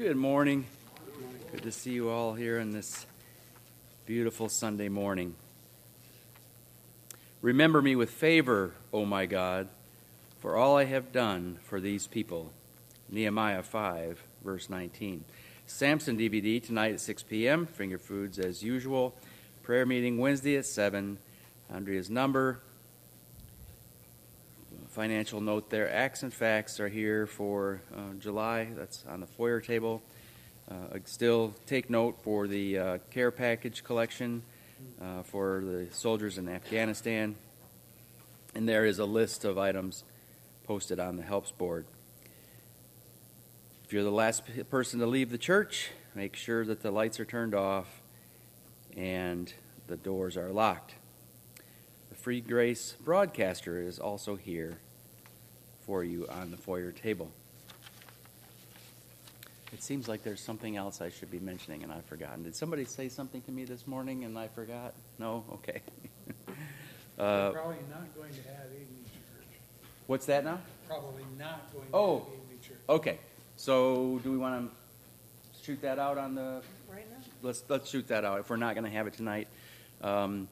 Good 0.00 0.16
morning. 0.16 0.64
Good 1.52 1.64
to 1.64 1.70
see 1.70 1.90
you 1.90 2.08
all 2.08 2.32
here 2.32 2.58
on 2.58 2.70
this 2.70 3.04
beautiful 4.06 4.48
Sunday 4.48 4.88
morning. 4.88 5.34
Remember 7.42 7.82
me 7.82 7.94
with 7.96 8.08
favor, 8.08 8.72
O 8.94 9.04
my 9.04 9.26
God, 9.26 9.68
for 10.38 10.56
all 10.56 10.78
I 10.78 10.84
have 10.86 11.12
done 11.12 11.58
for 11.64 11.82
these 11.82 12.06
people. 12.06 12.50
Nehemiah 13.10 13.62
5, 13.62 14.24
verse 14.42 14.70
19. 14.70 15.22
Samson 15.66 16.16
DVD 16.16 16.64
tonight 16.64 16.94
at 16.94 17.00
6 17.02 17.22
p.m. 17.24 17.66
Finger 17.66 17.98
foods 17.98 18.38
as 18.38 18.62
usual. 18.62 19.14
Prayer 19.62 19.84
meeting 19.84 20.16
Wednesday 20.16 20.56
at 20.56 20.64
7. 20.64 21.18
Andrea's 21.70 22.08
number. 22.08 22.60
Financial 25.00 25.40
note 25.40 25.70
there. 25.70 25.90
Acts 25.90 26.24
and 26.24 26.30
facts 26.30 26.78
are 26.78 26.90
here 26.90 27.26
for 27.26 27.80
uh, 27.96 28.12
July. 28.18 28.68
That's 28.76 29.02
on 29.08 29.20
the 29.20 29.26
foyer 29.26 29.58
table. 29.58 30.02
Uh, 30.70 30.98
still 31.06 31.54
take 31.64 31.88
note 31.88 32.18
for 32.22 32.46
the 32.46 32.78
uh, 32.78 32.98
care 33.10 33.30
package 33.30 33.82
collection 33.82 34.42
uh, 35.00 35.22
for 35.22 35.62
the 35.64 35.86
soldiers 35.90 36.36
in 36.36 36.50
Afghanistan. 36.50 37.34
And 38.54 38.68
there 38.68 38.84
is 38.84 38.98
a 38.98 39.06
list 39.06 39.46
of 39.46 39.56
items 39.56 40.04
posted 40.64 41.00
on 41.00 41.16
the 41.16 41.22
helps 41.22 41.50
board. 41.50 41.86
If 43.86 43.94
you're 43.94 44.04
the 44.04 44.10
last 44.10 44.42
person 44.68 45.00
to 45.00 45.06
leave 45.06 45.30
the 45.30 45.38
church, 45.38 45.92
make 46.14 46.36
sure 46.36 46.62
that 46.66 46.82
the 46.82 46.90
lights 46.90 47.18
are 47.18 47.24
turned 47.24 47.54
off 47.54 48.02
and 48.94 49.50
the 49.86 49.96
doors 49.96 50.36
are 50.36 50.50
locked. 50.50 50.96
The 52.10 52.16
Free 52.16 52.42
Grace 52.42 52.96
broadcaster 53.02 53.80
is 53.80 53.98
also 53.98 54.36
here 54.36 54.76
for 55.90 56.04
you 56.04 56.24
on 56.28 56.52
the 56.52 56.56
foyer 56.56 56.92
table. 56.92 57.28
It 59.72 59.82
seems 59.82 60.06
like 60.06 60.22
there's 60.22 60.40
something 60.40 60.76
else 60.76 61.00
I 61.00 61.10
should 61.10 61.32
be 61.32 61.40
mentioning 61.40 61.82
and 61.82 61.90
I've 61.90 62.04
forgotten. 62.04 62.44
Did 62.44 62.54
somebody 62.54 62.84
say 62.84 63.08
something 63.08 63.42
to 63.42 63.50
me 63.50 63.64
this 63.64 63.88
morning 63.88 64.22
and 64.22 64.38
I 64.38 64.46
forgot? 64.46 64.94
No? 65.18 65.44
Okay. 65.54 65.80
uh, 67.18 67.50
probably 67.50 67.74
not 67.90 68.14
going 68.14 68.30
to 68.30 68.42
have 68.50 68.66
evening 68.66 69.04
church. 69.34 69.58
What's 70.06 70.26
that 70.26 70.44
now? 70.44 70.60
Probably 70.86 71.24
not 71.36 71.72
going 71.72 71.88
oh, 71.92 72.20
to 72.20 72.24
have 72.24 72.32
evening 72.34 72.58
church. 72.62 72.78
Okay. 72.88 73.18
So 73.56 74.20
do 74.22 74.30
we 74.30 74.38
want 74.38 74.70
to 74.70 75.64
shoot 75.64 75.82
that 75.82 75.98
out 75.98 76.18
on 76.18 76.36
the 76.36 76.62
right 76.88 77.10
now? 77.10 77.16
Let's 77.42 77.64
let's 77.68 77.90
shoot 77.90 78.06
that 78.06 78.24
out 78.24 78.38
if 78.38 78.48
we're 78.48 78.58
not 78.58 78.76
going 78.76 78.84
to 78.84 78.96
have 78.96 79.08
it 79.08 79.14
tonight. 79.14 79.48
Um, 80.02 80.46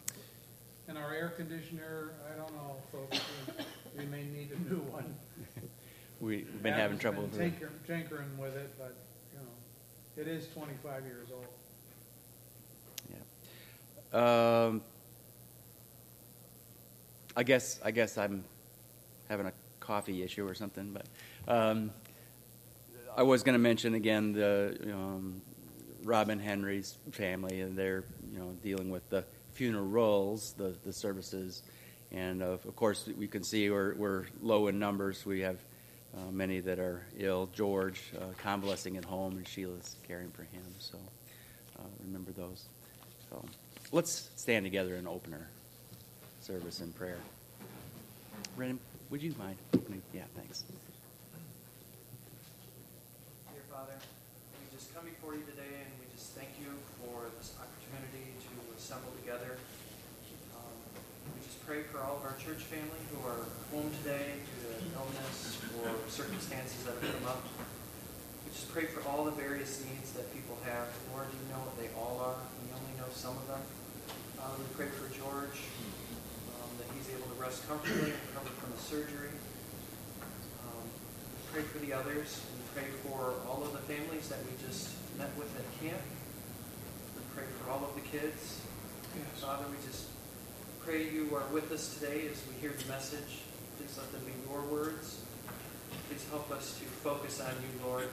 and 0.88 0.99
our 0.99 1.14
air 1.14 1.29
conditioner, 1.29 2.11
I 2.29 2.37
don't 2.37 2.52
know, 2.55 2.75
folks. 2.90 3.20
We, 3.96 4.05
we 4.05 4.11
may 4.11 4.25
need 4.25 4.50
a 4.50 4.69
new 4.69 4.81
one. 4.90 5.14
We've 6.20 6.62
been 6.62 6.75
having 6.75 6.99
trouble 6.99 7.23
been 7.29 7.53
tinker, 7.53 7.70
tinkering 7.87 8.37
with 8.38 8.56
it, 8.56 8.70
but 8.76 8.97
you 9.32 9.38
know, 9.38 10.23
it 10.23 10.26
is 10.26 10.49
25 10.49 11.05
years 11.05 11.29
old. 11.32 11.47
Yeah. 14.12 14.67
Um, 14.67 14.82
I 17.37 17.44
guess 17.44 17.79
I 17.85 17.93
guess 17.93 18.19
I'm 18.19 18.43
having 19.29 19.47
a 19.47 19.53
coffee 19.79 20.25
issue 20.25 20.47
or 20.47 20.55
something, 20.55 20.93
but 20.93 21.06
um, 21.47 21.93
I 23.17 23.23
was 23.23 23.44
going 23.44 23.55
to 23.55 23.61
mention 23.61 23.94
again 23.94 24.32
the 24.32 24.76
um, 24.93 25.41
Robin 26.03 26.41
Henry's 26.41 26.97
family, 27.12 27.61
and 27.61 27.79
they're 27.79 28.03
you 28.32 28.41
know 28.41 28.56
dealing 28.64 28.91
with 28.91 29.09
the 29.09 29.25
funerals, 29.53 30.53
the 30.59 30.75
the 30.85 30.93
services, 30.93 31.62
and 32.11 32.43
of, 32.43 32.67
of 32.67 32.75
course 32.75 33.09
we 33.17 33.29
can 33.29 33.44
see 33.44 33.71
we're 33.71 33.94
we're 33.94 34.25
low 34.43 34.67
in 34.67 34.81
numbers. 34.81 35.25
We 35.25 35.43
have 35.43 35.59
uh, 36.16 36.31
many 36.31 36.60
that 36.60 36.78
are 36.78 37.02
ill. 37.19 37.49
George 37.55 38.12
uh, 38.20 38.25
convalescing 38.38 38.96
at 38.96 39.05
home, 39.05 39.37
and 39.37 39.46
Sheila's 39.46 39.96
caring 40.06 40.31
for 40.31 40.43
him. 40.43 40.64
So 40.78 40.99
uh, 41.78 41.82
remember 42.05 42.32
those. 42.32 42.64
So 43.31 43.44
let's 43.93 44.31
stand 44.37 44.64
together 44.64 44.94
and 44.96 45.06
open 45.06 45.34
our 45.34 45.49
service 46.40 46.81
in 46.81 46.93
prayer. 46.93 47.19
Brennan, 48.56 48.78
would 49.08 49.22
you 49.22 49.32
mind 49.38 49.56
opening? 49.72 50.02
Yeah, 50.12 50.28
thanks. 50.37 50.64
Dear 53.49 53.62
Father, 53.72 53.96
we 53.96 54.76
just 54.76 54.93
come 54.93 55.04
before 55.08 55.32
you 55.32 55.40
today 55.49 55.81
and 55.81 55.88
we 55.96 56.04
just 56.12 56.37
thank 56.37 56.52
you 56.61 56.69
for 57.00 57.32
this 57.40 57.56
opportunity 57.56 58.37
to 58.37 58.52
assemble 58.76 59.08
together. 59.25 59.56
Um, 60.52 60.76
we 61.33 61.40
just 61.40 61.56
pray 61.68 61.84
for 61.92 62.00
all 62.00 62.16
of 62.16 62.25
our 62.25 62.32
church 62.40 62.64
family 62.64 62.96
who 63.12 63.20
are 63.28 63.44
home 63.68 63.92
today 64.00 64.40
due 64.40 64.72
to 64.72 64.88
illness 64.96 65.60
or 65.84 65.92
circumstances 66.08 66.80
that 66.88 66.96
have 66.96 67.12
come 67.12 67.28
up. 67.28 67.44
We 67.44 68.56
just 68.56 68.72
pray 68.72 68.88
for 68.88 69.04
all 69.04 69.28
the 69.28 69.37
various 69.37 69.84
needs 69.84 70.16
that 70.16 70.32
people 70.32 70.56
have. 70.64 70.88
Lord, 71.12 71.28
you 71.28 71.44
know 71.52 71.60
what 71.60 71.76
they 71.76 71.92
all 71.92 72.25
are. 72.25 72.40
We 72.64 72.72
only 72.72 72.96
know 72.96 73.12
some 73.12 73.37
of 73.37 73.44
them. 73.52 73.60
Uh, 74.40 74.48
we 74.56 74.64
pray 74.80 74.88
for 74.88 75.12
George, 75.12 75.60
um, 76.56 76.72
that 76.80 76.88
he's 76.96 77.12
able 77.12 77.28
to 77.28 77.37
rest 77.37 77.60
comfortably 77.68 78.16
and 78.16 78.20
recover 78.32 78.48
from 78.64 78.72
the 78.72 78.80
surgery. 78.80 79.37
Um, 80.64 80.88
we 80.88 81.40
pray 81.52 81.64
for 81.68 81.84
the 81.84 81.92
others. 81.92 82.48
We 82.48 82.64
pray 82.80 82.88
for 83.04 83.44
all 83.44 83.60
of 83.60 83.76
the 83.76 83.84
families 83.84 84.32
that 84.32 84.40
we 84.48 84.56
just 84.64 84.96
met 85.20 85.28
with 85.37 85.52
at 85.52 85.68
camp. 85.84 86.00
We 87.12 87.20
pray 87.37 87.44
for 87.60 87.68
all 87.68 87.84
of 87.84 87.92
the 87.92 88.04
kids. 88.08 88.64
Yes. 89.12 89.44
Father, 89.44 89.68
we 89.68 89.76
just 89.84 90.08
pray 90.88 91.07
you 91.11 91.28
are 91.37 91.45
with 91.52 91.71
us 91.71 91.99
today 91.99 92.26
as 92.33 92.42
we 92.49 92.54
hear 92.62 92.71
the 92.71 92.88
message. 92.90 93.42
Please 93.76 93.95
let 93.99 94.11
them 94.11 94.23
be 94.25 94.33
your 94.49 94.62
words. 94.62 95.21
Please 96.09 96.25
help 96.30 96.50
us 96.50 96.78
to 96.78 96.85
focus 96.85 97.42
on 97.42 97.52
you, 97.61 97.87
Lord. 97.87 98.09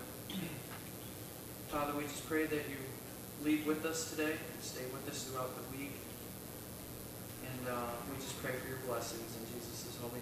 Father, 1.69 1.93
we 1.97 2.03
just 2.03 2.27
pray 2.27 2.45
that 2.45 2.63
you 2.67 2.75
lead 3.45 3.65
with 3.65 3.85
us 3.85 4.11
today 4.11 4.33
and 4.33 4.61
stay 4.61 4.83
with 4.91 5.09
us 5.09 5.23
throughout 5.23 5.55
the 5.55 5.77
week. 5.77 5.93
And 7.49 7.69
uh, 7.69 7.91
we 8.11 8.17
just 8.17 8.43
pray 8.43 8.51
for 8.51 8.67
your 8.67 8.79
blessings 8.85 9.37
in 9.39 9.45
Jesus' 9.57 9.97
holy 10.01 10.19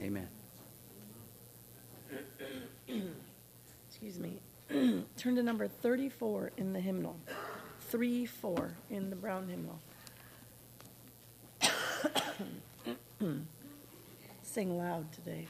name. 0.00 0.26
Amen. 2.88 3.12
Excuse 3.90 4.18
me. 4.18 4.40
Turn 5.18 5.36
to 5.36 5.42
number 5.42 5.68
34 5.68 6.52
in 6.56 6.72
the 6.72 6.80
hymnal. 6.80 7.20
3 7.90 8.24
4 8.24 8.74
in 8.88 9.10
the 9.10 9.16
brown 9.16 9.48
hymnal. 9.48 9.80
Sing 14.42 14.78
loud 14.78 15.12
today. 15.12 15.46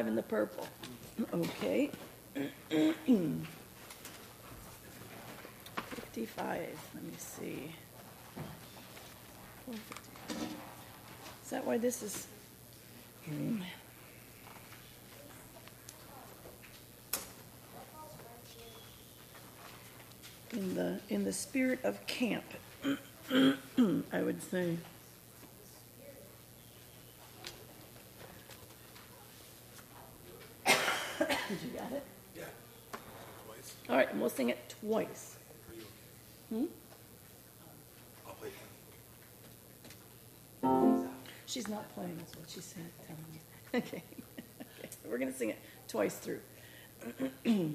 55 0.00 0.08
in 0.08 0.16
the 0.16 0.22
purple. 0.22 0.66
Okay. 1.34 1.90
55. 5.90 6.78
Let 6.94 7.04
me 7.04 7.12
see. 7.18 7.70
Is 11.44 11.50
that 11.50 11.66
why 11.66 11.76
this 11.76 12.02
is? 12.02 12.26
In 13.28 13.62
the 20.74 20.98
in 21.10 21.24
the 21.24 21.32
spirit 21.32 21.80
of 21.84 22.06
camp, 22.06 22.44
I 24.12 24.22
would 24.22 24.42
say. 24.42 24.78
Did 31.50 31.58
you 31.64 31.78
got 31.78 31.90
it? 31.90 32.04
Yeah. 32.36 32.44
Twice. 33.44 33.74
All 33.88 33.96
right, 33.96 33.99
and 34.10 34.20
we'll 34.20 34.30
sing 34.30 34.48
it 34.48 34.74
twice. 34.80 35.36
Hmm? 36.48 36.64
She's 41.46 41.68
not 41.68 41.92
playing, 41.94 42.16
is 42.28 42.36
what 42.38 42.48
she 42.48 42.60
said. 42.60 42.82
Okay. 43.72 44.02
okay. 44.80 44.88
We're 45.08 45.18
going 45.18 45.30
to 45.30 45.38
sing 45.38 45.50
it 45.50 45.58
twice 45.86 46.16
through. 46.16 46.40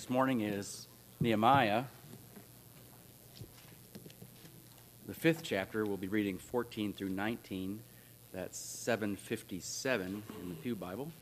this 0.00 0.08
morning 0.08 0.40
is 0.40 0.88
Nehemiah. 1.20 1.84
The 5.06 5.12
fifth 5.12 5.42
chapter, 5.42 5.84
we'll 5.84 5.98
be 5.98 6.08
reading 6.08 6.38
14 6.38 6.94
through 6.94 7.10
19. 7.10 7.80
That's 8.32 8.58
757 8.58 10.22
in 10.42 10.48
the 10.48 10.54
Pew 10.54 10.74
Bible. 10.74 11.12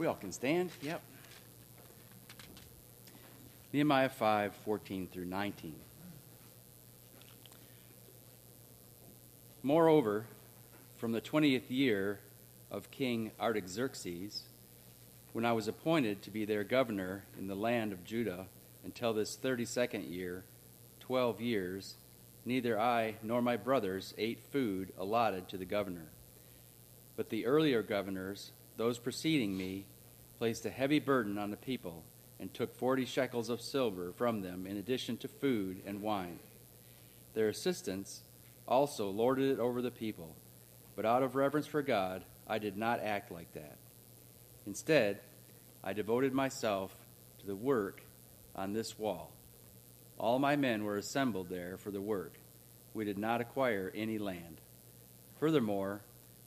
We 0.00 0.06
all 0.06 0.14
can 0.14 0.32
stand. 0.32 0.70
Yep. 0.80 1.02
Nehemiah 3.70 4.08
5 4.08 4.54
14 4.64 5.06
through 5.12 5.26
19. 5.26 5.74
Moreover, 9.62 10.24
from 10.96 11.12
the 11.12 11.20
20th 11.20 11.68
year 11.68 12.18
of 12.70 12.90
King 12.90 13.32
Artaxerxes, 13.38 14.44
when 15.34 15.44
I 15.44 15.52
was 15.52 15.68
appointed 15.68 16.22
to 16.22 16.30
be 16.30 16.46
their 16.46 16.64
governor 16.64 17.24
in 17.38 17.46
the 17.46 17.54
land 17.54 17.92
of 17.92 18.02
Judah 18.02 18.46
until 18.82 19.12
this 19.12 19.36
32nd 19.36 20.10
year, 20.10 20.44
12 21.00 21.42
years, 21.42 21.96
neither 22.46 22.80
I 22.80 23.16
nor 23.22 23.42
my 23.42 23.58
brothers 23.58 24.14
ate 24.16 24.40
food 24.50 24.94
allotted 24.96 25.46
to 25.48 25.58
the 25.58 25.66
governor. 25.66 26.06
But 27.18 27.28
the 27.28 27.44
earlier 27.44 27.82
governors, 27.82 28.52
those 28.80 28.98
preceding 28.98 29.54
me, 29.58 29.84
placed 30.38 30.64
a 30.64 30.70
heavy 30.70 30.98
burden 30.98 31.36
on 31.36 31.50
the 31.50 31.56
people 31.58 32.02
and 32.40 32.54
took 32.54 32.74
forty 32.74 33.04
shekels 33.04 33.50
of 33.50 33.60
silver 33.60 34.10
from 34.16 34.40
them 34.40 34.66
in 34.66 34.78
addition 34.78 35.18
to 35.18 35.28
food 35.28 35.82
and 35.84 36.00
wine. 36.00 36.38
Their 37.34 37.50
assistants 37.50 38.22
also 38.66 39.10
lorded 39.10 39.50
it 39.50 39.60
over 39.60 39.82
the 39.82 39.90
people, 39.90 40.34
but 40.96 41.04
out 41.04 41.22
of 41.22 41.34
reverence 41.34 41.66
for 41.66 41.82
God, 41.82 42.24
I 42.48 42.58
did 42.58 42.78
not 42.78 43.00
act 43.00 43.30
like 43.30 43.52
that. 43.52 43.76
Instead, 44.66 45.20
I 45.84 45.92
devoted 45.92 46.32
myself 46.32 46.96
to 47.40 47.46
the 47.46 47.54
work 47.54 48.00
on 48.56 48.72
this 48.72 48.98
wall. 48.98 49.30
All 50.16 50.38
my 50.38 50.56
men 50.56 50.84
were 50.84 50.96
assembled 50.96 51.50
there 51.50 51.76
for 51.76 51.90
the 51.90 52.00
work. 52.00 52.32
We 52.94 53.04
did 53.04 53.18
not 53.18 53.42
acquire 53.42 53.92
any 53.94 54.16
land. 54.16 54.58
Furthermore, 55.38 56.00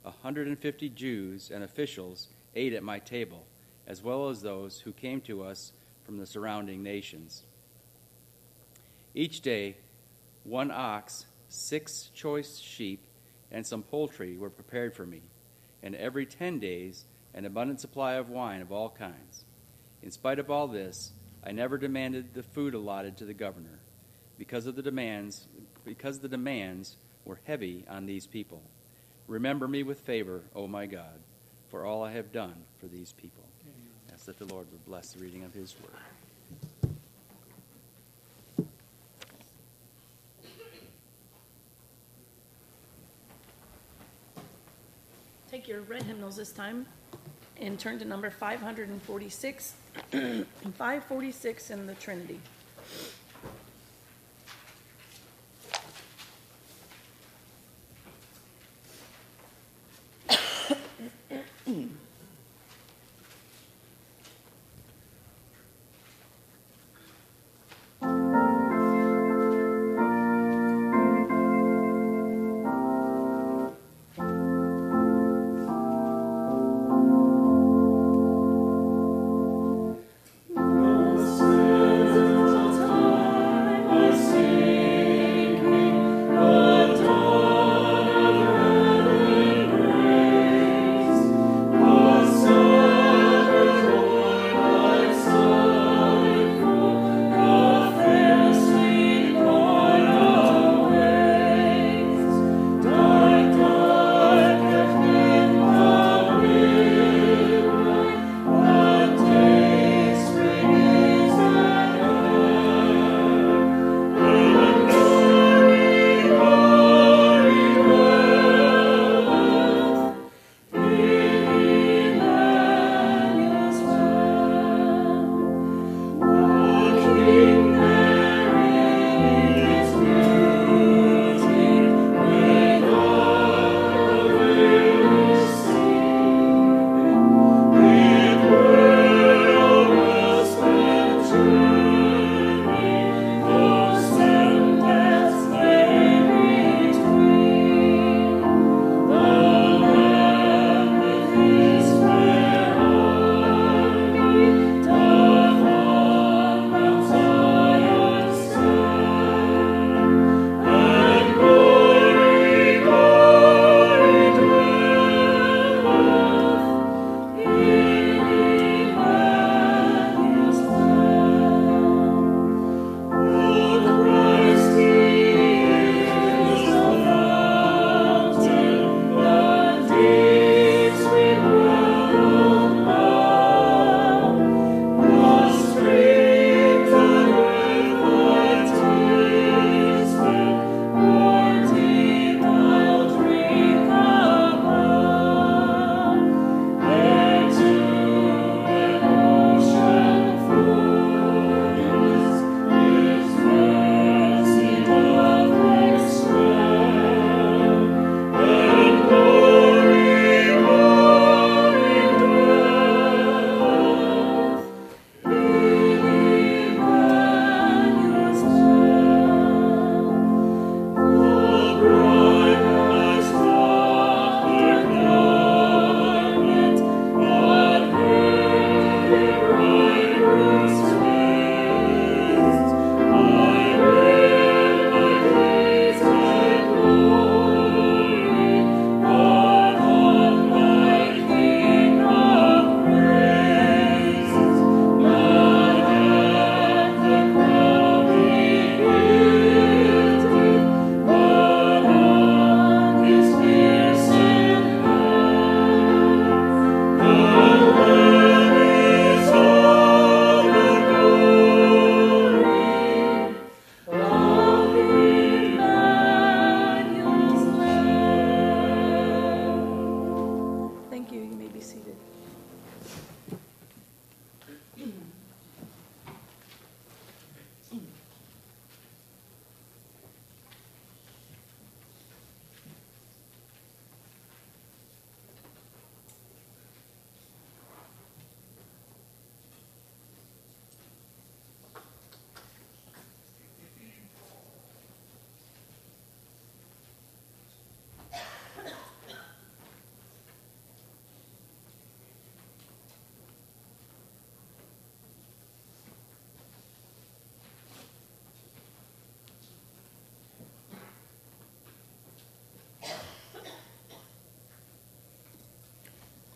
150 0.04 0.88
Jews 0.90 1.50
and 1.50 1.64
officials 1.64 2.28
ate 2.54 2.74
at 2.74 2.82
my 2.82 2.98
table, 2.98 3.44
as 3.86 4.02
well 4.02 4.28
as 4.28 4.42
those 4.42 4.80
who 4.80 4.92
came 4.92 5.20
to 5.22 5.42
us 5.42 5.72
from 6.04 6.18
the 6.18 6.26
surrounding 6.26 6.82
nations. 6.82 7.42
Each 9.14 9.40
day, 9.40 9.76
one 10.44 10.70
ox, 10.70 11.26
six 11.48 12.10
choice 12.14 12.58
sheep, 12.58 13.06
and 13.50 13.66
some 13.66 13.82
poultry 13.82 14.36
were 14.36 14.50
prepared 14.50 14.94
for 14.94 15.06
me, 15.06 15.22
and 15.82 15.94
every 15.94 16.26
ten 16.26 16.58
days, 16.58 17.04
an 17.32 17.44
abundant 17.44 17.80
supply 17.80 18.14
of 18.14 18.28
wine 18.28 18.60
of 18.60 18.70
all 18.70 18.90
kinds. 18.90 19.44
In 20.02 20.10
spite 20.10 20.38
of 20.38 20.50
all 20.50 20.68
this, 20.68 21.12
I 21.42 21.52
never 21.52 21.78
demanded 21.78 22.34
the 22.34 22.42
food 22.42 22.74
allotted 22.74 23.16
to 23.18 23.24
the 23.24 23.34
governor, 23.34 23.80
because 24.36 24.66
of 24.66 24.76
the 24.76 24.82
demands, 24.82 25.46
because 25.84 26.18
the 26.18 26.28
demands 26.28 26.96
were 27.24 27.40
heavy 27.44 27.84
on 27.88 28.04
these 28.04 28.26
people. 28.26 28.62
Remember 29.26 29.66
me 29.66 29.82
with 29.82 30.00
favor, 30.00 30.42
O 30.54 30.66
my 30.66 30.86
God, 30.86 31.18
for 31.68 31.86
all 31.86 32.02
I 32.02 32.12
have 32.12 32.32
done 32.32 32.54
for 32.78 32.86
these 32.86 33.12
people. 33.12 33.42
Ask 34.12 34.26
that 34.26 34.38
the 34.38 34.44
Lord 34.44 34.66
would 34.70 34.84
bless 34.86 35.12
the 35.12 35.24
reading 35.24 35.44
of 35.44 35.54
his 35.54 35.74
word. 35.80 35.90
Take 45.50 45.68
your 45.68 45.82
red 45.82 46.02
hymnals 46.02 46.36
this 46.36 46.52
time 46.52 46.84
and 47.60 47.78
turn 47.78 47.98
to 48.00 48.04
number 48.04 48.28
546. 48.30 49.74
546 50.10 51.70
in 51.70 51.86
the 51.86 51.94
Trinity. 51.94 52.40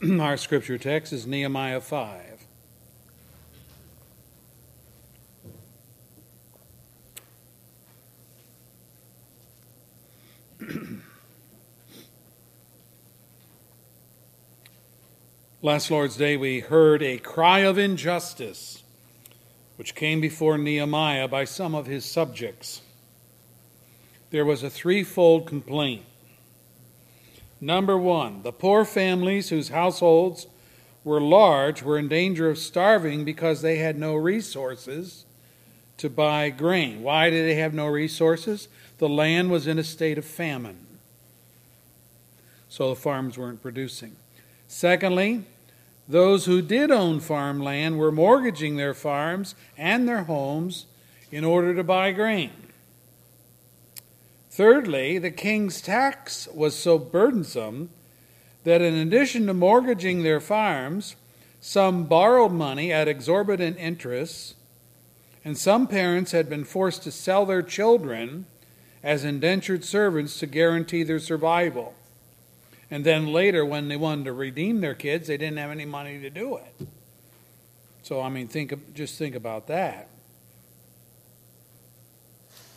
Our 0.21 0.37
scripture 0.37 0.79
text 0.79 1.13
is 1.13 1.27
Nehemiah 1.27 1.81
5. 1.81 2.47
Last 15.63 15.91
Lord's 15.91 16.17
Day, 16.17 16.37
we 16.37 16.61
heard 16.61 17.03
a 17.03 17.19
cry 17.19 17.59
of 17.61 17.77
injustice 17.77 18.83
which 19.77 19.95
came 19.95 20.21
before 20.21 20.57
Nehemiah 20.57 21.29
by 21.29 21.45
some 21.45 21.75
of 21.75 21.87
his 21.87 22.05
subjects. 22.07 22.81
There 24.31 24.45
was 24.47 24.63
a 24.63 24.71
threefold 24.71 25.47
complaint. 25.47 26.05
Number 27.61 27.99
one, 27.99 28.43
the 28.43 28.53
poor 28.53 28.85
families 28.85 29.49
whose 29.49 29.71
households 29.71 30.47
were 31.05 31.21
large 31.21 31.83
were 31.83 31.99
in 31.99 32.09
danger 32.09 32.49
of 32.49 32.59
starving 32.59 33.25
because 33.25 33.63
they 33.63 33.79
had 33.79 33.99
no 33.99 34.15
resources 34.15 35.25
to 35.97 36.09
buy 36.09 36.51
grain. 36.51 37.03
Why 37.03 37.31
did 37.31 37.45
they 37.47 37.57
have 37.57 37.75
no 37.75 37.87
resources? 37.87 38.69
The 38.99 39.09
land 39.09 39.51
was 39.51 39.67
in 39.67 39.79
a 39.79 39.85
state 39.85 40.19
of 40.19 40.25
famine, 40.25 40.87
so 42.69 42.91
the 42.91 42.97
farms 42.97 43.37
weren't 43.37 43.63
producing. 43.63 44.17
Secondly, 44.69 45.45
those 46.09 46.47
who 46.47 46.63
did 46.63 46.91
own 46.91 47.21
farmland 47.21 47.99
were 47.99 48.13
mortgaging 48.13 48.77
their 48.77 48.95
farms 48.95 49.55
and 49.77 50.09
their 50.09 50.25
homes 50.25 50.87
in 51.31 51.45
order 51.45 51.75
to 51.75 51.85
buy 51.85 52.13
grain. 52.13 52.53
Thirdly, 54.59 55.19
the 55.19 55.31
king's 55.31 55.81
tax 55.81 56.49
was 56.53 56.77
so 56.77 56.99
burdensome 56.99 57.91
that 58.65 58.83
in 58.83 58.93
addition 58.93 59.47
to 59.47 59.55
mortgaging 59.55 60.25
their 60.25 60.41
farms, 60.41 61.15
some 61.61 62.07
borrowed 62.07 62.51
money 62.51 62.93
at 62.93 63.07
exorbitant 63.07 63.77
interest, 63.79 64.57
and 65.45 65.57
some 65.57 65.87
parents 65.87 66.33
had 66.33 66.51
been 66.51 66.65
forced 66.65 67.05
to 67.05 67.13
sell 67.13 67.47
their 67.47 67.63
children 67.63 68.47
as 69.01 69.23
indentured 69.23 69.85
servants 69.85 70.41
to 70.41 70.47
guarantee 70.47 71.05
their 71.05 71.21
survival. 71.21 71.95
And 72.91 73.05
then 73.05 73.29
later, 73.29 73.65
when 73.65 73.87
they 73.87 73.97
wanted 73.97 74.25
to 74.25 74.33
redeem 74.33 74.81
their 74.81 74.97
kids, 74.97 75.29
they 75.29 75.37
didn't 75.37 75.59
have 75.59 75.71
any 75.71 75.85
money 75.85 76.19
to 76.19 76.31
do 76.31 76.57
it. 76.57 76.89
So, 78.03 78.21
I 78.21 78.29
mean, 78.29 78.49
think 78.49 78.93
just 78.93 79.19
think 79.19 79.37
about 79.37 79.69
that. 79.69 80.09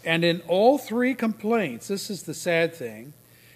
And 0.03 0.23
in 0.23 0.41
all 0.47 0.77
three 0.77 1.13
complaints, 1.13 1.87
this 1.87 2.09
is 2.09 2.23
the 2.23 2.33
sad 2.33 2.73
thing, 2.73 3.13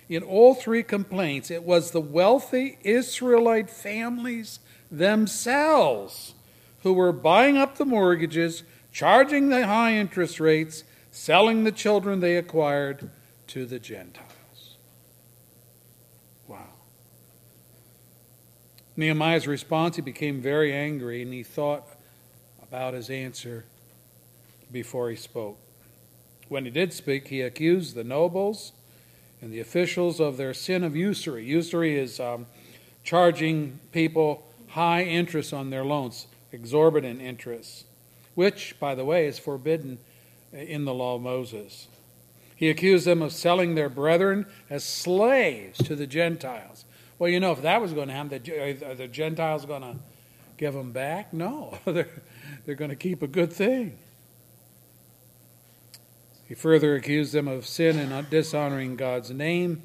in 0.07 0.21
all 0.21 0.53
three 0.53 0.83
complaints, 0.83 1.49
it 1.49 1.63
was 1.63 1.91
the 1.91 2.01
wealthy 2.01 2.77
Israelite 2.83 3.69
families 3.69 4.59
themselves 4.91 6.35
who 6.83 6.93
were 6.93 7.11
buying 7.11 7.57
up 7.57 7.77
the 7.77 7.85
mortgages, 7.85 8.61
charging 8.91 9.49
the 9.49 9.65
high 9.65 9.95
interest 9.95 10.39
rates, 10.39 10.83
selling 11.11 11.63
the 11.63 11.71
children 11.71 12.19
they 12.19 12.37
acquired 12.37 13.09
to 13.47 13.65
the 13.65 13.79
Gentiles. 13.79 14.75
Wow. 16.47 16.69
Nehemiah's 18.95 19.47
response, 19.47 19.95
he 19.95 20.03
became 20.03 20.39
very 20.39 20.71
angry 20.71 21.23
and 21.23 21.33
he 21.33 21.41
thought 21.41 21.87
about 22.61 22.93
his 22.93 23.09
answer 23.09 23.65
before 24.71 25.09
he 25.09 25.15
spoke. 25.15 25.57
When 26.47 26.65
he 26.65 26.71
did 26.71 26.93
speak, 26.93 27.27
he 27.27 27.41
accused 27.41 27.95
the 27.95 28.03
nobles 28.03 28.71
and 29.41 29.51
the 29.51 29.59
officials 29.59 30.19
of 30.19 30.37
their 30.37 30.53
sin 30.53 30.83
of 30.83 30.95
usury. 30.95 31.45
Usury 31.45 31.97
is 31.97 32.19
um, 32.19 32.45
charging 33.03 33.79
people 33.91 34.45
high 34.69 35.03
interest 35.03 35.53
on 35.53 35.69
their 35.69 35.85
loans, 35.85 36.27
exorbitant 36.51 37.21
interest, 37.21 37.85
which, 38.35 38.79
by 38.79 38.95
the 38.95 39.05
way, 39.05 39.27
is 39.27 39.39
forbidden 39.39 39.97
in 40.51 40.85
the 40.85 40.93
law 40.93 41.15
of 41.15 41.21
Moses. 41.21 41.87
He 42.55 42.69
accused 42.69 43.05
them 43.05 43.21
of 43.21 43.33
selling 43.33 43.75
their 43.75 43.89
brethren 43.89 44.45
as 44.69 44.83
slaves 44.83 45.77
to 45.79 45.95
the 45.95 46.07
Gentiles. 46.07 46.85
Well, 47.19 47.29
you 47.29 47.39
know, 47.39 47.51
if 47.51 47.61
that 47.61 47.81
was 47.81 47.93
going 47.93 48.07
to 48.07 48.13
happen, 48.13 48.41
are 48.83 48.95
the 48.95 49.07
Gentiles 49.07 49.65
going 49.65 49.81
to 49.81 49.95
give 50.57 50.73
them 50.73 50.91
back? 50.91 51.33
No, 51.33 51.77
they're, 51.85 52.09
they're 52.65 52.75
going 52.75 52.89
to 52.89 52.95
keep 52.95 53.21
a 53.21 53.27
good 53.27 53.51
thing. 53.51 53.97
He 56.47 56.53
further 56.53 56.95
accused 56.95 57.33
them 57.33 57.47
of 57.47 57.65
sin 57.65 57.97
and 57.97 58.29
dishonoring 58.29 58.95
God's 58.95 59.31
name. 59.31 59.83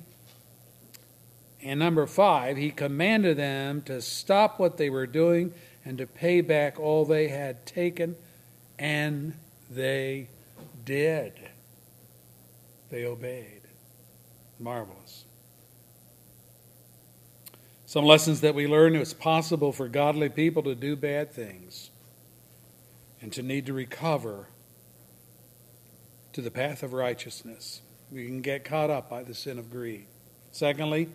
And 1.62 1.81
number 1.81 2.07
five, 2.07 2.57
he 2.57 2.70
commanded 2.70 3.37
them 3.37 3.83
to 3.83 4.01
stop 4.01 4.59
what 4.59 4.77
they 4.77 4.90
were 4.90 5.07
doing 5.07 5.53
and 5.85 5.99
to 5.99 6.07
pay 6.07 6.40
back 6.40 6.79
all 6.79 7.05
they 7.05 7.29
had 7.29 7.64
taken, 7.66 8.16
and 8.79 9.35
they 9.70 10.29
did. 10.85 11.33
They 12.90 13.05
obeyed. 13.05 13.62
Marvelous. 14.59 15.25
Some 17.87 18.05
lessons 18.05 18.42
that 18.42 18.55
we 18.55 18.66
learn 18.66 18.94
it's 18.94 19.14
possible 19.14 19.73
for 19.73 19.88
godly 19.88 20.29
people 20.29 20.62
to 20.64 20.75
do 20.75 20.94
bad 20.94 21.33
things 21.33 21.90
and 23.23 23.33
to 23.33 23.42
need 23.42 23.66
to 23.66 23.73
recover 23.73 24.46
to 26.33 26.40
the 26.40 26.51
path 26.51 26.83
of 26.83 26.93
righteousness. 26.93 27.81
We 28.11 28.27
can 28.27 28.40
get 28.40 28.64
caught 28.64 28.90
up 28.90 29.09
by 29.09 29.23
the 29.23 29.35
sin 29.35 29.59
of 29.59 29.71
greed. 29.71 30.07
Secondly, 30.53 31.09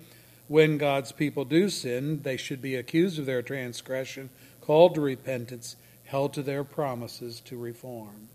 when 0.47 0.77
God's 0.77 1.11
people 1.11 1.45
do 1.45 1.69
sin, 1.69 2.21
they 2.21 2.37
should 2.37 2.61
be 2.61 2.75
accused 2.75 3.19
of 3.19 3.25
their 3.25 3.41
transgression, 3.41 4.29
called 4.61 4.95
to 4.95 5.01
repentance, 5.01 5.75
held 6.05 6.33
to 6.33 6.43
their 6.43 6.63
promises 6.63 7.39
to 7.41 7.57
reform. 7.57 8.29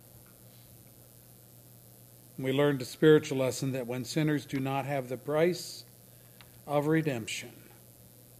We 2.38 2.52
learned 2.52 2.82
a 2.82 2.86
spiritual 2.86 3.38
lesson 3.38 3.72
that 3.72 3.86
when 3.86 4.04
sinners 4.04 4.46
do 4.46 4.58
not 4.58 4.86
have 4.86 5.08
the 5.08 5.16
price 5.16 5.84
of 6.66 6.86
redemption 6.86 7.52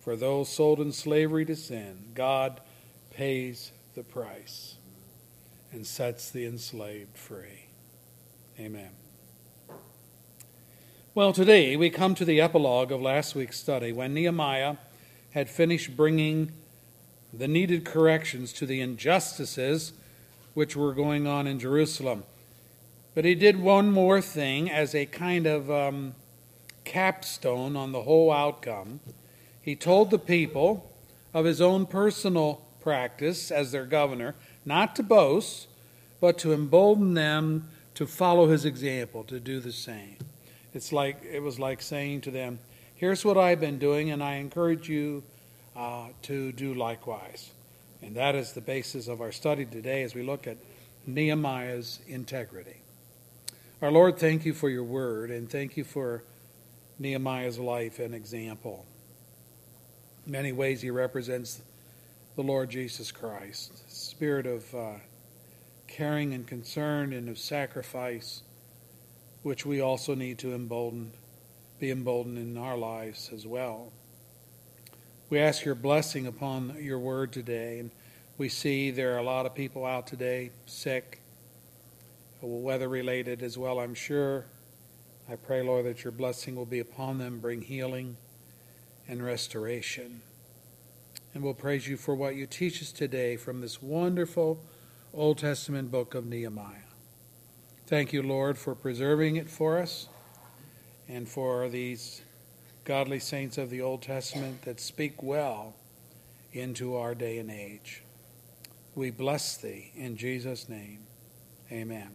for 0.00 0.16
those 0.16 0.48
sold 0.48 0.80
in 0.80 0.92
slavery 0.92 1.44
to 1.44 1.54
sin, 1.54 2.12
God 2.14 2.60
pays 3.10 3.72
the 3.94 4.02
price 4.02 4.76
and 5.72 5.86
sets 5.86 6.30
the 6.30 6.46
enslaved 6.46 7.16
free. 7.16 7.69
Amen. 8.60 8.90
Well, 11.14 11.32
today 11.32 11.76
we 11.76 11.88
come 11.88 12.14
to 12.14 12.26
the 12.26 12.42
epilogue 12.42 12.92
of 12.92 13.00
last 13.00 13.34
week's 13.34 13.58
study 13.58 13.90
when 13.90 14.12
Nehemiah 14.12 14.76
had 15.30 15.48
finished 15.48 15.96
bringing 15.96 16.52
the 17.32 17.48
needed 17.48 17.86
corrections 17.86 18.52
to 18.52 18.66
the 18.66 18.82
injustices 18.82 19.94
which 20.52 20.76
were 20.76 20.92
going 20.92 21.26
on 21.26 21.46
in 21.46 21.58
Jerusalem. 21.58 22.24
But 23.14 23.24
he 23.24 23.34
did 23.34 23.58
one 23.58 23.90
more 23.90 24.20
thing 24.20 24.70
as 24.70 24.94
a 24.94 25.06
kind 25.06 25.46
of 25.46 25.70
um, 25.70 26.14
capstone 26.84 27.76
on 27.76 27.92
the 27.92 28.02
whole 28.02 28.30
outcome. 28.30 29.00
He 29.62 29.74
told 29.74 30.10
the 30.10 30.18
people 30.18 30.92
of 31.32 31.46
his 31.46 31.62
own 31.62 31.86
personal 31.86 32.60
practice 32.82 33.50
as 33.50 33.72
their 33.72 33.86
governor, 33.86 34.34
not 34.66 34.94
to 34.96 35.02
boast, 35.02 35.66
but 36.20 36.36
to 36.36 36.52
embolden 36.52 37.14
them 37.14 37.69
to 37.94 38.06
follow 38.06 38.48
his 38.48 38.64
example, 38.64 39.24
to 39.24 39.40
do 39.40 39.60
the 39.60 39.72
same. 39.72 40.16
It's 40.72 40.92
like 40.92 41.22
it 41.24 41.40
was 41.40 41.58
like 41.58 41.82
saying 41.82 42.22
to 42.22 42.30
them, 42.30 42.58
"Here's 42.94 43.24
what 43.24 43.36
I've 43.36 43.60
been 43.60 43.78
doing, 43.78 44.10
and 44.10 44.22
I 44.22 44.34
encourage 44.34 44.88
you 44.88 45.22
uh, 45.76 46.08
to 46.22 46.52
do 46.52 46.74
likewise." 46.74 47.50
And 48.02 48.16
that 48.16 48.34
is 48.34 48.52
the 48.52 48.60
basis 48.60 49.08
of 49.08 49.20
our 49.20 49.32
study 49.32 49.66
today 49.66 50.02
as 50.02 50.14
we 50.14 50.22
look 50.22 50.46
at 50.46 50.56
Nehemiah's 51.06 52.00
integrity. 52.06 52.82
Our 53.82 53.90
Lord, 53.90 54.18
thank 54.18 54.44
you 54.44 54.54
for 54.54 54.68
your 54.68 54.84
word, 54.84 55.30
and 55.30 55.50
thank 55.50 55.76
you 55.76 55.84
for 55.84 56.22
Nehemiah's 56.98 57.58
life 57.58 57.98
and 57.98 58.14
example. 58.14 58.86
In 60.26 60.32
many 60.32 60.52
ways, 60.52 60.82
he 60.82 60.90
represents 60.90 61.62
the 62.36 62.42
Lord 62.42 62.70
Jesus 62.70 63.10
Christ, 63.10 63.90
spirit 63.90 64.46
of 64.46 64.74
uh, 64.74 64.92
caring 65.90 66.32
and 66.32 66.46
concern 66.46 67.12
and 67.12 67.28
of 67.28 67.38
sacrifice, 67.38 68.42
which 69.42 69.66
we 69.66 69.80
also 69.80 70.14
need 70.14 70.38
to 70.38 70.54
embolden, 70.54 71.10
be 71.78 71.90
emboldened 71.90 72.38
in 72.38 72.56
our 72.56 72.76
lives 72.76 73.30
as 73.34 73.46
well. 73.46 73.92
We 75.28 75.40
ask 75.40 75.64
your 75.64 75.74
blessing 75.74 76.26
upon 76.26 76.76
your 76.80 76.98
word 76.98 77.32
today, 77.32 77.80
and 77.80 77.90
we 78.38 78.48
see 78.48 78.90
there 78.90 79.14
are 79.14 79.18
a 79.18 79.22
lot 79.22 79.46
of 79.46 79.54
people 79.54 79.84
out 79.84 80.06
today 80.06 80.50
sick, 80.66 81.20
weather 82.40 82.88
related 82.88 83.42
as 83.42 83.58
well, 83.58 83.80
I'm 83.80 83.94
sure. 83.94 84.46
I 85.28 85.36
pray, 85.36 85.62
Lord, 85.62 85.86
that 85.86 86.04
your 86.04 86.12
blessing 86.12 86.56
will 86.56 86.66
be 86.66 86.78
upon 86.78 87.18
them, 87.18 87.38
bring 87.40 87.62
healing 87.62 88.16
and 89.08 89.24
restoration. 89.24 90.22
And 91.34 91.42
we'll 91.42 91.54
praise 91.54 91.86
you 91.86 91.96
for 91.96 92.14
what 92.14 92.34
you 92.34 92.46
teach 92.46 92.80
us 92.80 92.92
today 92.92 93.36
from 93.36 93.60
this 93.60 93.82
wonderful 93.82 94.60
Old 95.12 95.38
Testament 95.38 95.90
book 95.90 96.14
of 96.14 96.24
Nehemiah. 96.24 96.86
Thank 97.88 98.12
you, 98.12 98.22
Lord, 98.22 98.56
for 98.56 98.76
preserving 98.76 99.34
it 99.34 99.50
for 99.50 99.78
us 99.78 100.08
and 101.08 101.28
for 101.28 101.68
these 101.68 102.22
godly 102.84 103.18
saints 103.18 103.58
of 103.58 103.70
the 103.70 103.80
Old 103.80 104.02
Testament 104.02 104.62
that 104.62 104.78
speak 104.78 105.20
well 105.20 105.74
into 106.52 106.94
our 106.96 107.16
day 107.16 107.38
and 107.38 107.50
age. 107.50 108.04
We 108.94 109.10
bless 109.10 109.56
thee 109.56 109.90
in 109.96 110.16
Jesus' 110.16 110.68
name. 110.68 111.00
Amen. 111.72 112.10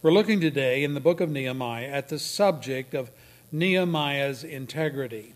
We're 0.00 0.12
looking 0.12 0.40
today 0.40 0.84
in 0.84 0.94
the 0.94 1.00
book 1.00 1.20
of 1.20 1.28
Nehemiah 1.28 1.88
at 1.88 2.08
the 2.08 2.20
subject 2.20 2.94
of 2.94 3.10
Nehemiah's 3.50 4.44
integrity. 4.44 5.34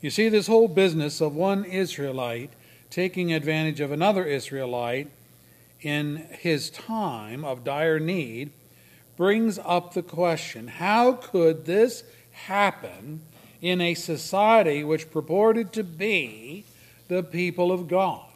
You 0.00 0.10
see, 0.10 0.28
this 0.28 0.46
whole 0.46 0.68
business 0.68 1.20
of 1.20 1.34
one 1.34 1.64
Israelite 1.64 2.50
taking 2.90 3.32
advantage 3.32 3.80
of 3.80 3.92
another 3.92 4.24
Israelite 4.24 5.10
in 5.80 6.26
his 6.30 6.70
time 6.70 7.44
of 7.44 7.64
dire 7.64 7.98
need 7.98 8.50
brings 9.16 9.58
up 9.64 9.94
the 9.94 10.02
question 10.02 10.68
how 10.68 11.12
could 11.12 11.64
this 11.64 12.04
happen 12.32 13.22
in 13.62 13.80
a 13.80 13.94
society 13.94 14.84
which 14.84 15.10
purported 15.10 15.72
to 15.72 15.82
be 15.82 16.64
the 17.08 17.22
people 17.22 17.72
of 17.72 17.88
God? 17.88 18.26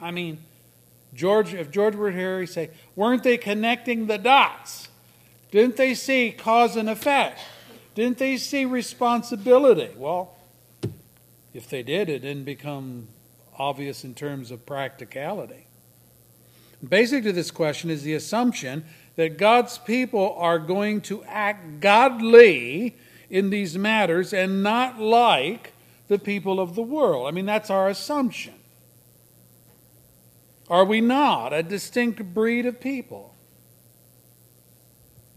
I 0.00 0.10
mean, 0.12 0.38
George, 1.14 1.54
if 1.54 1.70
George 1.70 1.96
were 1.96 2.12
here, 2.12 2.40
he'd 2.40 2.46
say, 2.46 2.70
weren't 2.94 3.22
they 3.22 3.38
connecting 3.38 4.06
the 4.06 4.18
dots? 4.18 4.88
Didn't 5.50 5.76
they 5.76 5.94
see 5.94 6.30
cause 6.30 6.76
and 6.76 6.88
effect? 6.88 7.40
Didn't 7.94 8.18
they 8.18 8.36
see 8.36 8.64
responsibility? 8.64 9.90
Well, 9.96 10.35
if 11.56 11.68
they 11.70 11.82
did, 11.82 12.10
it 12.10 12.20
didn't 12.20 12.44
become 12.44 13.08
obvious 13.58 14.04
in 14.04 14.14
terms 14.14 14.50
of 14.50 14.66
practicality. 14.66 15.66
Basic 16.86 17.24
to 17.24 17.32
this 17.32 17.50
question 17.50 17.90
is 17.90 18.02
the 18.02 18.12
assumption 18.12 18.84
that 19.16 19.38
God's 19.38 19.78
people 19.78 20.34
are 20.38 20.58
going 20.58 21.00
to 21.02 21.24
act 21.24 21.80
godly 21.80 22.96
in 23.30 23.48
these 23.48 23.78
matters 23.78 24.34
and 24.34 24.62
not 24.62 25.00
like 25.00 25.72
the 26.08 26.18
people 26.18 26.60
of 26.60 26.74
the 26.74 26.82
world. 26.82 27.26
I 27.26 27.30
mean, 27.30 27.46
that's 27.46 27.70
our 27.70 27.88
assumption. 27.88 28.54
Are 30.68 30.84
we 30.84 31.00
not 31.00 31.54
a 31.54 31.62
distinct 31.62 32.22
breed 32.34 32.66
of 32.66 32.80
people? 32.80 33.34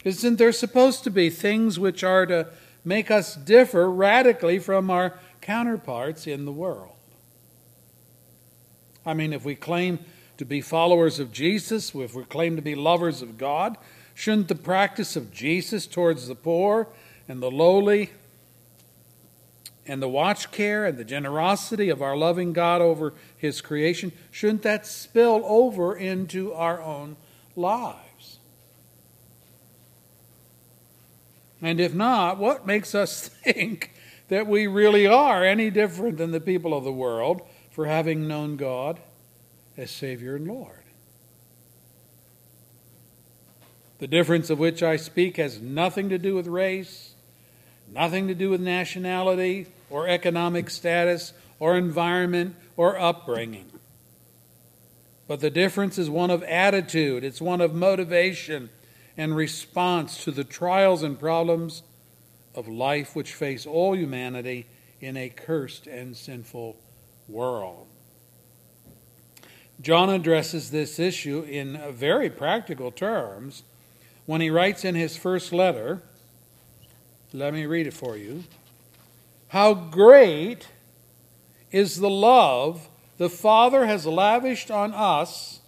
Isn't 0.04 0.38
there 0.38 0.52
supposed 0.52 1.06
to 1.06 1.10
be 1.10 1.30
things 1.30 1.80
which 1.80 2.04
are 2.04 2.26
to 2.26 2.48
make 2.84 3.10
us 3.10 3.36
differ 3.36 3.90
radically 3.90 4.60
from 4.60 4.90
our 4.90 5.18
counterparts 5.42 6.28
in 6.28 6.46
the 6.46 6.52
world? 6.52 6.96
I 9.06 9.14
mean, 9.14 9.34
if 9.34 9.44
we 9.46 9.56
claim 9.56 10.00
to 10.38 10.46
be 10.46 10.62
followers 10.62 11.20
of 11.20 11.32
Jesus, 11.32 11.94
if 11.94 12.14
we 12.14 12.24
claim 12.24 12.56
to 12.56 12.62
be 12.62 12.76
lovers 12.76 13.22
of 13.22 13.38
God, 13.38 13.78
shouldn't 14.14 14.48
the 14.48 14.56
practice 14.56 15.16
of 15.16 15.34
Jesus 15.34 15.86
towards 15.86 16.28
the 16.28 16.36
poor 16.36 16.88
and 17.28 17.42
the 17.42 17.52
lowly 17.52 18.12
and 19.86 20.02
the 20.02 20.08
watch 20.10 20.52
care 20.52 20.86
and 20.86 20.98
the 20.98 21.04
generosity 21.04 21.90
of 21.90 22.02
our 22.02 22.16
loving 22.16 22.54
God 22.54 22.82
over 22.82 23.14
his 23.36 23.60
creation, 23.60 24.12
shouldn't 24.30 24.62
that 24.62 24.86
spill 24.86 25.42
over 25.46 25.96
into 25.96 26.54
our 26.54 26.82
own 26.82 27.18
lives? 27.56 28.40
And 31.62 31.80
if 31.80 31.94
not, 31.94 32.38
what 32.38 32.68
makes 32.68 32.94
us 32.94 33.28
think 33.44 33.92
that 34.30 34.48
we 34.48 34.68
really 34.68 35.06
are 35.06 35.44
any 35.44 35.70
different 35.70 36.18
than 36.18 36.32
the 36.32 36.40
people 36.40 36.74
of 36.74 36.84
the 36.84 36.92
world 36.92 37.42
for 37.72 37.86
having 37.86 38.28
known 38.28 38.56
God 38.56 39.00
as 39.76 39.92
Savior 39.92 40.36
and 40.36 40.48
Lord? 40.48 40.84
The 44.00 44.08
difference 44.08 44.50
of 44.50 44.60
which 44.60 44.82
I 44.82 44.96
speak 44.96 45.38
has 45.38 45.60
nothing 45.60 46.10
to 46.10 46.18
do 46.18 46.34
with 46.34 46.48
race, 46.48 47.14
nothing 47.92 48.28
to 48.30 48.36
do 48.36 48.50
with 48.50 48.62
nationality 48.62 49.68
or 49.90 50.08
economic 50.08 50.70
status 50.70 51.34
or 51.60 51.78
environment 51.78 52.56
or 52.78 52.98
upbringing. 52.98 53.70
But 55.28 55.42
the 55.42 55.50
difference 55.50 55.98
is 55.98 56.10
one 56.10 56.32
of 56.32 56.42
attitude, 56.44 57.24
it's 57.24 57.42
one 57.42 57.62
of 57.62 57.76
motivation 57.76 58.70
and 59.18 59.36
response 59.36 60.24
to 60.24 60.32
the 60.32 60.46
trials 60.46 61.04
and 61.04 61.20
problems 61.20 61.84
of 62.60 62.68
life 62.68 63.16
which 63.16 63.34
face 63.34 63.66
all 63.66 63.96
humanity 63.96 64.68
in 65.02 65.16
a 65.18 65.30
cursed 65.30 65.88
and 65.88 66.16
sinful 66.16 66.76
world. 67.28 67.88
John 69.82 70.10
addresses 70.10 70.72
this 70.72 71.00
issue 71.00 71.46
in 71.50 71.80
very 71.94 72.30
practical 72.30 72.92
terms 72.92 73.64
when 74.26 74.42
he 74.42 74.50
writes 74.50 74.84
in 74.84 74.94
his 74.94 75.16
first 75.16 75.54
letter. 75.54 76.02
Let 77.32 77.54
me 77.54 77.66
read 77.66 77.88
it 77.88 77.94
for 77.94 78.18
you. 78.18 78.44
How 79.48 79.74
great 79.74 80.68
is 81.72 82.00
the 82.00 82.10
love 82.10 82.90
the 83.18 83.30
Father 83.30 83.86
has 83.86 84.06
lavished 84.06 84.70
on 84.70 84.94
us 84.94 85.62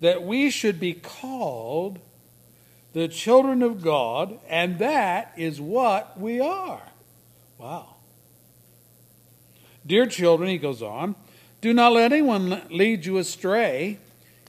that 0.00 0.22
we 0.22 0.50
should 0.50 0.78
be 0.78 0.92
called 0.92 1.98
the 2.94 3.08
children 3.08 3.60
of 3.62 3.82
God, 3.82 4.38
and 4.48 4.78
that 4.78 5.32
is 5.36 5.60
what 5.60 6.18
we 6.18 6.40
are. 6.40 6.80
Wow. 7.58 7.96
Dear 9.84 10.06
children, 10.06 10.48
he 10.48 10.58
goes 10.58 10.80
on, 10.80 11.16
do 11.60 11.74
not 11.74 11.92
let 11.92 12.12
anyone 12.12 12.62
lead 12.70 13.04
you 13.04 13.18
astray. 13.18 13.98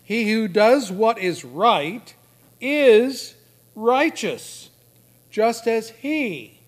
He 0.03 0.31
who 0.31 0.47
does 0.47 0.91
what 0.91 1.17
is 1.17 1.43
right 1.43 2.13
is 2.61 3.33
righteous, 3.73 4.69
just 5.31 5.67
as 5.67 5.89
he 5.89 6.59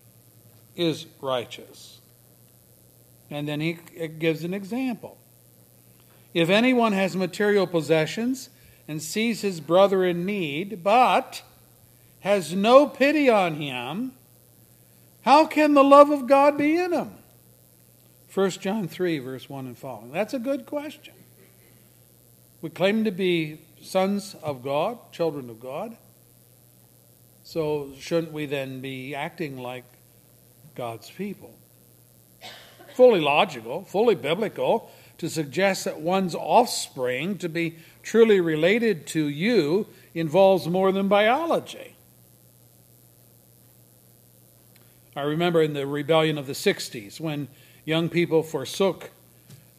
is 0.76 1.06
righteous. 1.22 2.00
And 3.30 3.48
then 3.48 3.62
he 3.62 3.74
gives 4.20 4.44
an 4.44 4.54
example. 4.54 5.18
If 6.34 6.50
anyone 6.50 6.94
has 6.94 7.16
material 7.16 7.68
possessions 7.68 8.50
and 8.88 9.02
sees 9.02 9.42
his 9.42 9.60
brother 9.60 10.04
in 10.04 10.26
need, 10.26 10.84
but 10.84 11.44
has 12.28 12.54
no 12.54 12.86
pity 12.86 13.30
on 13.30 13.56
him, 13.56 14.12
how 15.22 15.46
can 15.46 15.74
the 15.74 15.84
love 15.84 16.10
of 16.10 16.28
God 16.28 16.58
be 16.58 16.76
in 16.78 16.92
him? 16.92 17.12
1 18.34 18.50
John 18.50 18.90
3, 18.90 19.20
verse 19.20 19.50
1 19.50 19.66
and 19.66 19.78
following. 19.78 20.12
That's 20.12 20.34
a 20.34 20.40
good 20.40 20.66
question. 20.66 21.13
We 22.62 22.70
claim 22.70 23.06
to 23.06 23.12
be 23.12 23.62
sons 23.82 24.36
of 24.44 24.62
God, 24.62 24.98
children 25.13 25.50
of 25.50 25.62
God. 25.62 25.96
So, 27.46 27.94
shouldn't 27.98 28.34
we 28.34 28.46
then 28.46 28.82
be 28.82 29.16
acting 29.16 29.58
like 29.58 29.86
God's 30.76 31.10
people? 31.10 31.58
Fully 32.94 33.22
logical, 33.22 33.86
fully 33.86 34.16
biblical 34.16 34.92
to 35.20 35.30
suggest 35.30 35.86
that 35.86 36.02
one's 36.02 36.36
offspring 36.36 37.38
to 37.38 37.48
be 37.48 37.78
truly 38.04 38.42
related 38.42 39.08
to 39.08 39.28
you 39.28 39.88
involves 40.13 40.68
more 40.68 40.92
than 40.92 41.08
biology. 41.08 41.94
I 45.17 45.23
remember 45.23 45.63
in 45.63 45.73
the 45.73 45.88
rebellion 45.88 46.38
of 46.38 46.45
the 46.45 46.53
60s 46.53 47.19
when 47.19 47.47
young 47.86 48.08
people 48.08 48.43
forsook 48.43 49.10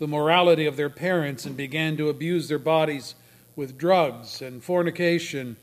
the 0.01 0.09
morality 0.09 0.67
of 0.67 0.77
their 0.77 0.91
parents 0.91 1.47
and 1.47 1.57
began 1.57 1.97
to 1.99 2.09
abuse 2.09 2.49
their 2.49 2.59
bodies 2.59 3.15
with 3.55 3.79
drugs 3.79 4.43
and 4.43 4.65
fornication 4.65 5.55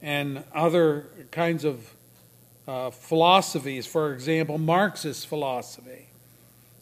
and 0.00 0.42
other 0.54 1.04
kinds 1.32 1.66
of 1.66 1.92
uh, 2.66 2.88
philosophies, 2.88 3.86
for 3.86 4.10
example, 4.14 4.56
Marxist 4.56 5.26
philosophy, 5.26 6.06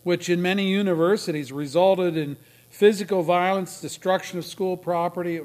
which 0.04 0.28
in 0.28 0.40
many 0.40 0.68
universities 0.68 1.50
resulted 1.50 2.16
in 2.16 2.36
physical 2.70 3.24
violence, 3.24 3.80
destruction 3.80 4.38
of 4.38 4.44
school 4.44 4.76
property. 4.76 5.40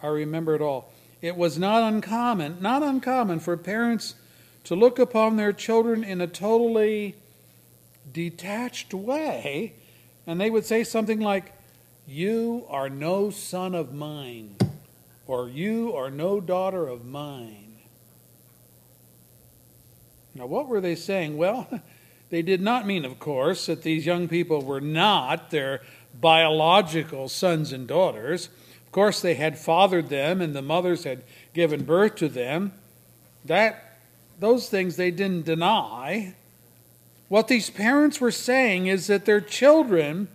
I 0.00 0.06
remember 0.06 0.54
it 0.54 0.60
all. 0.60 0.92
It 1.20 1.36
was 1.36 1.58
not 1.58 1.82
uncommon, 1.82 2.58
not 2.60 2.84
uncommon 2.84 3.40
for 3.40 3.56
parents 3.56 4.14
to 4.66 4.74
look 4.74 4.98
upon 4.98 5.36
their 5.36 5.52
children 5.52 6.02
in 6.02 6.20
a 6.20 6.26
totally 6.26 7.14
detached 8.12 8.92
way, 8.92 9.72
and 10.26 10.40
they 10.40 10.50
would 10.50 10.66
say 10.66 10.82
something 10.82 11.20
like, 11.20 11.52
You 12.04 12.64
are 12.68 12.88
no 12.88 13.30
son 13.30 13.76
of 13.76 13.94
mine, 13.94 14.56
or 15.28 15.48
You 15.48 15.94
are 15.94 16.10
no 16.10 16.40
daughter 16.40 16.88
of 16.88 17.04
mine. 17.04 17.76
Now, 20.34 20.46
what 20.46 20.66
were 20.66 20.80
they 20.80 20.96
saying? 20.96 21.36
Well, 21.36 21.68
they 22.30 22.42
did 22.42 22.60
not 22.60 22.88
mean, 22.88 23.04
of 23.04 23.20
course, 23.20 23.66
that 23.66 23.84
these 23.84 24.04
young 24.04 24.26
people 24.26 24.62
were 24.62 24.80
not 24.80 25.52
their 25.52 25.82
biological 26.20 27.28
sons 27.28 27.72
and 27.72 27.86
daughters. 27.86 28.48
Of 28.84 28.90
course, 28.90 29.20
they 29.20 29.34
had 29.34 29.60
fathered 29.60 30.08
them, 30.08 30.40
and 30.40 30.56
the 30.56 30.62
mothers 30.62 31.04
had 31.04 31.22
given 31.54 31.84
birth 31.84 32.16
to 32.16 32.28
them. 32.28 32.72
That 33.44 33.85
those 34.38 34.68
things 34.68 34.96
they 34.96 35.10
didn't 35.10 35.46
deny. 35.46 36.34
What 37.28 37.48
these 37.48 37.70
parents 37.70 38.20
were 38.20 38.30
saying 38.30 38.86
is 38.86 39.06
that 39.08 39.24
their 39.24 39.40
children 39.40 40.28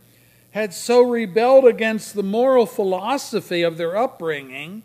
had 0.52 0.74
so 0.74 1.02
rebelled 1.02 1.66
against 1.66 2.14
the 2.14 2.24
moral 2.24 2.66
philosophy 2.66 3.62
of 3.62 3.78
their 3.78 3.96
upbringing, 3.96 4.84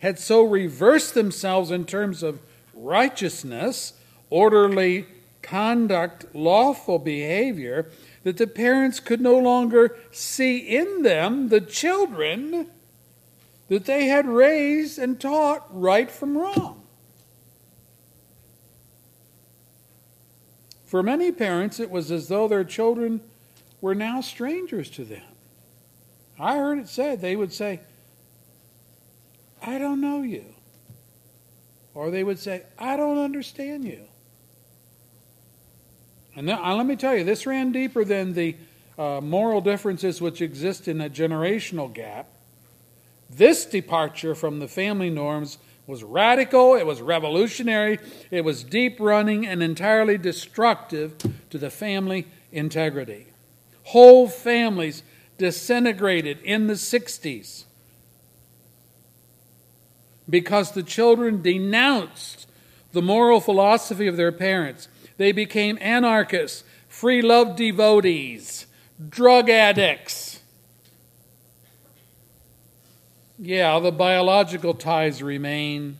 had 0.00 0.18
so 0.18 0.42
reversed 0.42 1.14
themselves 1.14 1.70
in 1.70 1.84
terms 1.86 2.22
of 2.22 2.40
righteousness, 2.74 3.94
orderly 4.28 5.06
conduct 5.40 6.26
lawful 6.34 6.98
behavior 6.98 7.90
that 8.24 8.36
the 8.36 8.46
parents 8.46 9.00
could 9.00 9.20
no 9.20 9.38
longer 9.38 9.96
see 10.10 10.58
in 10.58 11.02
them 11.02 11.48
the 11.48 11.60
children 11.60 12.66
that 13.68 13.84
they 13.84 14.06
had 14.06 14.26
raised 14.26 14.98
and 14.98 15.20
taught 15.20 15.64
right 15.70 16.10
from 16.10 16.36
wrong. 16.36 16.75
For 20.86 21.02
many 21.02 21.32
parents, 21.32 21.80
it 21.80 21.90
was 21.90 22.10
as 22.10 22.28
though 22.28 22.48
their 22.48 22.64
children 22.64 23.20
were 23.80 23.94
now 23.94 24.20
strangers 24.20 24.88
to 24.90 25.04
them. 25.04 25.22
I 26.38 26.56
heard 26.56 26.78
it 26.78 26.88
said, 26.88 27.20
they 27.20 27.34
would 27.34 27.52
say, 27.52 27.80
I 29.60 29.78
don't 29.78 30.00
know 30.00 30.22
you. 30.22 30.44
Or 31.92 32.10
they 32.10 32.22
would 32.22 32.38
say, 32.38 32.62
I 32.78 32.96
don't 32.96 33.18
understand 33.18 33.84
you. 33.84 34.02
And 36.36 36.46
now, 36.46 36.76
let 36.76 36.86
me 36.86 36.96
tell 36.96 37.16
you, 37.16 37.24
this 37.24 37.46
ran 37.46 37.72
deeper 37.72 38.04
than 38.04 38.34
the 38.34 38.54
uh, 38.98 39.20
moral 39.22 39.60
differences 39.60 40.20
which 40.20 40.40
exist 40.40 40.86
in 40.86 41.00
a 41.00 41.10
generational 41.10 41.92
gap. 41.92 42.28
This 43.28 43.64
departure 43.64 44.34
from 44.34 44.60
the 44.60 44.68
family 44.68 45.10
norms 45.10 45.58
was 45.86 46.02
radical, 46.02 46.74
it 46.74 46.86
was 46.86 47.00
revolutionary, 47.00 47.98
it 48.30 48.44
was 48.44 48.64
deep 48.64 48.98
running, 48.98 49.46
and 49.46 49.62
entirely 49.62 50.18
destructive 50.18 51.16
to 51.50 51.58
the 51.58 51.70
family 51.70 52.26
integrity. 52.50 53.26
Whole 53.84 54.28
families 54.28 55.02
disintegrated 55.38 56.40
in 56.42 56.66
the 56.66 56.74
60s 56.74 57.64
because 60.28 60.72
the 60.72 60.82
children 60.82 61.42
denounced 61.42 62.48
the 62.92 63.02
moral 63.02 63.40
philosophy 63.40 64.06
of 64.06 64.16
their 64.16 64.32
parents. 64.32 64.88
They 65.18 65.32
became 65.32 65.78
anarchists, 65.80 66.64
free 66.88 67.22
love 67.22 67.56
devotees, 67.56 68.66
drug 69.08 69.48
addicts. 69.48 70.35
Yeah, 73.38 73.78
the 73.80 73.92
biological 73.92 74.72
ties 74.72 75.22
remain, 75.22 75.98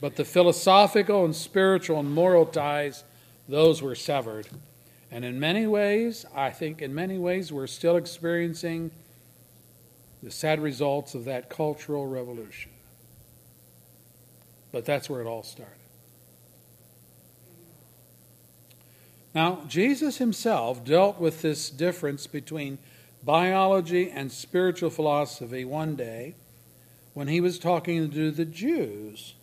but 0.00 0.16
the 0.16 0.24
philosophical 0.24 1.24
and 1.24 1.36
spiritual 1.36 2.00
and 2.00 2.10
moral 2.10 2.46
ties, 2.46 3.04
those 3.48 3.82
were 3.82 3.94
severed. 3.94 4.48
And 5.10 5.24
in 5.24 5.38
many 5.38 5.66
ways, 5.66 6.24
I 6.34 6.50
think 6.50 6.80
in 6.80 6.94
many 6.94 7.18
ways, 7.18 7.52
we're 7.52 7.66
still 7.66 7.96
experiencing 7.96 8.90
the 10.22 10.30
sad 10.30 10.60
results 10.60 11.14
of 11.14 11.26
that 11.26 11.50
cultural 11.50 12.06
revolution. 12.06 12.72
But 14.72 14.84
that's 14.84 15.08
where 15.10 15.20
it 15.20 15.26
all 15.26 15.42
started. 15.42 15.74
Now, 19.34 19.62
Jesus 19.68 20.16
himself 20.16 20.82
dealt 20.82 21.20
with 21.20 21.42
this 21.42 21.68
difference 21.68 22.26
between 22.26 22.78
biology 23.26 24.08
and 24.08 24.30
spiritual 24.30 24.88
philosophy 24.88 25.64
one 25.64 25.96
day 25.96 26.36
when 27.12 27.26
he 27.28 27.40
was 27.40 27.58
talking 27.58 28.10
to 28.10 28.30
the 28.30 28.44
Jews 28.44 29.34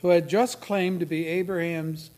who 0.00 0.08
had 0.08 0.28
just 0.28 0.60
claimed 0.60 1.00
to 1.00 1.06
be 1.06 1.26
Abraham's 1.26 2.10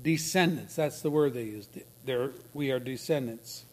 descendants. 0.00 0.76
That's 0.76 1.02
the 1.02 1.10
word 1.10 1.34
they 1.34 1.44
used. 1.44 1.76
They're, 2.04 2.30
we 2.54 2.70
are 2.70 2.78
descendants. 2.78 3.64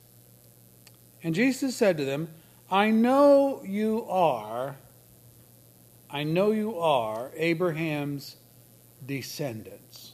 And 1.24 1.36
Jesus 1.36 1.76
said 1.76 1.98
to 1.98 2.06
them, 2.06 2.30
I 2.72 2.90
know 2.90 3.62
you 3.64 4.06
are, 4.10 4.76
I 6.10 6.24
know 6.24 6.52
you 6.52 6.80
are 6.80 7.32
Abraham's 7.36 8.38
descendants. 9.06 10.14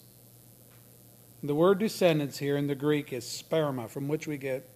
The 1.41 1.55
word 1.55 1.79
descendants 1.79 2.39
here 2.39 2.57
in 2.57 2.67
the 2.67 2.75
Greek 2.75 3.13
is 3.13 3.23
sperma, 3.23 3.89
from 3.89 4.07
which 4.07 4.27
we 4.27 4.37
get 4.37 4.67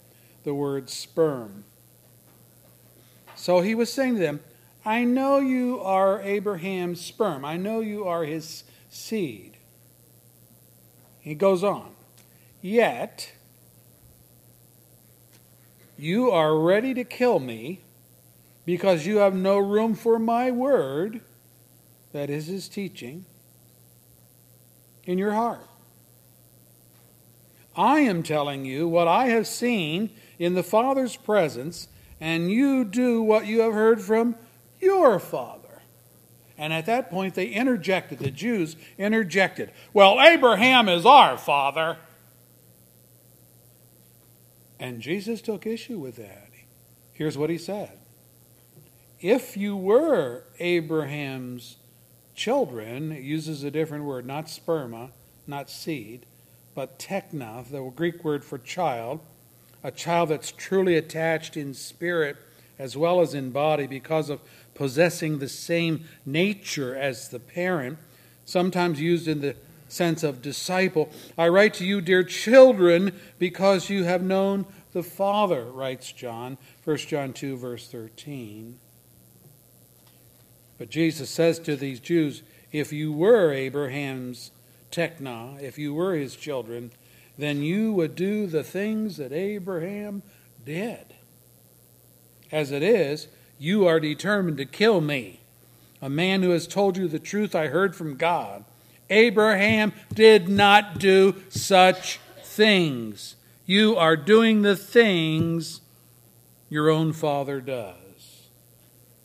the 0.44 0.54
word 0.54 0.90
sperm. 0.90 1.64
So 3.34 3.60
he 3.60 3.74
was 3.74 3.92
saying 3.92 4.14
to 4.14 4.20
them, 4.20 4.40
I 4.84 5.04
know 5.04 5.38
you 5.38 5.80
are 5.80 6.20
Abraham's 6.22 7.00
sperm. 7.00 7.44
I 7.44 7.56
know 7.56 7.80
you 7.80 8.04
are 8.04 8.24
his 8.24 8.64
seed. 8.88 9.56
He 11.20 11.34
goes 11.34 11.62
on, 11.62 11.92
Yet 12.62 13.32
you 15.98 16.30
are 16.30 16.58
ready 16.58 16.94
to 16.94 17.04
kill 17.04 17.40
me 17.40 17.80
because 18.64 19.06
you 19.06 19.18
have 19.18 19.34
no 19.34 19.58
room 19.58 19.94
for 19.94 20.18
my 20.18 20.50
word, 20.50 21.20
that 22.12 22.30
is 22.30 22.46
his 22.46 22.68
teaching, 22.68 23.24
in 25.04 25.18
your 25.18 25.32
heart. 25.32 25.66
I 27.76 28.00
am 28.00 28.22
telling 28.22 28.64
you 28.64 28.88
what 28.88 29.08
I 29.08 29.26
have 29.26 29.46
seen 29.46 30.10
in 30.40 30.54
the 30.54 30.62
Father's 30.62 31.16
presence, 31.16 31.86
and 32.18 32.50
you 32.50 32.82
do 32.84 33.22
what 33.22 33.46
you 33.46 33.60
have 33.60 33.74
heard 33.74 34.00
from 34.00 34.34
your 34.80 35.20
Father. 35.20 35.82
And 36.56 36.72
at 36.72 36.86
that 36.86 37.10
point, 37.10 37.34
they 37.34 37.48
interjected, 37.48 38.18
the 38.18 38.30
Jews 38.30 38.74
interjected, 38.98 39.70
Well, 39.92 40.20
Abraham 40.20 40.88
is 40.88 41.06
our 41.06 41.38
father. 41.38 41.98
And 44.78 45.00
Jesus 45.00 45.42
took 45.42 45.66
issue 45.66 45.98
with 45.98 46.16
that. 46.16 46.48
Here's 47.12 47.36
what 47.36 47.50
he 47.50 47.58
said 47.58 47.98
If 49.20 49.56
you 49.56 49.76
were 49.76 50.44
Abraham's 50.58 51.76
children, 52.34 53.12
it 53.12 53.22
uses 53.22 53.62
a 53.62 53.70
different 53.70 54.04
word, 54.04 54.26
not 54.26 54.46
sperma, 54.46 55.10
not 55.46 55.68
seed, 55.68 56.24
but 56.74 56.98
tekna, 56.98 57.70
the 57.70 57.82
Greek 57.90 58.24
word 58.24 58.44
for 58.44 58.58
child, 58.58 59.20
a 59.82 59.90
child 59.90 60.28
that's 60.28 60.52
truly 60.52 60.96
attached 60.96 61.56
in 61.56 61.74
spirit 61.74 62.36
as 62.78 62.96
well 62.96 63.20
as 63.20 63.34
in 63.34 63.50
body 63.50 63.86
because 63.86 64.30
of 64.30 64.40
possessing 64.74 65.38
the 65.38 65.48
same 65.48 66.04
nature 66.24 66.96
as 66.96 67.28
the 67.28 67.38
parent, 67.38 67.98
sometimes 68.46 69.00
used 69.00 69.28
in 69.28 69.42
the 69.42 69.54
sense 69.88 70.22
of 70.22 70.40
disciple. 70.40 71.10
I 71.36 71.48
write 71.48 71.74
to 71.74 71.84
you, 71.84 72.00
dear 72.00 72.22
children, 72.22 73.18
because 73.38 73.90
you 73.90 74.04
have 74.04 74.22
known 74.22 74.64
the 74.92 75.02
Father, 75.02 75.64
writes 75.64 76.10
John, 76.12 76.56
1 76.84 76.96
John 76.96 77.32
2, 77.32 77.56
verse 77.56 77.88
13. 77.88 78.78
But 80.78 80.88
Jesus 80.88 81.28
says 81.28 81.58
to 81.60 81.76
these 81.76 82.00
Jews, 82.00 82.42
if 82.72 82.92
you 82.92 83.12
were 83.12 83.52
Abraham's 83.52 84.50
tekna, 84.90 85.60
if 85.60 85.78
you 85.78 85.92
were 85.92 86.14
his 86.14 86.34
children, 86.34 86.90
then 87.40 87.62
you 87.62 87.92
would 87.92 88.14
do 88.14 88.46
the 88.46 88.64
things 88.64 89.16
that 89.16 89.32
Abraham 89.32 90.22
did. 90.64 91.14
As 92.52 92.70
it 92.70 92.82
is, 92.82 93.28
you 93.58 93.86
are 93.86 94.00
determined 94.00 94.56
to 94.58 94.64
kill 94.64 95.00
me, 95.00 95.40
a 96.02 96.08
man 96.08 96.42
who 96.42 96.50
has 96.50 96.66
told 96.66 96.96
you 96.96 97.08
the 97.08 97.18
truth 97.18 97.54
I 97.54 97.68
heard 97.68 97.94
from 97.94 98.16
God. 98.16 98.64
Abraham 99.08 99.92
did 100.14 100.48
not 100.48 100.98
do 100.98 101.36
such 101.48 102.18
things. 102.42 103.36
You 103.66 103.96
are 103.96 104.16
doing 104.16 104.62
the 104.62 104.76
things 104.76 105.80
your 106.68 106.88
own 106.88 107.12
father 107.12 107.60
does. 107.60 107.96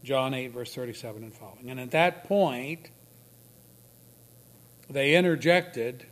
John 0.03 0.33
8, 0.33 0.47
verse 0.47 0.73
37 0.73 1.23
and 1.23 1.33
following. 1.33 1.69
And 1.69 1.79
at 1.79 1.91
that 1.91 2.25
point, 2.25 2.89
they 4.89 5.15
interjected 5.15 6.05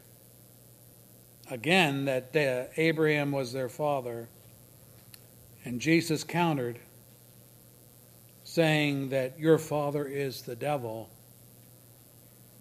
again 1.50 2.06
that 2.06 2.72
Abraham 2.78 3.32
was 3.32 3.54
their 3.54 3.70
father, 3.70 4.30
and 5.66 5.80
Jesus 5.80 6.24
countered, 6.24 6.80
saying 8.44 9.10
that 9.10 9.40
your 9.40 9.58
father 9.58 10.06
is 10.06 10.44
the 10.44 10.56
devil, 10.56 11.10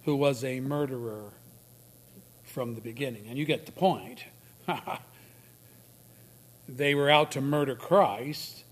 who 0.04 0.16
was 0.16 0.44
a 0.44 0.60
murderer 0.60 1.32
from 2.44 2.74
the 2.74 2.80
beginning. 2.80 3.26
And 3.28 3.38
you 3.38 3.44
get 3.44 3.66
the 3.66 3.72
point. 3.72 4.24
they 6.68 6.94
were 6.94 7.10
out 7.10 7.32
to 7.32 7.40
murder 7.40 7.74
Christ, 7.74 8.64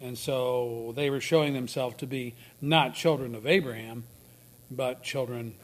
and 0.00 0.16
so 0.16 0.92
they 0.96 1.10
were 1.10 1.20
showing 1.20 1.52
themselves 1.52 1.96
to 1.96 2.06
be 2.06 2.34
not 2.60 2.94
children 2.94 3.34
of 3.34 3.46
Abraham, 3.46 4.04
but 4.70 5.02
children 5.02 5.54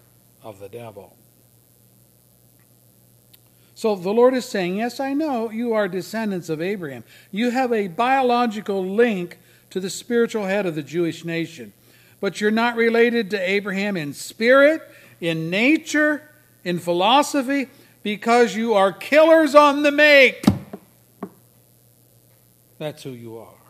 of 0.42 0.58
the 0.58 0.68
devil. 0.68 1.16
So 3.74 3.96
the 3.96 4.12
Lord 4.12 4.34
is 4.34 4.44
saying, 4.44 4.76
Yes, 4.76 5.00
I 5.00 5.14
know 5.14 5.50
you 5.50 5.74
are 5.74 5.88
descendants 5.88 6.48
of 6.48 6.62
Abraham. 6.62 7.04
You 7.30 7.50
have 7.50 7.72
a 7.72 7.88
biological 7.88 8.84
link 8.84 9.38
to 9.70 9.80
the 9.80 9.90
spiritual 9.90 10.44
head 10.44 10.66
of 10.66 10.74
the 10.74 10.82
Jewish 10.82 11.24
nation. 11.24 11.72
But 12.20 12.40
you're 12.40 12.50
not 12.50 12.76
related 12.76 13.30
to 13.30 13.50
Abraham 13.50 13.96
in 13.96 14.12
spirit, 14.12 14.82
in 15.20 15.50
nature, 15.50 16.22
in 16.62 16.78
philosophy, 16.78 17.68
because 18.02 18.54
you 18.54 18.74
are 18.74 18.92
killers 18.92 19.54
on 19.54 19.82
the 19.82 19.90
make. 19.90 20.44
That's 22.78 23.02
who 23.02 23.10
you 23.10 23.38
are. 23.38 23.63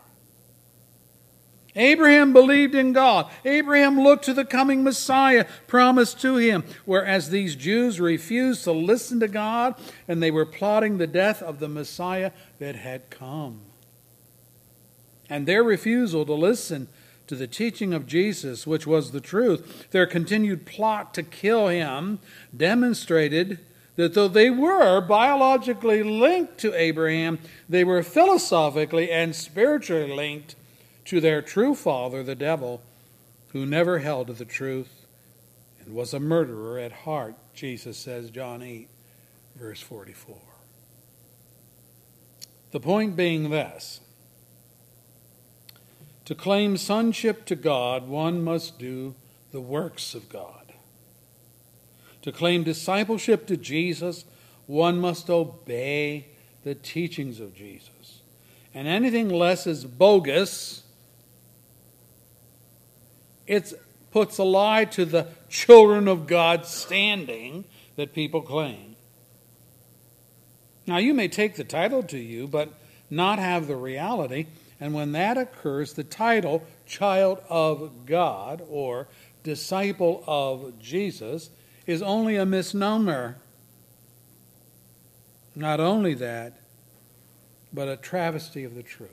Abraham 1.75 2.31
believed 2.31 2.73
in 2.73 2.93
God. 2.93 3.29
Abraham 3.43 3.99
looked 3.99 4.25
to 4.25 4.33
the 4.33 4.45
coming 4.45 4.83
Messiah 4.83 5.45
promised 5.67 6.21
to 6.21 6.37
him, 6.37 6.63
whereas 6.85 7.29
these 7.29 7.55
Jews 7.55 7.99
refused 7.99 8.63
to 8.63 8.71
listen 8.71 9.19
to 9.19 9.27
God 9.27 9.75
and 10.07 10.23
they 10.23 10.31
were 10.31 10.45
plotting 10.45 10.97
the 10.97 11.07
death 11.07 11.41
of 11.41 11.59
the 11.59 11.67
Messiah 11.67 12.31
that 12.59 12.75
had 12.75 13.09
come. 13.09 13.61
And 15.29 15.47
their 15.47 15.63
refusal 15.63 16.25
to 16.25 16.33
listen 16.33 16.87
to 17.27 17.35
the 17.35 17.47
teaching 17.47 17.93
of 17.93 18.05
Jesus, 18.05 18.67
which 18.67 18.85
was 18.85 19.11
the 19.11 19.19
truth, 19.19 19.89
their 19.91 20.05
continued 20.05 20.65
plot 20.65 21.13
to 21.15 21.23
kill 21.23 21.67
him, 21.67 22.19
demonstrated 22.55 23.59
that 23.95 24.13
though 24.13 24.27
they 24.27 24.49
were 24.49 25.01
biologically 25.01 26.03
linked 26.03 26.57
to 26.59 26.73
Abraham, 26.73 27.39
they 27.67 27.83
were 27.83 28.03
philosophically 28.03 29.09
and 29.09 29.35
spiritually 29.35 30.13
linked 30.13 30.55
to 31.05 31.21
their 31.21 31.41
true 31.41 31.75
father, 31.75 32.23
the 32.23 32.35
devil, 32.35 32.81
who 33.49 33.65
never 33.65 33.99
held 33.99 34.27
to 34.27 34.33
the 34.33 34.45
truth 34.45 35.05
and 35.79 35.93
was 35.93 36.13
a 36.13 36.19
murderer 36.19 36.79
at 36.79 36.91
heart, 36.91 37.35
Jesus 37.53 37.97
says, 37.97 38.29
John 38.29 38.61
8, 38.61 38.89
verse 39.55 39.79
44. 39.79 40.37
The 42.71 42.79
point 42.79 43.15
being 43.15 43.49
this 43.49 44.01
to 46.25 46.35
claim 46.35 46.75
sonship 46.75 47.45
to 47.45 47.55
God, 47.55 48.07
one 48.07 48.43
must 48.43 48.79
do 48.79 49.15
the 49.51 49.61
works 49.61 50.15
of 50.15 50.27
God. 50.27 50.73
To 52.23 52.31
claim 52.31 52.63
discipleship 52.63 53.45
to 53.47 53.55
Jesus, 53.55 54.25
one 54.65 54.99
must 54.99 55.29
obey 55.29 56.25
the 56.63 56.73
teachings 56.73 57.39
of 57.39 57.53
Jesus. 57.53 58.21
And 58.73 58.87
anything 58.87 59.29
less 59.29 59.67
is 59.67 59.85
bogus. 59.85 60.83
It 63.47 63.73
puts 64.11 64.37
a 64.37 64.43
lie 64.43 64.85
to 64.85 65.05
the 65.05 65.27
children 65.49 66.07
of 66.07 66.27
God 66.27 66.65
standing 66.65 67.65
that 67.95 68.13
people 68.13 68.41
claim. 68.41 68.95
Now, 70.87 70.97
you 70.97 71.13
may 71.13 71.27
take 71.27 71.55
the 71.55 71.63
title 71.63 72.03
to 72.03 72.17
you, 72.17 72.47
but 72.47 72.69
not 73.09 73.39
have 73.39 73.67
the 73.67 73.75
reality. 73.75 74.47
And 74.79 74.93
when 74.93 75.13
that 75.13 75.37
occurs, 75.37 75.93
the 75.93 76.03
title, 76.03 76.63
Child 76.85 77.41
of 77.49 78.05
God 78.05 78.61
or 78.69 79.07
Disciple 79.43 80.23
of 80.27 80.79
Jesus, 80.79 81.49
is 81.85 82.01
only 82.01 82.35
a 82.35 82.45
misnomer. 82.45 83.37
Not 85.55 85.79
only 85.79 86.13
that, 86.15 86.53
but 87.71 87.87
a 87.87 87.97
travesty 87.97 88.63
of 88.63 88.75
the 88.75 88.83
truth. 88.83 89.11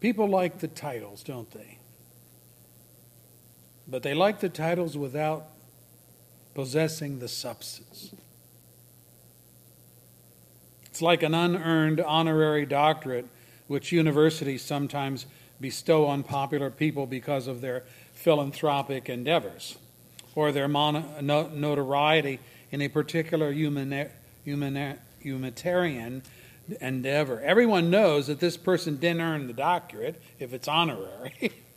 People 0.00 0.28
like 0.28 0.60
the 0.60 0.68
titles, 0.68 1.22
don't 1.22 1.50
they? 1.50 1.79
But 3.90 4.02
they 4.04 4.14
like 4.14 4.40
the 4.40 4.48
titles 4.48 4.96
without 4.96 5.46
possessing 6.54 7.18
the 7.18 7.28
substance. 7.28 8.14
It's 10.84 11.02
like 11.02 11.22
an 11.22 11.34
unearned 11.34 12.00
honorary 12.00 12.66
doctorate, 12.66 13.26
which 13.66 13.90
universities 13.92 14.62
sometimes 14.62 15.26
bestow 15.60 16.06
on 16.06 16.22
popular 16.22 16.70
people 16.70 17.06
because 17.06 17.46
of 17.46 17.60
their 17.60 17.84
philanthropic 18.12 19.08
endeavors 19.08 19.76
or 20.34 20.52
their 20.52 20.68
mon- 20.68 21.04
no- 21.20 21.48
notoriety 21.48 22.38
in 22.70 22.82
a 22.82 22.88
particular 22.88 23.52
humani- 23.52 24.08
humani- 24.44 24.96
humanitarian 25.18 26.22
endeavor. 26.80 27.40
Everyone 27.40 27.90
knows 27.90 28.28
that 28.28 28.40
this 28.40 28.56
person 28.56 28.96
didn't 28.96 29.20
earn 29.20 29.46
the 29.48 29.52
doctorate 29.52 30.20
if 30.38 30.52
it's 30.52 30.68
honorary. 30.68 31.52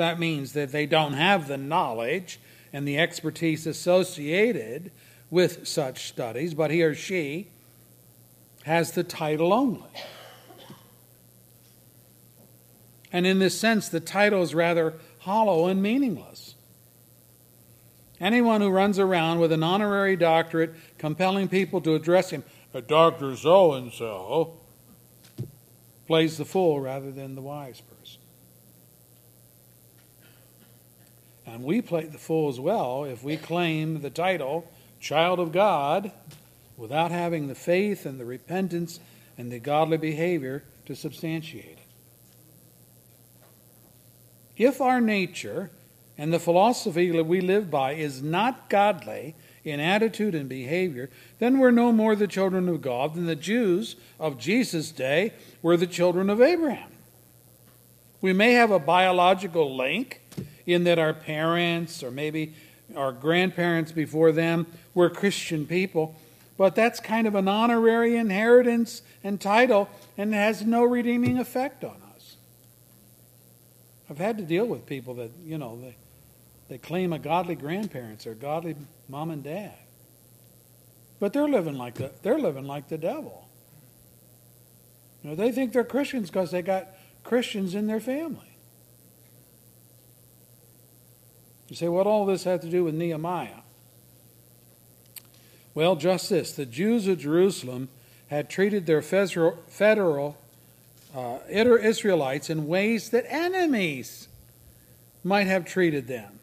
that 0.00 0.18
means 0.18 0.52
that 0.54 0.72
they 0.72 0.86
don't 0.86 1.12
have 1.12 1.48
the 1.48 1.56
knowledge 1.56 2.40
and 2.72 2.86
the 2.86 2.98
expertise 2.98 3.66
associated 3.66 4.90
with 5.30 5.66
such 5.66 6.08
studies, 6.08 6.54
but 6.54 6.70
he 6.70 6.82
or 6.82 6.94
she 6.94 7.48
has 8.64 8.92
the 8.92 9.04
title 9.04 9.52
only. 9.52 9.88
And 13.12 13.26
in 13.26 13.38
this 13.38 13.58
sense, 13.58 13.88
the 13.88 14.00
title 14.00 14.42
is 14.42 14.54
rather 14.54 14.94
hollow 15.20 15.66
and 15.66 15.82
meaningless. 15.82 16.54
Anyone 18.20 18.60
who 18.60 18.68
runs 18.68 18.98
around 18.98 19.40
with 19.40 19.50
an 19.50 19.62
honorary 19.62 20.14
doctorate 20.14 20.74
compelling 20.98 21.48
people 21.48 21.80
to 21.80 21.94
address 21.94 22.30
him, 22.30 22.44
uh, 22.74 22.78
a 22.78 22.82
Dr. 22.82 23.34
So 23.34 23.72
and 23.72 23.92
so, 23.92 24.58
plays 26.06 26.36
the 26.36 26.44
fool 26.44 26.80
rather 26.80 27.10
than 27.10 27.34
the 27.34 27.40
wise 27.40 27.80
person. 27.80 27.99
And 31.52 31.64
we 31.64 31.82
play 31.82 32.04
the 32.04 32.18
fool 32.18 32.48
as 32.48 32.60
well 32.60 33.04
if 33.04 33.24
we 33.24 33.36
claim 33.36 34.00
the 34.00 34.10
title 34.10 34.70
child 35.00 35.40
of 35.40 35.50
God 35.50 36.12
without 36.76 37.10
having 37.10 37.48
the 37.48 37.54
faith 37.54 38.06
and 38.06 38.20
the 38.20 38.24
repentance 38.24 39.00
and 39.36 39.50
the 39.50 39.58
godly 39.58 39.96
behavior 39.96 40.62
to 40.86 40.94
substantiate 40.94 41.78
it. 41.78 41.78
If 44.56 44.80
our 44.80 45.00
nature 45.00 45.70
and 46.16 46.32
the 46.32 46.38
philosophy 46.38 47.10
that 47.10 47.24
we 47.24 47.40
live 47.40 47.70
by 47.70 47.94
is 47.94 48.22
not 48.22 48.68
godly 48.68 49.34
in 49.64 49.80
attitude 49.80 50.34
and 50.34 50.48
behavior, 50.48 51.10
then 51.38 51.58
we're 51.58 51.70
no 51.70 51.92
more 51.92 52.14
the 52.14 52.26
children 52.26 52.68
of 52.68 52.80
God 52.80 53.14
than 53.14 53.26
the 53.26 53.34
Jews 53.34 53.96
of 54.18 54.38
Jesus' 54.38 54.92
day 54.92 55.32
were 55.62 55.76
the 55.76 55.86
children 55.86 56.30
of 56.30 56.40
Abraham. 56.40 56.90
We 58.20 58.32
may 58.34 58.52
have 58.52 58.70
a 58.70 58.78
biological 58.78 59.74
link 59.74 60.20
in 60.66 60.84
that 60.84 60.98
our 60.98 61.14
parents 61.14 62.02
or 62.02 62.10
maybe 62.10 62.54
our 62.96 63.12
grandparents 63.12 63.92
before 63.92 64.32
them 64.32 64.66
were 64.94 65.10
Christian 65.10 65.66
people, 65.66 66.16
but 66.56 66.74
that's 66.74 67.00
kind 67.00 67.26
of 67.26 67.34
an 67.34 67.48
honorary 67.48 68.16
inheritance 68.16 69.02
and 69.24 69.40
title 69.40 69.88
and 70.18 70.34
has 70.34 70.62
no 70.62 70.84
redeeming 70.84 71.38
effect 71.38 71.84
on 71.84 71.96
us. 72.14 72.36
I've 74.10 74.18
had 74.18 74.36
to 74.38 74.44
deal 74.44 74.66
with 74.66 74.86
people 74.86 75.14
that, 75.14 75.30
you 75.44 75.56
know, 75.56 75.78
they, 75.80 75.96
they 76.68 76.78
claim 76.78 77.12
a 77.12 77.18
godly 77.18 77.54
grandparents 77.54 78.26
or 78.26 78.34
godly 78.34 78.76
mom 79.08 79.30
and 79.30 79.42
dad. 79.42 79.74
But 81.20 81.32
they're 81.32 81.48
living 81.48 81.76
like 81.76 81.94
the, 81.94 82.10
they're 82.22 82.38
living 82.38 82.66
like 82.66 82.88
the 82.88 82.98
devil. 82.98 83.46
You 85.22 85.30
know, 85.30 85.36
they 85.36 85.52
think 85.52 85.72
they're 85.72 85.84
Christians 85.84 86.30
because 86.30 86.50
they 86.50 86.62
got 86.62 86.88
Christians 87.24 87.74
in 87.74 87.86
their 87.86 88.00
family. 88.00 88.49
You 91.70 91.76
say, 91.76 91.88
what 91.88 92.08
all 92.08 92.26
this 92.26 92.44
have 92.44 92.60
to 92.62 92.68
do 92.68 92.82
with 92.82 92.96
Nehemiah? 92.96 93.60
Well, 95.72 95.94
just 95.94 96.28
this 96.28 96.52
the 96.52 96.66
Jews 96.66 97.06
of 97.06 97.20
Jerusalem 97.20 97.88
had 98.26 98.50
treated 98.50 98.86
their 98.86 99.00
federal 99.00 100.36
uh, 101.14 101.38
Israelites 101.48 102.50
in 102.50 102.66
ways 102.66 103.10
that 103.10 103.24
enemies 103.28 104.26
might 105.22 105.46
have 105.46 105.64
treated 105.64 106.08
them. 106.08 106.40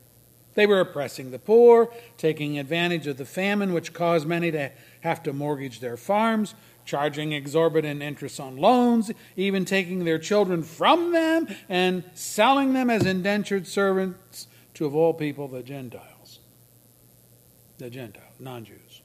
They 0.55 0.65
were 0.65 0.79
oppressing 0.79 1.31
the 1.31 1.39
poor, 1.39 1.89
taking 2.17 2.57
advantage 2.57 3.05
of 3.05 3.17
the 3.17 3.25
famine, 3.25 3.73
which 3.73 3.93
caused 3.93 4.25
many 4.25 4.49
to 4.51 4.71
have 5.01 5.23
to 5.23 5.33
mortgage 5.33 5.81
their 5.81 5.97
farms, 5.97 6.55
charging 6.85 7.33
exorbitant 7.33 8.01
interest 8.01 8.39
on 8.39 8.55
loans, 8.55 9.11
even 9.35 9.65
taking 9.65 10.05
their 10.05 10.19
children 10.19 10.63
from 10.63 11.11
them 11.11 11.47
and 11.67 12.05
selling 12.13 12.71
them 12.71 12.89
as 12.89 13.05
indentured 13.05 13.67
servants 13.67 14.47
to, 14.77 14.85
of 14.85 14.95
all 14.95 15.11
people, 15.11 15.47
the 15.47 15.63
Gentiles. 15.63 16.37
The 17.79 17.89
Gentiles, 17.89 18.33
non 18.39 18.63
Jews. 18.63 19.01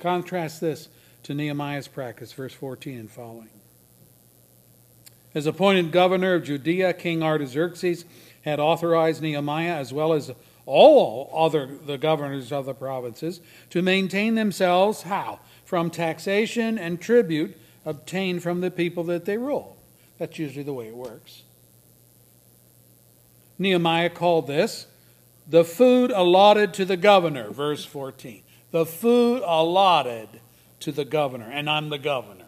Contrast 0.00 0.60
this 0.60 0.90
to 1.22 1.32
Nehemiah's 1.32 1.88
practice, 1.88 2.34
verse 2.34 2.52
14 2.52 2.98
and 2.98 3.10
following. 3.10 3.48
As 5.34 5.46
appointed 5.46 5.92
governor 5.92 6.34
of 6.34 6.44
Judea, 6.44 6.92
King 6.92 7.22
Artaxerxes 7.22 8.04
had 8.42 8.60
authorized 8.60 9.22
Nehemiah, 9.22 9.76
as 9.76 9.94
well 9.94 10.12
as 10.12 10.30
all 10.66 11.30
other 11.34 11.66
the 11.86 11.96
governors 11.96 12.52
of 12.52 12.66
the 12.66 12.74
provinces, 12.74 13.40
to 13.70 13.80
maintain 13.80 14.34
themselves 14.34 15.02
how? 15.02 15.40
From 15.64 15.88
taxation 15.88 16.76
and 16.76 17.00
tribute 17.00 17.56
obtained 17.86 18.42
from 18.42 18.60
the 18.60 18.70
people 18.70 19.04
that 19.04 19.24
they 19.24 19.38
rule. 19.38 19.78
That's 20.18 20.38
usually 20.38 20.64
the 20.64 20.74
way 20.74 20.88
it 20.88 20.96
works. 20.96 21.44
Nehemiah 23.58 24.10
called 24.10 24.46
this 24.46 24.86
the 25.48 25.64
food 25.64 26.10
allotted 26.10 26.74
to 26.74 26.84
the 26.84 26.96
governor, 26.96 27.50
verse 27.50 27.84
14. 27.84 28.42
The 28.72 28.84
food 28.84 29.42
allotted 29.44 30.28
to 30.80 30.92
the 30.92 31.04
governor, 31.04 31.48
and 31.48 31.70
I'm 31.70 31.88
the 31.88 31.98
governor. 31.98 32.44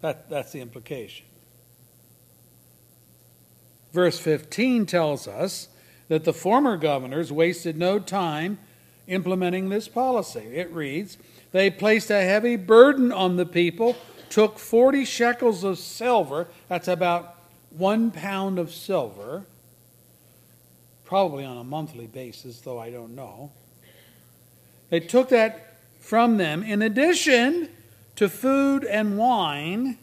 That, 0.00 0.28
that's 0.28 0.52
the 0.52 0.60
implication. 0.60 1.26
Verse 3.92 4.18
15 4.18 4.86
tells 4.86 5.28
us 5.28 5.68
that 6.08 6.24
the 6.24 6.32
former 6.32 6.76
governors 6.76 7.30
wasted 7.30 7.76
no 7.76 7.98
time 7.98 8.58
implementing 9.06 9.68
this 9.68 9.88
policy. 9.88 10.40
It 10.40 10.72
reads 10.72 11.18
They 11.52 11.70
placed 11.70 12.10
a 12.10 12.22
heavy 12.22 12.56
burden 12.56 13.12
on 13.12 13.36
the 13.36 13.46
people, 13.46 13.96
took 14.28 14.58
40 14.58 15.04
shekels 15.04 15.64
of 15.64 15.78
silver, 15.78 16.48
that's 16.68 16.88
about 16.88 17.36
one 17.70 18.10
pound 18.10 18.58
of 18.58 18.72
silver, 18.72 19.44
probably 21.10 21.44
on 21.44 21.56
a 21.56 21.64
monthly 21.64 22.06
basis, 22.06 22.60
though 22.60 22.78
I 22.78 22.88
don't 22.90 23.16
know. 23.16 23.50
They 24.90 25.00
took 25.00 25.30
that 25.30 25.76
from 25.98 26.36
them 26.36 26.62
in 26.62 26.82
addition 26.82 27.68
to 28.14 28.28
food 28.28 28.84
and 28.84 29.18
wine. 29.18 29.98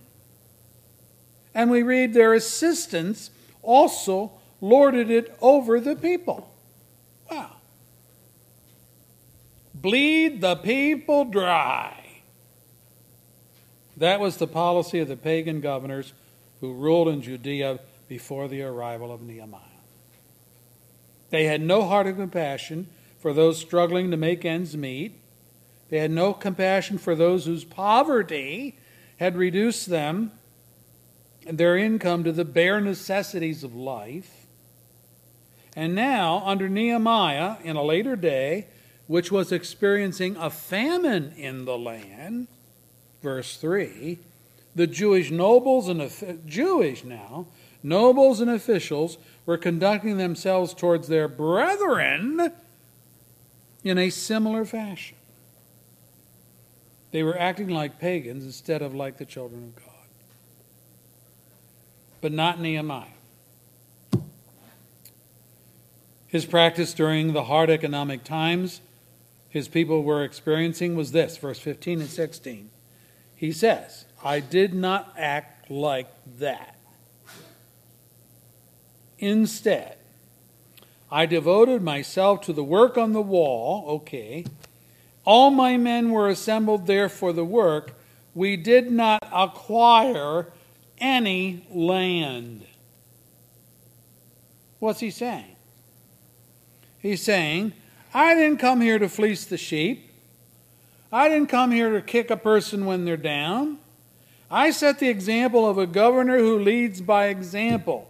And 1.56 1.72
we 1.72 1.82
read 1.82 2.14
their 2.14 2.34
assistants 2.34 3.32
also 3.64 4.34
lorded 4.60 5.10
it 5.10 5.34
over 5.40 5.80
the 5.80 5.96
people. 5.96 6.54
Wow. 7.32 7.52
Bleed 9.74 10.42
the 10.42 10.58
people 10.58 11.24
dry. 11.24 12.22
That 13.96 14.20
was 14.20 14.36
the 14.36 14.48
policy 14.48 15.00
of 15.00 15.08
the 15.08 15.16
pagan 15.16 15.62
governors 15.62 16.12
who 16.60 16.74
ruled 16.74 17.08
in 17.08 17.22
Judea 17.22 17.80
before 18.10 18.50
the 18.50 18.62
arrival 18.64 19.10
of 19.10 19.22
Nehemiah. 19.22 19.67
They 21.30 21.46
had 21.46 21.62
no 21.62 21.84
heart 21.84 22.08
of 22.08 22.18
compassion 22.18 22.88
for 23.20 23.34
those 23.34 23.60
struggling 23.60 24.12
to 24.12 24.18
make 24.18 24.46
ends 24.46 24.78
meet. 24.78 25.20
They 25.90 26.00
had 26.00 26.12
no 26.12 26.34
compassion 26.34 26.98
for 26.98 27.16
those 27.16 27.46
whose 27.46 27.64
poverty 27.64 28.78
had 29.18 29.36
reduced 29.36 29.90
them 29.90 30.32
and 31.46 31.58
their 31.58 31.78
income 31.78 32.24
to 32.26 32.32
the 32.32 32.46
bare 32.46 32.82
necessities 32.82 33.64
of 33.64 33.74
life. 33.74 34.46
And 35.76 35.96
now, 35.96 36.42
under 36.46 36.68
Nehemiah, 36.68 37.58
in 37.64 37.76
a 37.76 37.84
later 37.84 38.16
day, 38.16 38.68
which 39.06 39.32
was 39.32 39.52
experiencing 39.52 40.36
a 40.36 40.50
famine 40.50 41.34
in 41.38 41.66
the 41.66 41.78
land, 41.78 42.48
verse 43.22 43.56
3, 43.58 44.20
the 44.76 44.88
Jewish 44.88 45.32
nobles 45.32 45.88
and 45.88 46.02
Jewish 46.46 47.04
now, 47.04 47.48
nobles 47.82 48.42
and 48.42 48.50
officials 48.50 49.18
were 49.48 49.58
conducting 49.58 50.18
themselves 50.18 50.76
towards 50.76 51.08
their 51.08 51.28
brethren 51.28 52.52
in 53.84 53.98
a 53.98 54.12
similar 54.12 54.66
fashion. 54.66 55.18
They 57.12 57.24
were 57.24 57.40
acting 57.40 57.70
like 57.70 57.98
pagans 57.98 58.44
instead 58.44 58.82
of 58.84 58.94
like 58.94 59.18
the 59.18 59.26
children 59.26 59.64
of 59.64 59.76
God. 59.76 59.94
But 62.22 62.34
not 62.34 62.60
Nehemiah. 62.60 63.06
His 66.28 66.46
practice 66.46 66.94
during 66.94 67.32
the 67.32 67.46
hard 67.46 67.70
economic 67.70 68.26
times 68.26 68.82
his 69.50 69.70
people 69.70 70.04
were 70.04 70.26
experiencing 70.26 70.96
was 70.96 71.14
this 71.14 71.38
verse 71.38 71.58
15 71.58 72.02
and 72.02 72.10
16. 72.10 72.70
He 73.36 73.54
says, 73.54 74.06
I 74.22 74.42
did 74.42 74.74
not 74.74 75.14
act 75.18 75.72
like 75.72 76.10
that. 76.38 76.77
Instead, 79.20 79.98
I 81.12 81.26
devoted 81.26 81.82
myself 81.82 82.42
to 82.42 82.54
the 82.54 82.64
work 82.64 82.98
on 82.98 83.14
the 83.14 83.22
wall. 83.22 83.90
Okay. 83.98 84.46
All 85.26 85.50
my 85.50 85.78
men 85.78 86.12
were 86.12 86.30
assembled 86.30 86.88
there 86.88 87.10
for 87.10 87.34
the 87.34 87.46
work. 87.46 87.94
We 88.34 88.56
did 88.56 88.92
not 88.92 89.28
acquire 89.32 90.48
any 91.00 91.66
land. 91.70 92.66
What's 94.80 95.00
he 95.00 95.12
saying? 95.12 95.56
He's 97.00 97.22
saying, 97.22 97.74
I 98.14 98.36
didn't 98.36 98.58
come 98.58 98.82
here 98.82 99.00
to 99.00 99.10
fleece 99.10 99.46
the 99.46 99.58
sheep. 99.58 100.12
I 101.12 101.30
didn't 101.30 101.50
come 101.50 101.72
here 101.72 101.92
to 101.92 102.02
kick 102.02 102.30
a 102.30 102.38
person 102.38 102.86
when 102.86 103.06
they're 103.06 103.18
down. 103.18 103.80
I 104.50 104.72
set 104.72 105.00
the 105.00 105.10
example 105.10 105.68
of 105.68 105.78
a 105.78 105.88
governor 105.88 106.38
who 106.38 106.60
leads 106.60 107.02
by 107.02 107.28
example. 107.28 108.10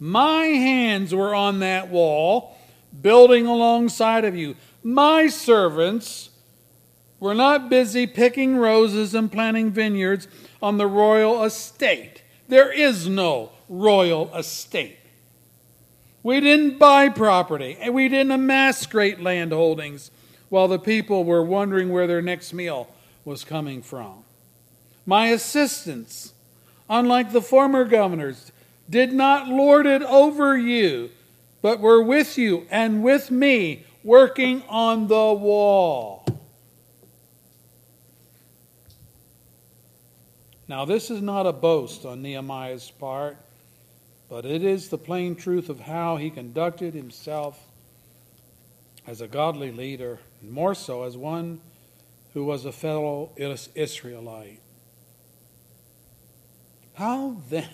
My 0.00 0.44
hands 0.44 1.14
were 1.14 1.34
on 1.34 1.58
that 1.60 1.88
wall, 1.88 2.56
building 3.00 3.46
alongside 3.46 4.24
of 4.24 4.36
you. 4.36 4.56
My 4.82 5.26
servants 5.28 6.30
were 7.20 7.34
not 7.34 7.68
busy 7.68 8.06
picking 8.06 8.56
roses 8.56 9.14
and 9.14 9.30
planting 9.30 9.70
vineyards 9.70 10.28
on 10.62 10.78
the 10.78 10.86
royal 10.86 11.42
estate. 11.44 12.22
There 12.46 12.70
is 12.70 13.08
no 13.08 13.50
royal 13.68 14.34
estate. 14.34 14.98
We 16.22 16.40
didn't 16.40 16.78
buy 16.78 17.08
property, 17.08 17.76
and 17.80 17.94
we 17.94 18.08
didn't 18.08 18.32
amass 18.32 18.86
great 18.86 19.20
land 19.20 19.52
holdings 19.52 20.10
while 20.48 20.68
the 20.68 20.78
people 20.78 21.24
were 21.24 21.42
wondering 21.42 21.90
where 21.90 22.06
their 22.06 22.22
next 22.22 22.52
meal 22.52 22.88
was 23.24 23.44
coming 23.44 23.82
from. 23.82 24.24
My 25.04 25.28
assistants, 25.28 26.32
unlike 26.88 27.32
the 27.32 27.42
former 27.42 27.84
governors, 27.84 28.52
did 28.88 29.12
not 29.12 29.48
lord 29.48 29.86
it 29.86 30.02
over 30.02 30.56
you, 30.56 31.10
but 31.62 31.80
were 31.80 32.02
with 32.02 32.38
you 32.38 32.66
and 32.70 33.02
with 33.02 33.30
me 33.30 33.84
working 34.02 34.62
on 34.68 35.08
the 35.08 35.32
wall. 35.32 36.24
Now, 40.66 40.84
this 40.84 41.10
is 41.10 41.22
not 41.22 41.46
a 41.46 41.52
boast 41.52 42.04
on 42.04 42.20
Nehemiah's 42.20 42.90
part, 42.90 43.38
but 44.28 44.44
it 44.44 44.62
is 44.62 44.88
the 44.88 44.98
plain 44.98 45.34
truth 45.34 45.70
of 45.70 45.80
how 45.80 46.16
he 46.16 46.28
conducted 46.28 46.94
himself 46.94 47.58
as 49.06 49.22
a 49.22 49.26
godly 49.26 49.72
leader, 49.72 50.18
and 50.42 50.52
more 50.52 50.74
so 50.74 51.04
as 51.04 51.16
one 51.16 51.60
who 52.34 52.44
was 52.44 52.66
a 52.66 52.72
fellow 52.72 53.30
Israelite. 53.74 54.60
How 56.92 57.38
then 57.48 57.70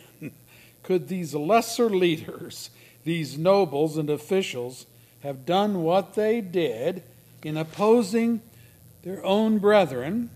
could 0.85 1.09
these 1.09 1.35
lesser 1.35 1.91
leaders, 1.91 2.71
these 3.03 3.37
nobles 3.37 3.97
and 3.97 4.09
officials, 4.09 4.87
have 5.25 5.45
done 5.45 5.83
what 5.83 6.15
they 6.15 6.41
did 6.41 7.03
in 7.43 7.57
opposing 7.57 8.41
their 9.03 9.25
own 9.25 9.59
brethren 9.59 10.31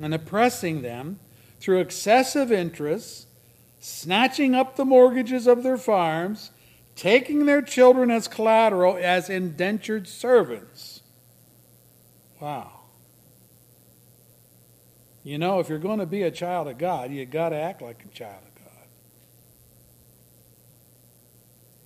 and 0.00 0.14
oppressing 0.14 0.80
them 0.82 1.18
through 1.60 1.80
excessive 1.80 2.50
interest, 2.50 3.26
snatching 3.78 4.54
up 4.54 4.76
the 4.76 4.84
mortgages 4.84 5.46
of 5.46 5.62
their 5.62 5.76
farms, 5.76 6.50
taking 6.96 7.46
their 7.46 7.62
children 7.62 8.10
as 8.10 8.28
collateral 8.28 8.96
as 9.00 9.28
indentured 9.28 10.08
servants. 10.08 11.02
Wow. 12.40 12.80
You 15.24 15.38
know, 15.38 15.60
if 15.60 15.68
you're 15.68 15.78
going 15.78 16.00
to 16.00 16.06
be 16.06 16.22
a 16.22 16.30
child 16.30 16.66
of 16.66 16.78
God, 16.78 17.12
you've 17.12 17.30
got 17.30 17.50
to 17.50 17.56
act 17.56 17.80
like 17.80 18.04
a 18.04 18.08
child 18.08 18.42
of 18.42 18.64
God. 18.64 18.86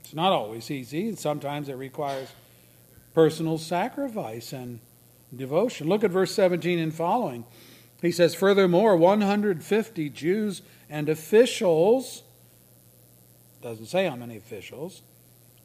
It's 0.06 0.14
not 0.14 0.30
always 0.30 0.70
easy, 0.70 1.08
and 1.08 1.18
sometimes 1.18 1.68
it 1.68 1.74
requires 1.74 2.28
personal 3.12 3.58
sacrifice 3.58 4.52
and 4.52 4.78
devotion. 5.34 5.88
Look 5.88 6.04
at 6.04 6.12
verse 6.12 6.32
17 6.32 6.78
and 6.78 6.94
following. 6.94 7.44
He 8.00 8.12
says, 8.12 8.32
Furthermore, 8.32 8.96
150 8.96 10.10
Jews 10.10 10.62
and 10.88 11.08
officials, 11.08 12.22
doesn't 13.60 13.86
say 13.86 14.06
how 14.06 14.14
many 14.14 14.36
officials, 14.36 15.02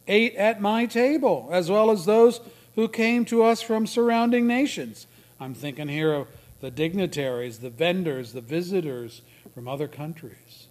ate 0.08 0.34
at 0.34 0.60
my 0.60 0.88
table, 0.88 1.48
as 1.52 1.70
well 1.70 1.92
as 1.92 2.06
those 2.06 2.42
who 2.74 2.88
came 2.88 3.26
to 3.26 3.44
us 3.44 3.62
from 3.62 3.86
surrounding 3.86 4.48
nations. 4.48 5.06
I'm 5.40 5.54
thinking 5.54 5.88
here 5.88 6.14
of 6.14 6.28
the 6.62 6.72
dignitaries, 6.72 7.60
the 7.60 7.70
vendors, 7.70 8.34
the 8.34 8.42
visitors 8.42 9.22
from 9.54 9.68
other 9.68 9.88
countries. 9.88 10.66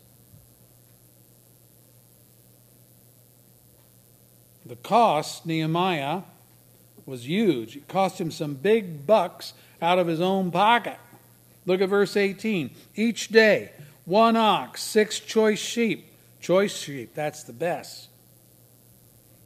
The 4.70 4.76
cost, 4.76 5.46
Nehemiah, 5.46 6.22
was 7.04 7.26
huge. 7.26 7.74
It 7.74 7.88
cost 7.88 8.20
him 8.20 8.30
some 8.30 8.54
big 8.54 9.04
bucks 9.04 9.52
out 9.82 9.98
of 9.98 10.06
his 10.06 10.20
own 10.20 10.52
pocket. 10.52 10.96
Look 11.66 11.80
at 11.80 11.88
verse 11.88 12.16
18. 12.16 12.70
Each 12.94 13.26
day, 13.30 13.72
one 14.04 14.36
ox, 14.36 14.80
six 14.80 15.18
choice 15.18 15.58
sheep. 15.58 16.06
Choice 16.40 16.72
sheep, 16.72 17.16
that's 17.16 17.42
the 17.42 17.52
best. 17.52 18.10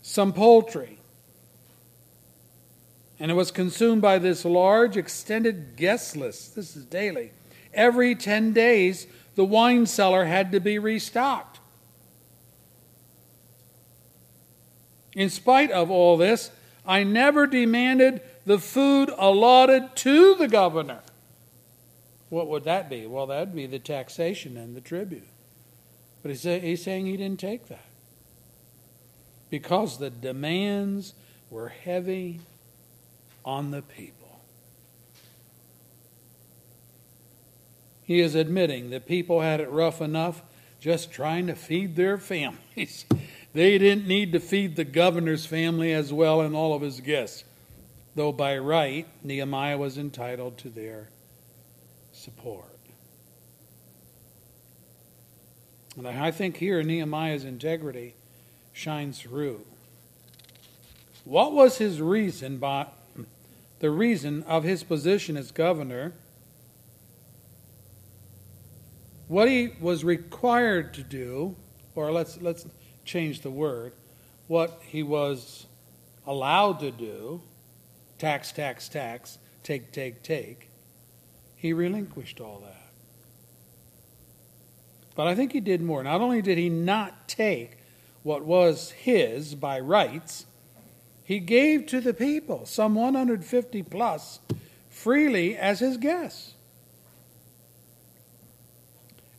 Some 0.02 0.34
poultry. 0.34 0.98
And 3.18 3.30
it 3.30 3.34
was 3.34 3.50
consumed 3.50 4.02
by 4.02 4.18
this 4.18 4.44
large, 4.44 4.98
extended 4.98 5.76
guest 5.76 6.18
list. 6.18 6.54
This 6.54 6.76
is 6.76 6.84
daily. 6.84 7.32
Every 7.72 8.14
10 8.14 8.52
days, 8.52 9.06
the 9.36 9.44
wine 9.46 9.86
cellar 9.86 10.26
had 10.26 10.52
to 10.52 10.60
be 10.60 10.78
restocked. 10.78 11.53
In 15.14 15.30
spite 15.30 15.70
of 15.70 15.90
all 15.90 16.16
this, 16.16 16.50
I 16.86 17.04
never 17.04 17.46
demanded 17.46 18.20
the 18.46 18.58
food 18.58 19.10
allotted 19.16 19.96
to 19.96 20.34
the 20.34 20.48
governor. 20.48 21.00
What 22.28 22.48
would 22.48 22.64
that 22.64 22.90
be? 22.90 23.06
Well, 23.06 23.26
that 23.28 23.38
would 23.40 23.54
be 23.54 23.66
the 23.66 23.78
taxation 23.78 24.56
and 24.56 24.74
the 24.74 24.80
tribute. 24.80 25.28
But 26.22 26.30
he's, 26.30 26.42
he's 26.42 26.82
saying 26.82 27.06
he 27.06 27.16
didn't 27.16 27.40
take 27.40 27.68
that 27.68 27.84
because 29.50 29.98
the 29.98 30.10
demands 30.10 31.14
were 31.50 31.68
heavy 31.68 32.40
on 33.44 33.70
the 33.70 33.82
people. 33.82 34.24
he 38.04 38.20
is 38.20 38.34
admitting 38.34 38.90
that 38.90 39.06
people 39.06 39.40
had 39.40 39.60
it 39.60 39.70
rough 39.70 40.00
enough 40.00 40.42
just 40.80 41.10
trying 41.10 41.46
to 41.46 41.54
feed 41.54 41.96
their 41.96 42.18
families. 42.18 43.04
They 43.54 43.78
didn't 43.78 44.08
need 44.08 44.32
to 44.32 44.40
feed 44.40 44.74
the 44.74 44.84
governor's 44.84 45.46
family 45.46 45.92
as 45.92 46.12
well 46.12 46.40
and 46.40 46.56
all 46.56 46.74
of 46.74 46.82
his 46.82 47.00
guests, 47.00 47.44
though 48.16 48.32
by 48.32 48.58
right 48.58 49.06
Nehemiah 49.22 49.78
was 49.78 49.96
entitled 49.96 50.58
to 50.58 50.68
their 50.68 51.08
support. 52.12 52.66
And 55.96 56.08
I 56.08 56.32
think 56.32 56.56
here 56.56 56.82
Nehemiah's 56.82 57.44
integrity 57.44 58.16
shines 58.72 59.20
through. 59.20 59.64
What 61.24 61.52
was 61.52 61.78
his 61.78 62.00
reason 62.00 62.58
by 62.58 62.88
the 63.78 63.90
reason 63.90 64.42
of 64.42 64.64
his 64.64 64.82
position 64.82 65.36
as 65.36 65.52
governor? 65.52 66.12
What 69.28 69.48
he 69.48 69.70
was 69.80 70.02
required 70.02 70.92
to 70.94 71.04
do, 71.04 71.54
or 71.94 72.10
let's 72.10 72.42
let's 72.42 72.66
change 73.04 73.40
the 73.40 73.50
word, 73.50 73.92
what 74.48 74.80
he 74.86 75.02
was 75.02 75.66
allowed 76.26 76.80
to 76.80 76.90
do, 76.90 77.42
tax, 78.18 78.52
tax, 78.52 78.88
tax, 78.88 79.38
take, 79.62 79.92
take, 79.92 80.22
take, 80.22 80.68
he 81.56 81.72
relinquished 81.72 82.40
all 82.40 82.62
that. 82.64 82.90
But 85.14 85.26
I 85.26 85.34
think 85.34 85.52
he 85.52 85.60
did 85.60 85.80
more. 85.80 86.02
Not 86.02 86.20
only 86.20 86.42
did 86.42 86.58
he 86.58 86.68
not 86.68 87.28
take 87.28 87.78
what 88.22 88.44
was 88.44 88.90
his 88.90 89.54
by 89.54 89.78
rights, 89.80 90.46
he 91.22 91.40
gave 91.40 91.86
to 91.86 92.00
the 92.00 92.12
people, 92.12 92.66
some 92.66 92.94
150 92.94 93.82
plus, 93.84 94.40
freely 94.90 95.56
as 95.56 95.80
his 95.80 95.96
guests. 95.96 96.52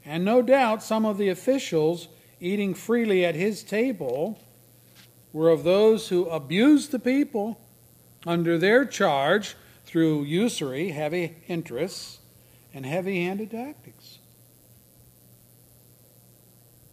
And 0.03 0.24
no 0.24 0.41
doubt 0.41 0.84
some 0.84 1.05
of 1.05 1.18
the 1.18 1.30
officials 1.30 2.07
eating 2.46 2.76
freely 2.76 3.26
at 3.26 3.34
his 3.34 3.64
table 3.64 4.39
were 5.34 5.50
of 5.50 5.64
those 5.64 6.10
who 6.10 6.30
abused 6.30 6.91
the 6.91 7.00
people 7.00 7.60
under 8.26 8.58
their 8.58 8.86
charge 8.86 9.56
through 9.86 10.24
usury, 10.24 10.89
heavy 10.89 11.38
interests, 11.48 12.20
and 12.72 12.86
heavy 12.86 13.24
handed 13.24 13.50
tactics. 13.50 14.20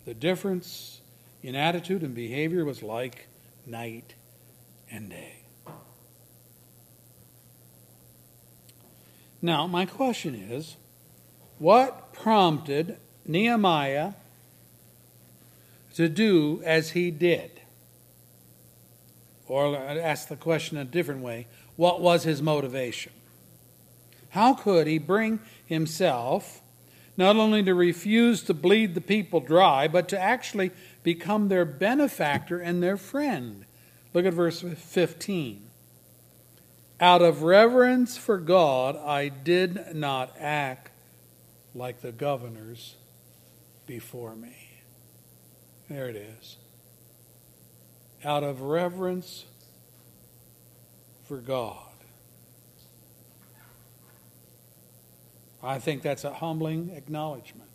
The 0.07 0.15
difference 0.15 1.03
in 1.43 1.55
attitude 1.55 2.03
and 2.03 2.15
behavior 2.15 2.65
was 2.65 2.83
like 2.83 3.29
night 3.67 4.15
and 4.91 5.11
day. 5.11 5.35
Now, 9.43 9.67
my 9.67 9.85
question 9.85 10.35
is 10.35 10.77
what 11.59 12.15
prompted 12.15 12.97
Nehemiah 13.27 14.15
to 15.93 16.09
do 16.09 16.63
as 16.65 16.91
he 16.91 17.11
did? 17.11 17.61
Or 19.47 19.77
ask 19.77 20.29
the 20.29 20.37
question 20.37 20.79
a 20.79 20.85
different 20.85 21.23
way 21.23 21.47
what 21.77 22.01
was 22.01 22.25
his 22.25 22.43
motivation? 22.43 23.13
How 24.31 24.55
could 24.55 24.87
he 24.87 24.99
bring 24.99 25.41
himself 25.67 26.63
not 27.17 27.37
only 27.37 27.63
to 27.63 27.75
refuse 27.75 28.43
to 28.45 28.55
bleed 28.55 28.95
the 28.95 29.01
people 29.01 29.41
dry, 29.41 29.89
but 29.89 30.09
to 30.09 30.19
actually 30.19 30.71
become 31.03 31.49
their 31.49 31.65
benefactor 31.65 32.59
and 32.59 32.83
their 32.83 32.97
friend? 32.97 33.67
Look 34.15 34.25
at 34.25 34.35
verse 34.35 34.63
15. 34.63 35.69
Out 37.01 37.21
of 37.21 37.43
reverence 37.43 38.17
for 38.17 38.39
God, 38.39 38.97
I 38.97 39.29
did 39.29 39.95
not 39.95 40.35
act 40.39 40.91
like 41.75 42.01
the 42.01 42.13
governors 42.13 42.97
before 43.87 44.35
me. 44.37 44.72
There 45.93 46.09
it 46.09 46.17
is. 46.17 46.57
Out 48.25 48.43
of 48.43 48.63
reverence 48.63 49.45
for 51.25 51.37
God. 51.37 51.77
I 55.63 55.79
think 55.79 56.01
that's 56.01 56.25
a 56.25 56.33
humbling 56.33 56.93
acknowledgement. 56.97 57.69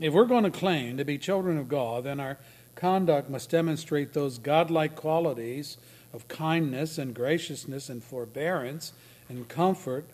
If 0.00 0.14
we're 0.14 0.24
going 0.24 0.44
to 0.44 0.50
claim 0.50 0.96
to 0.96 1.04
be 1.04 1.18
children 1.18 1.58
of 1.58 1.68
God, 1.68 2.04
then 2.04 2.18
our 2.18 2.38
conduct 2.74 3.28
must 3.28 3.50
demonstrate 3.50 4.14
those 4.14 4.38
godlike 4.38 4.96
qualities 4.96 5.76
of 6.14 6.26
kindness 6.26 6.96
and 6.96 7.14
graciousness 7.14 7.90
and 7.90 8.02
forbearance 8.02 8.94
and 9.28 9.46
comfort 9.46 10.06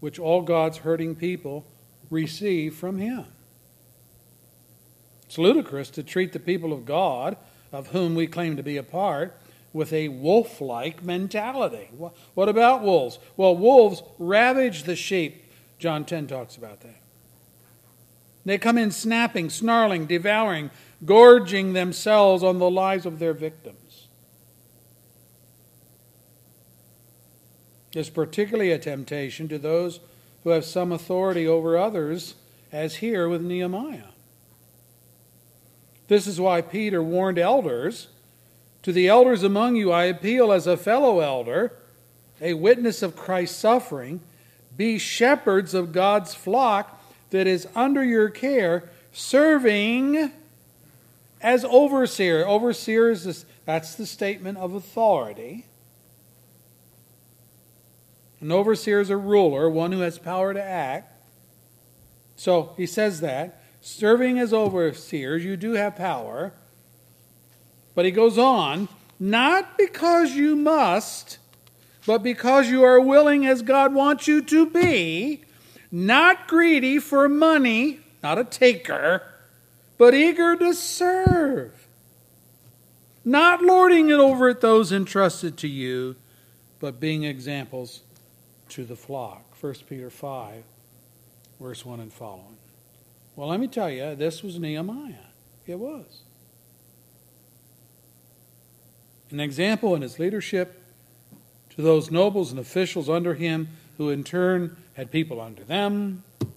which 0.00 0.18
all 0.18 0.42
God's 0.42 0.78
hurting 0.78 1.14
people 1.14 1.64
receive 2.10 2.74
from 2.74 2.98
Him. 2.98 3.26
It's 5.30 5.38
ludicrous 5.38 5.90
to 5.90 6.02
treat 6.02 6.32
the 6.32 6.40
people 6.40 6.72
of 6.72 6.84
God, 6.84 7.36
of 7.70 7.90
whom 7.90 8.16
we 8.16 8.26
claim 8.26 8.56
to 8.56 8.64
be 8.64 8.76
a 8.76 8.82
part, 8.82 9.38
with 9.72 9.92
a 9.92 10.08
wolf 10.08 10.60
like 10.60 11.04
mentality. 11.04 11.88
What 12.34 12.48
about 12.48 12.82
wolves? 12.82 13.20
Well, 13.36 13.56
wolves 13.56 14.02
ravage 14.18 14.82
the 14.82 14.96
sheep. 14.96 15.44
John 15.78 16.04
10 16.04 16.26
talks 16.26 16.56
about 16.56 16.80
that. 16.80 17.00
They 18.44 18.58
come 18.58 18.76
in 18.76 18.90
snapping, 18.90 19.50
snarling, 19.50 20.06
devouring, 20.06 20.72
gorging 21.04 21.74
themselves 21.74 22.42
on 22.42 22.58
the 22.58 22.68
lives 22.68 23.06
of 23.06 23.20
their 23.20 23.32
victims. 23.32 24.08
It's 27.92 28.10
particularly 28.10 28.72
a 28.72 28.80
temptation 28.80 29.46
to 29.46 29.60
those 29.60 30.00
who 30.42 30.50
have 30.50 30.64
some 30.64 30.90
authority 30.90 31.46
over 31.46 31.78
others, 31.78 32.34
as 32.72 32.96
here 32.96 33.28
with 33.28 33.42
Nehemiah. 33.42 34.06
This 36.10 36.26
is 36.26 36.40
why 36.40 36.60
Peter 36.60 37.00
warned 37.00 37.38
elders 37.38 38.08
To 38.82 38.92
the 38.92 39.06
elders 39.06 39.44
among 39.44 39.76
you, 39.76 39.92
I 39.92 40.04
appeal 40.06 40.50
as 40.50 40.66
a 40.66 40.76
fellow 40.76 41.20
elder, 41.20 41.72
a 42.40 42.54
witness 42.54 43.00
of 43.00 43.14
Christ's 43.14 43.56
suffering, 43.56 44.20
be 44.76 44.98
shepherds 44.98 45.72
of 45.72 45.92
God's 45.92 46.34
flock 46.34 47.00
that 47.30 47.46
is 47.46 47.68
under 47.76 48.02
your 48.02 48.28
care, 48.28 48.90
serving 49.12 50.32
as 51.40 51.64
overseer. 51.64 52.44
Overseer 52.44 53.10
is 53.10 53.24
this, 53.24 53.44
that's 53.64 53.94
the 53.94 54.06
statement 54.06 54.58
of 54.58 54.74
authority. 54.74 55.66
An 58.40 58.50
overseer 58.50 58.98
is 59.00 59.10
a 59.10 59.16
ruler, 59.16 59.70
one 59.70 59.92
who 59.92 60.00
has 60.00 60.18
power 60.18 60.54
to 60.54 60.62
act. 60.62 61.12
So 62.34 62.72
he 62.76 62.86
says 62.86 63.20
that. 63.20 63.59
Serving 63.80 64.38
as 64.38 64.52
overseers, 64.52 65.44
you 65.44 65.56
do 65.56 65.72
have 65.72 65.96
power. 65.96 66.52
But 67.94 68.04
he 68.04 68.10
goes 68.10 68.38
on, 68.38 68.88
not 69.18 69.76
because 69.76 70.32
you 70.32 70.56
must, 70.56 71.38
but 72.06 72.22
because 72.22 72.68
you 72.68 72.82
are 72.82 73.00
willing 73.00 73.46
as 73.46 73.62
God 73.62 73.94
wants 73.94 74.26
you 74.26 74.42
to 74.42 74.66
be, 74.66 75.44
not 75.90 76.46
greedy 76.46 76.98
for 76.98 77.28
money, 77.28 78.00
not 78.22 78.38
a 78.38 78.44
taker, 78.44 79.22
but 79.98 80.14
eager 80.14 80.56
to 80.56 80.72
serve, 80.72 81.86
not 83.24 83.62
lording 83.62 84.10
it 84.10 84.18
over 84.18 84.48
at 84.48 84.60
those 84.60 84.92
entrusted 84.92 85.56
to 85.58 85.68
you, 85.68 86.16
but 86.78 87.00
being 87.00 87.24
examples 87.24 88.00
to 88.70 88.84
the 88.84 88.96
flock. 88.96 89.44
1 89.60 89.74
Peter 89.88 90.08
5, 90.08 90.62
verse 91.60 91.84
1 91.84 92.00
and 92.00 92.12
following. 92.12 92.56
Well, 93.40 93.48
let 93.48 93.58
me 93.58 93.66
tell 93.68 93.88
you, 93.88 94.14
this 94.16 94.42
was 94.42 94.58
Nehemiah. 94.58 95.14
It 95.66 95.78
was. 95.78 96.24
An 99.30 99.40
example 99.40 99.94
in 99.94 100.02
his 100.02 100.18
leadership 100.18 100.78
to 101.70 101.80
those 101.80 102.10
nobles 102.10 102.50
and 102.50 102.60
officials 102.60 103.08
under 103.08 103.32
him, 103.32 103.68
who 103.96 104.10
in 104.10 104.24
turn 104.24 104.76
had 104.92 105.10
people 105.10 105.40
under 105.40 105.64
them. 105.64 106.22
The 106.40 106.48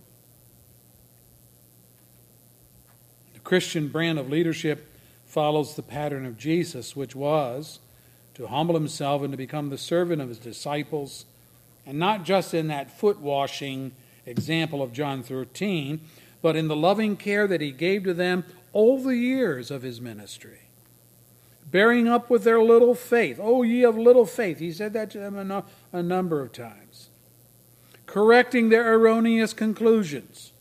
Christian 3.45 3.87
brand 3.87 4.19
of 4.19 4.29
leadership 4.29 4.93
follows 5.25 5.77
the 5.77 5.83
pattern 5.83 6.25
of 6.25 6.37
Jesus, 6.37 6.97
which 6.97 7.15
was 7.15 7.79
to 8.33 8.47
humble 8.47 8.75
himself 8.75 9.21
and 9.21 9.31
to 9.31 9.37
become 9.37 9.69
the 9.69 9.77
servant 9.77 10.21
of 10.21 10.27
his 10.27 10.37
disciples, 10.37 11.23
and 11.85 11.97
not 11.97 12.25
just 12.25 12.53
in 12.53 12.67
that 12.67 12.99
foot 12.99 13.21
washing 13.21 13.93
example 14.25 14.81
of 14.81 14.91
John 14.91 15.23
13, 15.23 16.01
but 16.43 16.55
in 16.55 16.67
the 16.67 16.75
loving 16.75 17.17
care 17.17 17.47
that 17.47 17.61
he 17.61 17.71
gave 17.71 18.03
to 18.03 18.13
them 18.13 18.45
all 18.71 19.01
the 19.01 19.17
years 19.17 19.71
of 19.71 19.81
his 19.81 19.99
ministry 19.99 20.63
bearing 21.73 22.07
up 22.07 22.29
with 22.29 22.43
their 22.43 22.61
little 22.61 22.93
faith. 22.93 23.39
Oh, 23.41 23.63
ye 23.63 23.83
of 23.83 23.97
little 23.97 24.27
faith. 24.27 24.59
He 24.59 24.71
said 24.71 24.93
that 24.93 25.09
to 25.09 25.17
them 25.17 25.65
a, 25.91 26.03
number 26.03 26.39
of 26.39 26.51
times. 26.51 27.09
Correcting 28.05 28.69
their 28.69 28.93
erroneous 28.93 29.53
conclusions, 29.53 30.51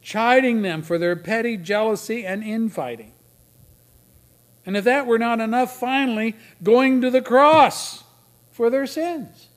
chiding 0.00 0.62
them 0.62 0.80
for 0.80 0.96
their 0.96 1.14
petty 1.14 1.58
jealousy 1.58 2.24
and 2.24 2.42
infighting. 2.42 3.12
And 4.64 4.78
if 4.78 4.84
that 4.84 5.06
were 5.06 5.18
not 5.18 5.40
enough, 5.40 5.76
finally, 5.78 6.36
going 6.62 7.02
to 7.02 7.10
the 7.10 7.20
cross 7.20 8.04
for 8.50 8.70
their 8.70 8.86
sins. 8.86 9.48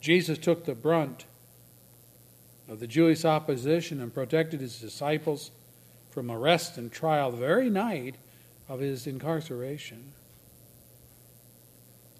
Jesus 0.00 0.38
took 0.38 0.66
the 0.66 0.74
brunt 0.76 1.24
of 2.68 2.80
the 2.80 2.86
Jewish 2.86 3.24
opposition 3.24 4.00
and 4.00 4.14
protected 4.14 4.60
his 4.60 4.78
disciples 4.78 5.50
from 6.10 6.30
arrest 6.30 6.78
and 6.78 6.92
trial 6.92 7.30
the 7.30 7.36
very 7.38 7.70
night 7.70 8.16
of 8.68 8.80
his 8.80 9.06
incarceration. 9.06 10.12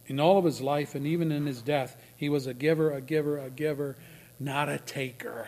In 0.06 0.18
all 0.18 0.38
of 0.38 0.44
his 0.44 0.60
life 0.60 0.94
and 0.94 1.06
even 1.06 1.30
in 1.30 1.46
his 1.46 1.62
death, 1.62 1.96
he 2.16 2.28
was 2.28 2.46
a 2.46 2.54
giver, 2.54 2.90
a 2.90 3.00
giver, 3.00 3.38
a 3.38 3.50
giver, 3.50 3.96
not 4.40 4.68
a 4.68 4.78
taker. 4.78 5.46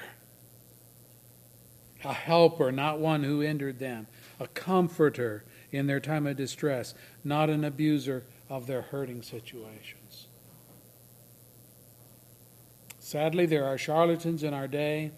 A 2.05 2.13
helper, 2.13 2.71
not 2.71 3.01
one 3.01 3.25
who 3.25 3.41
hindered 3.41 3.79
them. 3.79 4.07
A 4.39 4.47
comforter 4.47 5.45
in 5.73 5.87
their 5.87 6.01
time 6.01 6.27
of 6.27 6.37
distress, 6.37 6.95
not 7.25 7.51
an 7.51 7.65
abuser 7.65 8.25
of 8.49 8.67
their 8.67 8.83
hurting 8.83 9.23
situations. 9.23 10.27
Sadly, 13.05 13.45
there 13.45 13.67
are 13.67 13.77
charlatans 13.77 14.43
in 14.43 14.55
our 14.55 14.67
day 14.67 15.11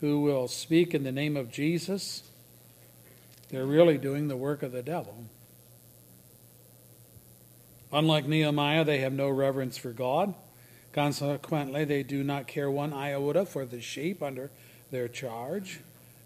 who 0.00 0.22
will 0.22 0.48
speak 0.48 0.92
in 0.92 1.04
the 1.04 1.12
name 1.12 1.36
of 1.36 1.52
Jesus. 1.52 2.24
They're 3.50 3.64
really 3.64 3.96
doing 3.96 4.26
the 4.26 4.36
work 4.36 4.64
of 4.64 4.72
the 4.72 4.82
devil. 4.82 5.24
Unlike 7.92 8.26
Nehemiah, 8.26 8.84
they 8.84 8.98
have 8.98 9.12
no 9.12 9.30
reverence 9.30 9.78
for 9.78 9.90
God. 9.90 10.34
Consequently, 10.92 11.84
they 11.84 12.02
do 12.02 12.24
not 12.24 12.48
care 12.48 12.68
one 12.68 12.92
iota 12.92 13.46
for 13.46 13.64
the 13.64 13.80
sheep 13.80 14.20
under 14.20 14.50
their 14.90 15.06
charge. 15.06 15.78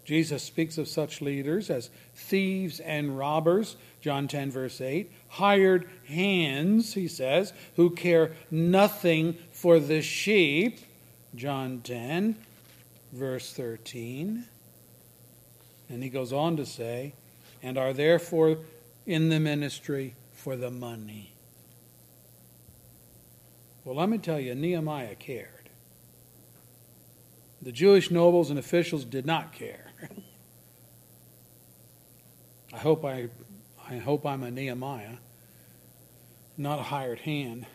Jesus 0.05 0.41
speaks 0.41 0.79
of 0.79 0.87
such 0.87 1.21
leaders 1.21 1.69
as 1.69 1.91
thieves 2.15 2.79
and 2.79 3.19
robbers, 3.19 3.75
John 4.01 4.27
10, 4.27 4.49
verse 4.49 4.81
8, 4.81 5.11
hired 5.27 5.87
hands, 6.07 6.95
he 6.95 7.07
says, 7.07 7.53
who 7.75 7.91
care 7.91 8.31
nothing 8.49 9.37
for 9.51 9.79
the 9.79 10.01
sheep, 10.01 10.79
John 11.35 11.81
10, 11.81 12.35
verse 13.11 13.53
13. 13.53 14.45
And 15.89 16.03
he 16.03 16.09
goes 16.09 16.31
on 16.31 16.57
to 16.57 16.65
say, 16.65 17.13
and 17.61 17.77
are 17.77 17.93
therefore 17.93 18.57
in 19.05 19.29
the 19.29 19.39
ministry 19.39 20.15
for 20.33 20.55
the 20.55 20.69
money. 20.69 21.33
Well, 23.83 23.95
let 23.95 24.09
me 24.09 24.17
tell 24.17 24.39
you, 24.39 24.55
Nehemiah 24.55 25.15
cared. 25.15 25.69
The 27.61 27.71
Jewish 27.71 28.11
nobles 28.11 28.49
and 28.49 28.59
officials 28.59 29.05
did 29.05 29.25
not 29.25 29.53
care. 29.53 29.91
I 32.73 32.77
hope 32.77 33.05
I, 33.05 33.29
I 33.87 33.97
hope 33.97 34.25
I'm 34.25 34.43
a 34.43 34.51
Nehemiah, 34.51 35.17
not 36.57 36.79
a 36.79 36.83
hired 36.83 37.19
hand. 37.19 37.65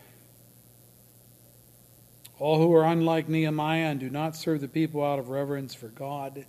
All 2.39 2.59
who 2.59 2.73
are 2.75 2.85
unlike 2.85 3.29
Nehemiah 3.29 3.87
and 3.87 3.99
do 3.99 4.11
not 4.11 4.37
serve 4.37 4.61
the 4.61 4.69
people 4.69 5.05
out 5.05 5.19
of 5.19 5.29
reverence 5.29 5.75
for 5.75 5.89
God 5.89 6.47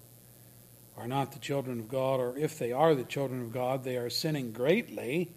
are 0.96 1.08
not 1.08 1.32
the 1.32 1.40
children 1.40 1.80
of 1.80 1.90
God, 1.90 2.20
or 2.20 2.38
if 2.38 2.60
they 2.60 2.72
are 2.72 2.94
the 2.94 3.04
children 3.04 3.42
of 3.42 3.54
God, 3.54 3.84
they 3.84 3.96
are 3.96 4.10
sinning 4.10 4.52
greatly, 4.52 5.30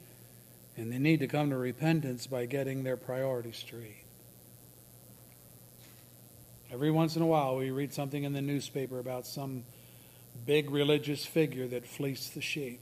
and 0.77 0.93
they 0.93 0.99
need 0.99 1.21
to 1.21 1.29
come 1.29 1.51
to 1.51 1.57
repentance 1.57 2.27
by 2.27 2.47
getting 2.47 2.83
their 2.83 2.97
priorities 2.97 3.57
straight. 3.57 4.05
Every 6.73 6.91
once 6.91 7.17
in 7.17 7.23
a 7.23 7.27
while, 7.27 7.57
we 7.57 7.71
read 7.71 7.95
something 7.95 8.25
in 8.25 8.33
the 8.33 8.43
newspaper 8.43 8.99
about 8.99 9.27
some 9.27 9.63
big 10.47 10.71
religious 10.71 11.25
figure 11.25 11.69
that 11.69 11.87
fleeced 11.87 12.35
the 12.35 12.41
sheep, 12.41 12.81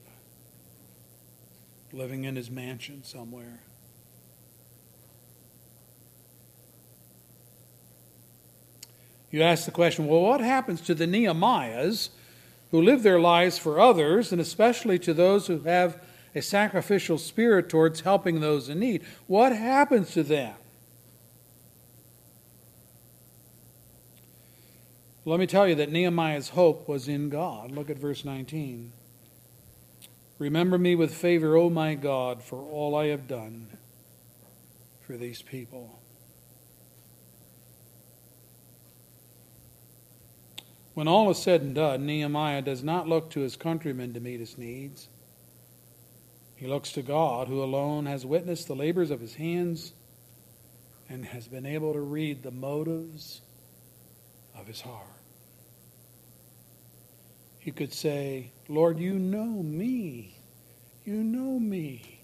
living 1.93 2.25
in 2.25 2.35
his 2.35 2.51
mansion 2.51 3.05
somewhere. 3.05 3.61
You 9.31 9.43
ask 9.43 9.65
the 9.65 9.71
question 9.71 10.07
well, 10.07 10.23
what 10.23 10.41
happens 10.41 10.81
to 10.83 10.95
the 10.95 11.07
Nehemiahs 11.07 12.11
who 12.71 12.83
live 12.83 13.03
their 13.03 13.21
lives 13.21 13.59
for 13.59 13.81
others, 13.81 14.33
and 14.33 14.41
especially 14.41 14.99
to 15.01 15.15
those 15.15 15.47
who 15.47 15.61
have 15.61 16.01
a 16.35 16.43
sacrificial 16.43 17.19
spirit 17.19 17.69
towards 17.69 18.01
helping 18.01 18.41
those 18.41 18.69
in 18.69 18.81
need? 18.81 19.05
What 19.27 19.55
happens 19.55 20.13
to 20.13 20.23
them? 20.23 20.55
Let 25.25 25.39
me 25.39 25.47
tell 25.47 25.69
you 25.69 25.75
that 25.77 25.93
Nehemiah's 25.93 26.51
hope 26.51 26.89
was 26.89 27.07
in 27.07 27.29
God. 27.29 27.71
Look 27.71 27.91
at 27.91 27.99
verse 27.99 28.25
19. 28.25 28.93
Remember 30.39 30.79
me 30.79 30.95
with 30.95 31.15
favor, 31.15 31.57
O 31.57 31.69
my 31.69 31.95
God, 31.95 32.43
for 32.43 32.63
all 32.63 32.97
I 32.97 33.09
have 33.09 33.29
done 33.29 33.69
for 35.07 35.17
these 35.19 35.43
people. 35.43 36.01
When 40.95 41.09
all 41.09 41.31
is 41.31 41.39
said 41.39 41.63
and 41.63 41.75
done, 41.75 42.07
Nehemiah 42.07 42.63
does 42.63 42.83
not 42.83 43.09
look 43.09 43.31
to 43.31 43.41
his 43.41 43.57
countrymen 43.57 44.13
to 44.15 44.21
meet 44.21 44.41
his 44.41 44.59
needs. 44.59 45.09
He 46.57 46.67
looks 46.67 46.93
to 46.93 47.03
God, 47.03 47.49
who 47.49 47.63
alone 47.63 48.07
has 48.07 48.27
witnessed 48.27 48.69
the 48.69 48.77
labors 48.77 49.11
of 49.11 49.21
his 49.21 49.35
hands 49.37 49.93
and 51.09 51.25
has 51.25 51.49
been 51.49 51.65
able 51.65 51.93
to 51.93 52.01
read 52.01 52.43
the 52.43 52.51
motives 52.51 53.41
of 54.55 54.67
his 54.67 54.81
heart. 54.81 55.07
He 57.59 57.71
could 57.71 57.93
say, 57.93 58.53
Lord, 58.69 58.99
you 58.99 59.15
know 59.15 59.45
me. 59.45 60.37
You 61.05 61.23
know 61.25 61.59
me. 61.59 62.21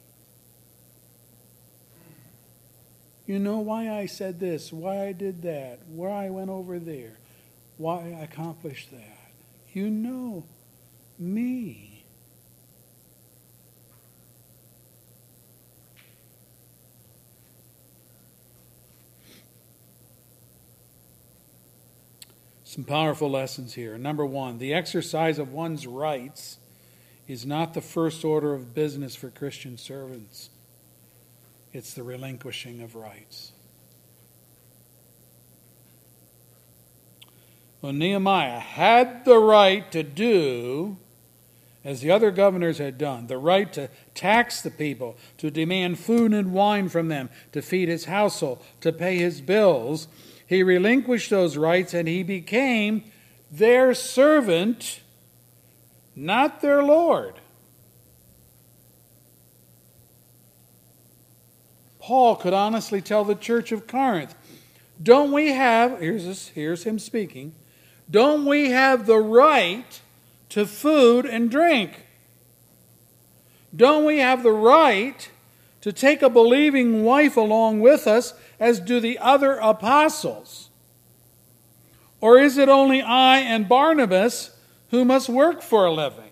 You 3.27 3.39
know 3.39 3.59
why 3.59 3.91
I 3.91 4.07
said 4.07 4.39
this, 4.39 4.73
why 4.73 5.07
I 5.07 5.13
did 5.13 5.43
that, 5.43 5.81
where 5.89 6.11
I 6.11 6.31
went 6.31 6.51
over 6.51 6.79
there, 6.79 7.19
why 7.77 8.17
I 8.19 8.25
accomplished 8.25 8.91
that. 8.91 9.33
You 9.73 9.91
know 9.91 10.45
me. 11.19 12.05
Some 22.65 22.85
powerful 22.85 23.31
lessons 23.31 23.73
here. 23.73 23.97
Number 23.97 24.27
one, 24.27 24.59
the 24.59 24.75
exercise 24.75 25.39
of 25.39 25.53
one's 25.53 25.87
rights 25.87 26.59
is 27.27 27.47
not 27.47 27.75
the 27.75 27.81
first 27.81 28.25
order 28.25 28.55
of 28.55 28.75
business 28.75 29.15
for 29.17 29.31
Christian 29.31 29.79
servants, 29.79 30.51
it's 31.73 31.95
the 31.95 32.03
relinquishing 32.03 32.83
of 32.83 32.95
rights. 32.95 33.53
Well, 37.87 37.93
Nehemiah 37.93 38.59
had 38.59 39.25
the 39.25 39.39
right 39.39 39.93
to 39.93 40.03
do 40.03 40.97
as 41.85 42.01
the 42.01 42.11
other 42.11 42.33
governors 42.33 42.79
had 42.79 42.99
done 42.99 43.29
the 43.29 43.39
right 43.39 43.73
to 43.75 43.91
tax 44.13 44.61
the 44.61 44.73
people, 44.73 45.17
to 45.39 45.53
demand 45.53 46.01
food 46.01 46.35
and 46.35 46.53
wine 46.53 46.89
from 46.89 47.07
them, 47.07 47.31
to 47.53 47.63
feed 47.63 47.89
his 47.89 48.07
household, 48.07 48.61
to 48.81 48.93
pay 48.93 49.19
his 49.19 49.41
bills. 49.41 50.09
He 50.49 50.65
relinquished 50.65 51.31
those 51.31 51.57
rights 51.57 51.95
and 51.95 52.09
he 52.09 52.25
became 52.25 53.05
their 53.53 53.95
servant, 53.95 55.03
not 56.17 56.63
their 56.63 56.83
Lord. 56.83 57.35
Paul 62.01 62.35
could 62.35 62.53
honestly 62.53 63.01
tell 63.01 63.23
the 63.23 63.37
church 63.37 63.71
of 63.71 63.87
Corinth, 63.87 64.35
don't 65.01 65.31
we 65.31 65.53
have, 65.53 66.01
here's, 66.01 66.25
this, 66.25 66.49
here's 66.49 66.83
him 66.83 66.99
speaking, 66.99 67.55
don't 68.11 68.47
we 68.47 68.71
have 68.71 69.07
the 69.07 69.19
right 69.19 70.01
to 70.51 70.67
food 70.67 71.27
and 71.27 71.51
drink? 71.51 72.07
Don't 73.75 74.05
we 74.05 74.19
have 74.19 74.43
the 74.43 74.53
right 74.53 75.31
to 75.81 75.93
take 75.93 76.23
a 76.23 76.31
believing 76.31 77.05
wife 77.05 77.37
along 77.37 77.81
with 77.81 78.07
us, 78.07 78.35
as 78.59 78.81
do 78.81 79.01
the 79.01 79.19
other 79.19 79.53
apostles? 79.55 80.71
Or 82.21 82.39
is 82.39 82.59
it 82.59 82.69
only 82.69 83.03
I 83.03 83.39
and 83.39 83.69
Barnabas 83.69 84.57
who 84.91 85.05
must 85.05 85.29
work 85.29 85.63
for 85.63 85.85
a 85.85 85.93
living? 85.93 86.31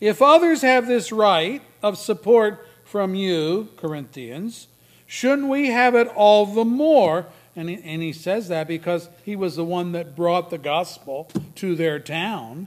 If 0.00 0.20
others 0.20 0.62
have 0.62 0.86
this 0.86 1.10
right 1.10 1.62
of 1.82 1.96
support 1.96 2.66
from 2.84 3.14
you, 3.14 3.70
Corinthians, 3.76 4.68
shouldn't 5.06 5.48
we 5.48 5.68
have 5.70 5.94
it 5.94 6.08
all 6.14 6.46
the 6.46 6.64
more? 6.64 7.26
And 7.56 7.68
he, 7.68 7.80
and 7.82 8.02
he 8.02 8.12
says 8.12 8.48
that 8.48 8.66
because 8.66 9.08
he 9.24 9.36
was 9.36 9.56
the 9.56 9.64
one 9.64 9.92
that 9.92 10.16
brought 10.16 10.50
the 10.50 10.58
gospel 10.58 11.30
to 11.56 11.74
their 11.76 12.00
town. 12.00 12.66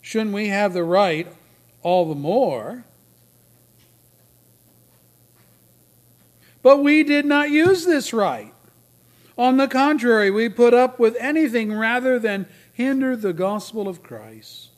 Shouldn't 0.00 0.34
we 0.34 0.48
have 0.48 0.72
the 0.72 0.84
right 0.84 1.32
all 1.82 2.08
the 2.08 2.14
more? 2.14 2.84
But 6.62 6.82
we 6.82 7.04
did 7.04 7.24
not 7.24 7.50
use 7.50 7.84
this 7.84 8.12
right. 8.12 8.52
On 9.36 9.56
the 9.56 9.68
contrary, 9.68 10.30
we 10.30 10.48
put 10.48 10.74
up 10.74 10.98
with 10.98 11.16
anything 11.20 11.72
rather 11.72 12.18
than 12.18 12.46
hinder 12.72 13.16
the 13.16 13.32
gospel 13.32 13.86
of 13.86 14.02
Christ. 14.02 14.70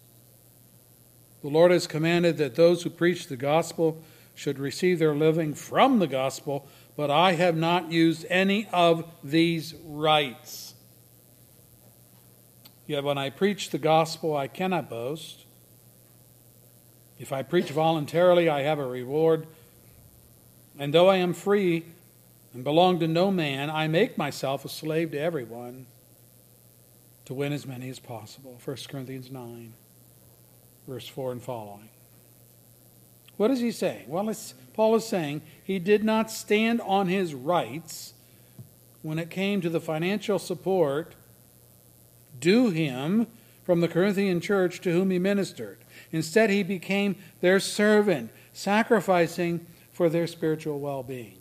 The 1.40 1.48
Lord 1.48 1.70
has 1.70 1.86
commanded 1.86 2.36
that 2.36 2.54
those 2.54 2.82
who 2.82 2.90
preach 2.90 3.28
the 3.28 3.36
gospel 3.36 4.02
should 4.34 4.58
receive 4.58 4.98
their 4.98 5.14
living 5.14 5.54
from 5.54 5.98
the 5.98 6.06
gospel 6.06 6.68
but 6.96 7.10
I 7.10 7.32
have 7.32 7.56
not 7.56 7.90
used 7.90 8.26
any 8.28 8.68
of 8.72 9.04
these 9.22 9.74
rights. 9.84 10.74
Yet 12.86 13.04
when 13.04 13.18
I 13.18 13.30
preach 13.30 13.70
the 13.70 13.78
gospel, 13.78 14.36
I 14.36 14.48
cannot 14.48 14.90
boast. 14.90 15.44
If 17.18 17.32
I 17.32 17.42
preach 17.42 17.70
voluntarily, 17.70 18.48
I 18.48 18.62
have 18.62 18.78
a 18.78 18.86
reward. 18.86 19.46
And 20.78 20.92
though 20.92 21.08
I 21.08 21.16
am 21.16 21.32
free 21.34 21.84
and 22.52 22.64
belong 22.64 22.98
to 23.00 23.06
no 23.06 23.30
man, 23.30 23.70
I 23.70 23.86
make 23.86 24.18
myself 24.18 24.64
a 24.64 24.68
slave 24.68 25.12
to 25.12 25.20
everyone 25.20 25.86
to 27.26 27.34
win 27.34 27.52
as 27.52 27.66
many 27.66 27.88
as 27.90 28.00
possible. 28.00 28.58
1 28.64 28.76
Corinthians 28.88 29.30
9, 29.30 29.72
verse 30.88 31.06
4 31.06 31.32
and 31.32 31.42
following. 31.42 31.90
What 33.36 33.50
is 33.52 33.60
he 33.60 33.70
saying? 33.70 34.06
Well, 34.08 34.28
Paul 34.80 34.94
is 34.94 35.04
saying 35.04 35.42
he 35.62 35.78
did 35.78 36.04
not 36.04 36.30
stand 36.30 36.80
on 36.80 37.06
his 37.06 37.34
rights 37.34 38.14
when 39.02 39.18
it 39.18 39.28
came 39.28 39.60
to 39.60 39.68
the 39.68 39.78
financial 39.78 40.38
support 40.38 41.14
due 42.38 42.70
him 42.70 43.26
from 43.62 43.82
the 43.82 43.88
Corinthian 43.88 44.40
church 44.40 44.80
to 44.80 44.90
whom 44.90 45.10
he 45.10 45.18
ministered. 45.18 45.76
Instead, 46.12 46.48
he 46.48 46.62
became 46.62 47.16
their 47.42 47.60
servant, 47.60 48.30
sacrificing 48.54 49.66
for 49.92 50.08
their 50.08 50.26
spiritual 50.26 50.80
well 50.80 51.02
being. 51.02 51.36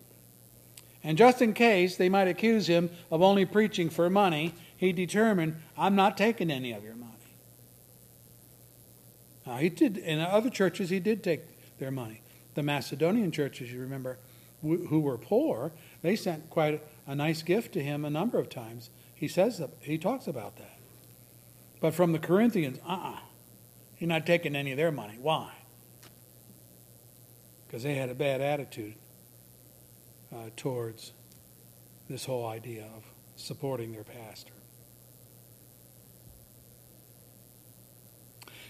And 1.01 1.17
just 1.17 1.41
in 1.41 1.53
case 1.53 1.95
they 1.95 2.09
might 2.09 2.27
accuse 2.27 2.67
him 2.67 2.89
of 3.09 3.21
only 3.21 3.45
preaching 3.45 3.89
for 3.89 4.09
money, 4.09 4.53
he 4.75 4.91
determined, 4.91 5.55
I'm 5.77 5.95
not 5.95 6.17
taking 6.17 6.51
any 6.51 6.73
of 6.73 6.83
your 6.83 6.95
money. 6.95 7.13
Now, 9.47 9.55
he 9.55 9.69
did, 9.69 9.95
in 9.95 10.19
other 10.19 10.49
churches, 10.49 10.89
he 10.89 10.99
did 10.99 11.23
take 11.23 11.77
their 11.79 11.89
money. 11.89 12.19
The 12.59 12.63
Macedonian 12.63 13.31
churches, 13.31 13.71
you 13.71 13.79
remember, 13.79 14.17
who 14.61 14.99
were 14.99 15.17
poor, 15.17 15.71
they 16.01 16.17
sent 16.17 16.49
quite 16.49 16.83
a 17.07 17.15
nice 17.15 17.41
gift 17.41 17.71
to 17.75 17.81
him 17.81 18.03
a 18.03 18.09
number 18.09 18.37
of 18.37 18.49
times. 18.49 18.89
He 19.15 19.29
says 19.29 19.61
he 19.79 19.97
talks 19.97 20.27
about 20.27 20.57
that. 20.57 20.77
But 21.79 21.93
from 21.93 22.11
the 22.11 22.19
Corinthians, 22.19 22.77
uh 22.85 22.91
uh-uh. 22.91 23.11
uh, 23.13 23.19
he's 23.95 24.09
not 24.09 24.25
taking 24.25 24.57
any 24.57 24.71
of 24.71 24.77
their 24.77 24.91
money. 24.91 25.17
Why? 25.21 25.53
Because 27.65 27.83
they 27.83 27.95
had 27.95 28.09
a 28.09 28.13
bad 28.13 28.41
attitude 28.41 28.95
uh, 30.35 30.49
towards 30.57 31.13
this 32.09 32.25
whole 32.25 32.45
idea 32.45 32.83
of 32.93 33.05
supporting 33.37 33.93
their 33.93 34.03
pastor. 34.03 34.51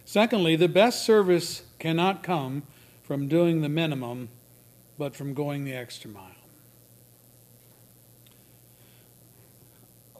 Secondly, 0.06 0.56
the 0.56 0.70
best 0.70 1.04
service 1.04 1.64
cannot 1.80 2.22
come 2.22 2.62
from 3.10 3.28
doing 3.28 3.62
the 3.62 3.70
minimum, 3.70 4.30
but 5.00 5.16
from 5.16 5.34
going 5.34 5.66
the 5.66 5.74
extra 5.74 6.08
mile. 6.12 6.30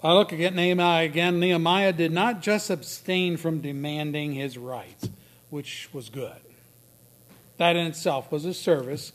I 0.02 0.14
look 0.14 0.34
at 0.34 0.56
Nehemiah 0.56 1.06
again. 1.06 1.40
Nehemiah 1.40 1.94
did 1.94 2.12
not 2.12 2.42
just 2.42 2.72
abstain 2.72 3.38
from 3.38 3.62
demanding 3.62 4.34
his 4.34 4.58
rights, 4.58 5.08
which 5.52 5.88
was 5.94 6.10
good. 6.10 6.42
That 7.58 7.76
in 7.76 7.86
itself 7.86 8.32
was 8.32 8.44
a 8.44 8.56
service 8.56 9.14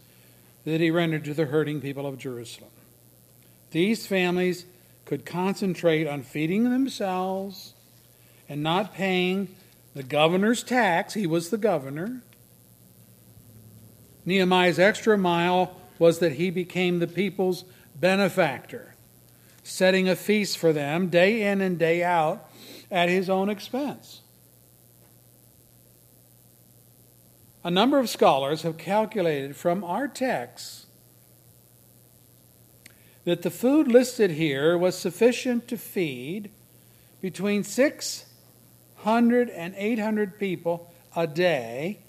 that 0.64 0.80
he 0.80 0.92
rendered 0.92 1.24
to 1.24 1.34
the 1.34 1.46
hurting 1.46 1.80
people 1.80 2.06
of 2.06 2.16
Jerusalem. 2.16 2.70
These 3.72 4.06
families 4.06 4.66
could 5.04 5.26
concentrate 5.26 6.06
on 6.06 6.22
feeding 6.22 6.62
themselves 6.62 7.74
and 8.48 8.62
not 8.62 8.94
paying 8.94 9.48
the 9.96 10.04
governor's 10.04 10.62
tax. 10.62 11.14
He 11.14 11.26
was 11.26 11.50
the 11.50 11.58
governor. 11.58 12.22
Nehemiah's 14.24 14.78
extra 14.78 15.18
mile 15.18 15.76
was 15.98 16.18
that 16.18 16.32
he 16.32 16.50
became 16.50 16.98
the 16.98 17.06
people's 17.06 17.64
benefactor, 17.94 18.94
setting 19.62 20.08
a 20.08 20.16
feast 20.16 20.58
for 20.58 20.72
them 20.72 21.08
day 21.08 21.42
in 21.42 21.60
and 21.60 21.78
day 21.78 22.02
out 22.02 22.48
at 22.90 23.08
his 23.08 23.30
own 23.30 23.48
expense. 23.48 24.20
A 27.62 27.70
number 27.70 27.98
of 27.98 28.10
scholars 28.10 28.62
have 28.62 28.76
calculated 28.76 29.56
from 29.56 29.82
our 29.84 30.06
text 30.06 30.86
that 33.24 33.40
the 33.40 33.50
food 33.50 33.88
listed 33.88 34.32
here 34.32 34.76
was 34.76 34.98
sufficient 34.98 35.66
to 35.68 35.78
feed 35.78 36.50
between 37.22 37.64
600 37.64 39.48
and 39.48 39.74
800 39.78 40.38
people 40.38 40.92
a 41.16 41.26
day, 41.26 42.00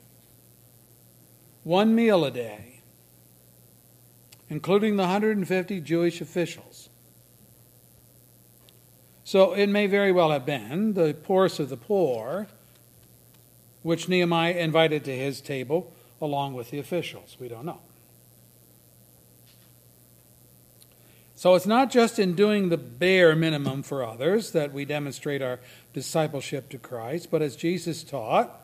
one 1.65 1.95
meal 1.95 2.23
a 2.23 2.29
day, 2.29 2.79
including 4.49 4.97
the 4.97 5.03
150 5.03 5.81
Jewish 5.81 6.21
officials. 6.21 6.89
So 9.23 9.53
it 9.53 9.67
may 9.67 9.87
very 9.87 10.11
well 10.11 10.29
have 10.29 10.45
been 10.45 10.93
the 10.93 11.15
poorest 11.15 11.59
of 11.59 11.69
the 11.69 11.75
poor 11.75 12.47
which 13.81 14.07
Nehemiah 14.07 14.53
invited 14.53 15.03
to 15.05 15.17
his 15.17 15.41
table 15.41 15.91
along 16.21 16.53
with 16.53 16.69
the 16.69 16.77
officials. 16.77 17.35
We 17.39 17.47
don't 17.47 17.65
know. 17.65 17.79
So 21.33 21.55
it's 21.55 21.65
not 21.65 21.89
just 21.89 22.19
in 22.19 22.35
doing 22.35 22.69
the 22.69 22.77
bare 22.77 23.35
minimum 23.35 23.81
for 23.81 24.03
others 24.05 24.51
that 24.51 24.71
we 24.71 24.85
demonstrate 24.85 25.41
our 25.41 25.59
discipleship 25.93 26.69
to 26.69 26.77
Christ, 26.77 27.29
but 27.31 27.41
as 27.41 27.55
Jesus 27.55 28.03
taught, 28.03 28.61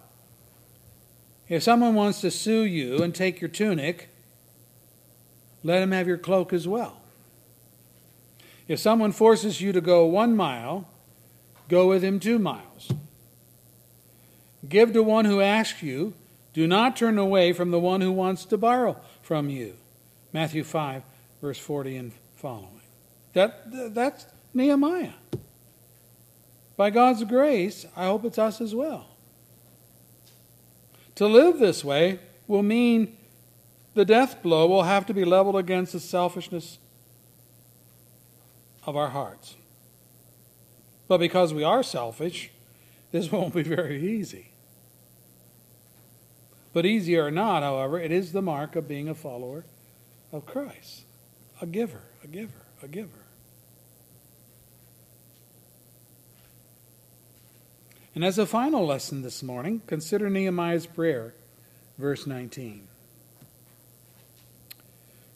if 1.51 1.61
someone 1.61 1.95
wants 1.95 2.21
to 2.21 2.31
sue 2.31 2.63
you 2.63 3.03
and 3.03 3.13
take 3.13 3.41
your 3.41 3.49
tunic, 3.49 4.07
let 5.63 5.83
him 5.83 5.91
have 5.91 6.07
your 6.07 6.17
cloak 6.17 6.53
as 6.53 6.65
well. 6.65 7.01
If 8.69 8.79
someone 8.79 9.11
forces 9.11 9.59
you 9.59 9.73
to 9.73 9.81
go 9.81 10.05
one 10.05 10.33
mile, 10.33 10.87
go 11.67 11.89
with 11.89 12.05
him 12.05 12.21
two 12.21 12.39
miles. 12.39 12.93
Give 14.69 14.93
to 14.93 15.03
one 15.03 15.25
who 15.25 15.41
asks 15.41 15.83
you. 15.83 16.13
Do 16.53 16.67
not 16.67 16.95
turn 16.95 17.17
away 17.17 17.51
from 17.51 17.71
the 17.71 17.79
one 17.79 17.99
who 17.99 18.13
wants 18.13 18.45
to 18.45 18.57
borrow 18.57 18.95
from 19.21 19.49
you. 19.49 19.75
Matthew 20.31 20.63
5, 20.63 21.03
verse 21.41 21.59
40 21.59 21.97
and 21.97 22.11
following. 22.37 22.79
That, 23.33 23.93
that's 23.93 24.25
Nehemiah. 24.53 25.15
By 26.77 26.91
God's 26.91 27.25
grace, 27.25 27.85
I 27.93 28.05
hope 28.05 28.23
it's 28.23 28.39
us 28.39 28.61
as 28.61 28.73
well. 28.73 29.10
To 31.21 31.27
live 31.27 31.59
this 31.59 31.85
way 31.85 32.17
will 32.47 32.63
mean 32.63 33.15
the 33.93 34.05
death 34.05 34.41
blow 34.41 34.65
will 34.65 34.81
have 34.81 35.05
to 35.05 35.13
be 35.13 35.23
leveled 35.23 35.55
against 35.55 35.93
the 35.93 35.99
selfishness 35.99 36.79
of 38.87 38.97
our 38.97 39.09
hearts. 39.09 39.55
But 41.07 41.19
because 41.19 41.53
we 41.53 41.63
are 41.63 41.83
selfish, 41.83 42.49
this 43.11 43.31
won't 43.31 43.53
be 43.53 43.61
very 43.61 44.03
easy. 44.03 44.49
But 46.73 46.87
easy 46.87 47.15
or 47.15 47.29
not, 47.29 47.61
however, 47.61 47.99
it 47.99 48.11
is 48.11 48.31
the 48.31 48.41
mark 48.41 48.75
of 48.75 48.87
being 48.87 49.07
a 49.07 49.13
follower 49.13 49.63
of 50.31 50.47
Christ. 50.47 51.03
A 51.61 51.67
giver, 51.67 52.01
a 52.23 52.27
giver, 52.27 52.65
a 52.81 52.87
giver. 52.87 53.20
And 58.13 58.25
as 58.25 58.37
a 58.37 58.45
final 58.45 58.85
lesson 58.85 59.21
this 59.21 59.41
morning, 59.41 59.81
consider 59.87 60.29
Nehemiah's 60.29 60.85
prayer, 60.85 61.33
verse 61.97 62.27
19. 62.27 62.87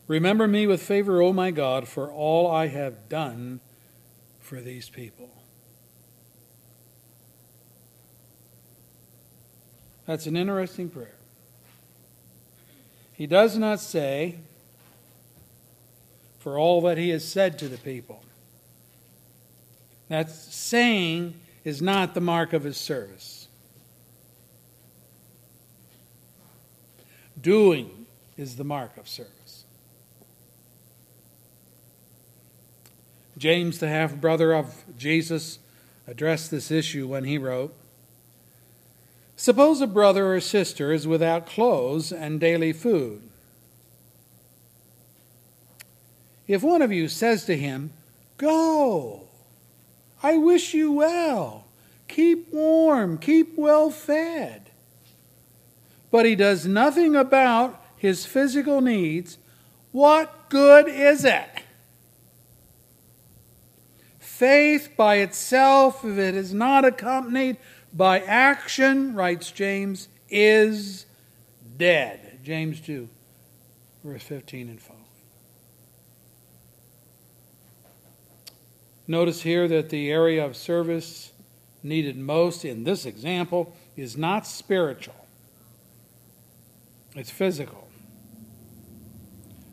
Remember 0.07 0.47
me 0.47 0.67
with 0.67 0.83
favor, 0.83 1.21
O 1.21 1.33
my 1.33 1.51
God, 1.51 1.87
for 1.87 2.11
all 2.11 2.51
I 2.51 2.67
have 2.67 3.09
done 3.09 3.61
for 4.39 4.59
these 4.61 4.89
people. 4.89 5.29
That's 10.05 10.27
an 10.27 10.37
interesting 10.37 10.89
prayer. 10.89 11.15
He 13.13 13.25
does 13.25 13.57
not 13.57 13.79
say, 13.79 14.35
for 16.37 16.59
all 16.59 16.81
that 16.81 16.97
he 16.97 17.09
has 17.09 17.27
said 17.27 17.57
to 17.59 17.67
the 17.67 17.77
people. 17.77 18.21
That's 20.09 20.53
saying 20.53 21.33
is 21.65 21.81
not 21.81 22.13
the 22.13 22.21
mark 22.21 22.53
of 22.53 22.63
his 22.63 22.77
service. 22.77 23.47
Doing 27.41 28.05
is 28.37 28.55
the 28.55 28.63
mark 28.63 28.95
of 28.97 29.09
service. 29.09 29.65
James, 33.37 33.79
the 33.79 33.89
half 33.89 34.15
brother 34.15 34.53
of 34.53 34.83
Jesus, 34.97 35.59
addressed 36.07 36.51
this 36.51 36.71
issue 36.71 37.07
when 37.07 37.25
he 37.25 37.37
wrote 37.37 37.73
Suppose 39.35 39.81
a 39.81 39.87
brother 39.87 40.33
or 40.33 40.39
sister 40.39 40.93
is 40.93 41.07
without 41.07 41.45
clothes 41.45 42.11
and 42.11 42.39
daily 42.39 42.71
food. 42.71 43.21
If 46.47 46.63
one 46.63 46.81
of 46.81 46.91
you 46.91 47.09
says 47.09 47.43
to 47.45 47.57
him, 47.57 47.91
Go, 48.37 49.24
I 50.23 50.37
wish 50.37 50.73
you 50.73 50.91
well, 50.91 51.65
keep 52.07 52.51
warm, 52.53 53.17
keep 53.17 53.57
well 53.57 53.89
fed, 53.89 54.71
but 56.11 56.25
he 56.25 56.35
does 56.35 56.65
nothing 56.65 57.15
about 57.15 57.81
his 57.97 58.25
physical 58.25 58.81
needs, 58.81 59.37
what 59.91 60.49
good 60.49 60.87
is 60.87 61.25
it? 61.25 61.63
Faith 64.19 64.89
by 64.97 65.15
itself, 65.15 66.03
if 66.03 66.17
it 66.17 66.35
is 66.35 66.53
not 66.53 66.83
accompanied 66.83 67.57
by 67.93 68.19
action, 68.19 69.15
writes 69.15 69.49
James, 69.51 70.09
is 70.29 71.05
dead. 71.77 72.39
James 72.43 72.81
2, 72.81 73.07
verse 74.03 74.23
15 74.23 74.69
and 74.69 74.81
following. 74.81 74.94
Notice 79.07 79.41
here 79.41 79.67
that 79.67 79.89
the 79.89 80.11
area 80.11 80.43
of 80.43 80.55
service 80.55 81.31
needed 81.83 82.17
most 82.17 82.65
in 82.65 82.83
this 82.83 83.05
example 83.05 83.75
is 83.95 84.17
not 84.17 84.47
spiritual, 84.47 85.25
it's 87.15 87.29
physical. 87.29 87.87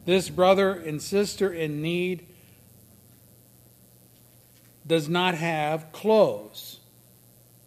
This 0.04 0.28
brother 0.28 0.72
and 0.72 1.00
sister 1.00 1.52
in 1.52 1.80
need 1.80 2.26
does 4.84 5.08
not 5.08 5.34
have 5.36 5.92
clothes 5.92 6.80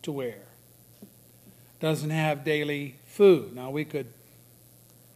to 0.02 0.12
wear, 0.12 0.42
doesn't 1.80 2.10
have 2.10 2.44
daily 2.44 2.96
food. 3.06 3.56
Now, 3.56 3.70
we 3.70 3.86
could 3.86 4.08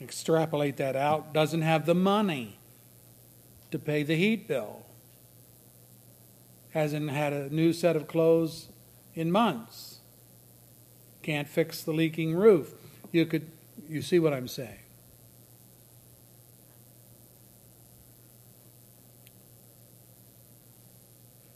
extrapolate 0.02 0.78
that 0.78 0.96
out, 0.96 1.34
doesn't 1.34 1.62
have 1.62 1.86
the 1.86 1.94
money 1.94 2.58
to 3.72 3.78
pay 3.78 4.04
the 4.04 4.16
heat 4.16 4.48
bill, 4.48 4.86
hasn't 6.72 7.10
had 7.10 7.34
a 7.34 7.50
new 7.54 7.74
set 7.74 7.96
of 7.96 8.08
clothes 8.08 8.70
in 9.16 9.32
months, 9.32 10.00
can't 11.24 11.48
fix 11.48 11.84
the 11.84 11.92
leaking 11.92 12.36
roof. 12.36 12.74
You 13.12 13.26
could, 13.26 13.50
you 13.88 14.02
see 14.02 14.20
what 14.20 14.34
I'm 14.34 14.48
saying. 14.48 14.80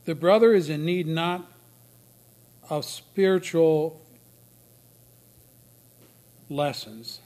The 0.05 0.15
brother 0.15 0.53
is 0.53 0.69
in 0.69 0.83
need 0.83 1.07
not 1.07 1.49
of 2.69 2.83
spiritual 2.83 4.01
lessons, 6.49 7.21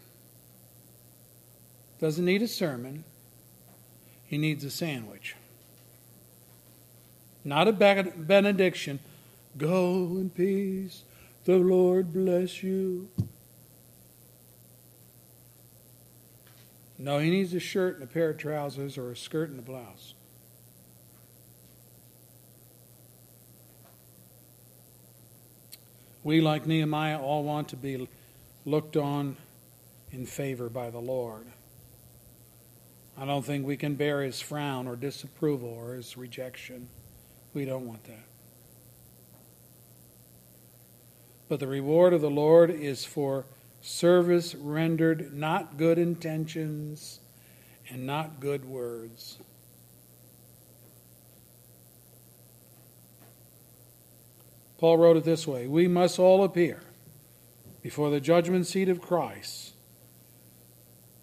doesn't 2.00 2.24
need 2.24 2.44
a 2.44 2.48
sermon, 2.48 3.04
he 4.26 4.38
needs 4.38 4.64
a 4.64 4.70
sandwich. 4.70 5.37
Not 7.48 7.70
a 7.70 7.72
benediction. 7.72 9.00
Go 9.58 10.18
in 10.18 10.30
peace, 10.32 11.04
the 11.46 11.56
Lord 11.56 12.12
bless 12.12 12.62
you. 12.62 13.08
No, 16.98 17.20
he 17.20 17.30
needs 17.30 17.54
a 17.54 17.62
shirt 17.62 17.96
and 17.96 18.04
a 18.04 18.08
pair 18.08 18.32
of 18.32 18.38
trousers 18.38 18.98
or 18.98 19.12
a 19.12 19.16
skirt 19.16 19.50
and 19.50 19.60
a 19.60 19.62
blouse. 19.62 20.14
We, 26.26 26.42
like 26.42 26.68
Nehemiah, 26.68 27.18
all 27.18 27.46
want 27.46 27.70
to 27.70 27.78
be 27.78 28.10
looked 28.66 28.98
on 28.98 29.38
in 30.12 30.26
favor 30.26 30.68
by 30.68 30.90
the 30.90 31.00
Lord. 31.00 31.48
I 33.18 33.24
don't 33.24 33.46
think 33.46 33.66
we 33.66 33.78
can 33.78 33.96
bear 33.96 34.22
his 34.22 34.42
frown 34.42 34.86
or 34.86 34.98
disapproval 34.98 35.70
or 35.70 35.94
his 35.94 36.18
rejection. 36.18 36.90
We 37.58 37.66
don't 37.66 37.88
want 37.88 38.04
that. 38.04 38.28
But 41.50 41.60
the 41.60 41.66
reward 41.66 42.14
of 42.14 42.22
the 42.22 42.30
Lord 42.30 42.70
is 42.70 43.04
for 43.04 43.46
service 43.82 44.54
rendered 44.54 45.34
not 45.34 45.76
good 45.76 45.98
intentions 45.98 47.20
and 47.90 48.06
not 48.06 48.40
good 48.40 48.64
words. 48.64 49.40
Paul 54.78 55.00
wrote 55.00 55.18
it 55.18 55.24
this 55.24 55.48
way 55.48 55.66
We 55.66 55.88
must 55.88 56.20
all 56.20 56.44
appear 56.44 56.84
before 57.82 58.12
the 58.12 58.22
judgment 58.22 58.68
seat 58.68 58.88
of 58.88 59.02
Christ, 59.02 59.74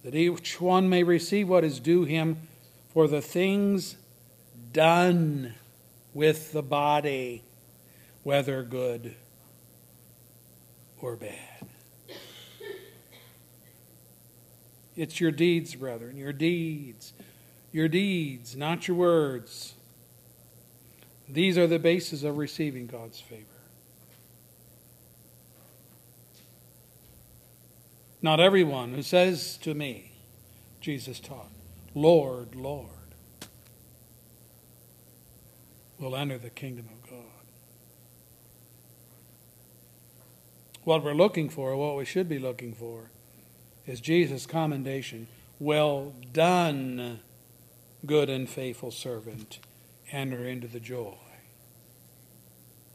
that 0.02 0.16
each 0.16 0.60
one 0.60 0.88
may 0.88 1.04
receive 1.04 1.48
what 1.48 1.62
is 1.62 1.78
due 1.78 2.02
him 2.02 2.38
for 2.92 3.06
the 3.06 3.22
things 3.22 3.94
done 4.72 5.54
with 6.14 6.52
the 6.52 6.62
body, 6.62 7.44
whether 8.22 8.62
good 8.62 9.14
or 11.00 11.16
bad. 11.16 11.68
It's 14.96 15.20
your 15.20 15.32
deeds, 15.32 15.74
brethren, 15.74 16.16
your 16.16 16.32
deeds. 16.32 17.12
Your 17.74 17.88
deeds, 17.88 18.54
not 18.54 18.86
your 18.86 18.96
words. 18.96 19.74
These 21.28 21.58
are 21.58 21.66
the 21.66 21.80
basis 21.80 22.22
of 22.22 22.38
receiving 22.38 22.86
God's 22.86 23.20
favor. 23.20 23.42
Not 28.22 28.38
everyone 28.38 28.94
who 28.94 29.02
says 29.02 29.56
to 29.62 29.74
me, 29.74 30.12
Jesus 30.80 31.18
taught, 31.18 31.50
Lord, 31.96 32.54
Lord, 32.54 32.93
will 35.98 36.16
enter 36.16 36.38
the 36.38 36.50
kingdom 36.50 36.88
of 36.90 37.10
God. 37.10 37.20
What 40.84 41.02
we're 41.02 41.14
looking 41.14 41.48
for, 41.48 41.76
what 41.76 41.96
we 41.96 42.04
should 42.04 42.28
be 42.28 42.38
looking 42.38 42.74
for, 42.74 43.10
is 43.86 44.00
Jesus' 44.00 44.46
commendation. 44.46 45.28
Well 45.58 46.14
done, 46.32 47.20
good 48.04 48.28
and 48.28 48.48
faithful 48.48 48.90
servant 48.90 49.60
enter 50.10 50.44
into 50.44 50.66
the 50.66 50.80
joy 50.80 51.14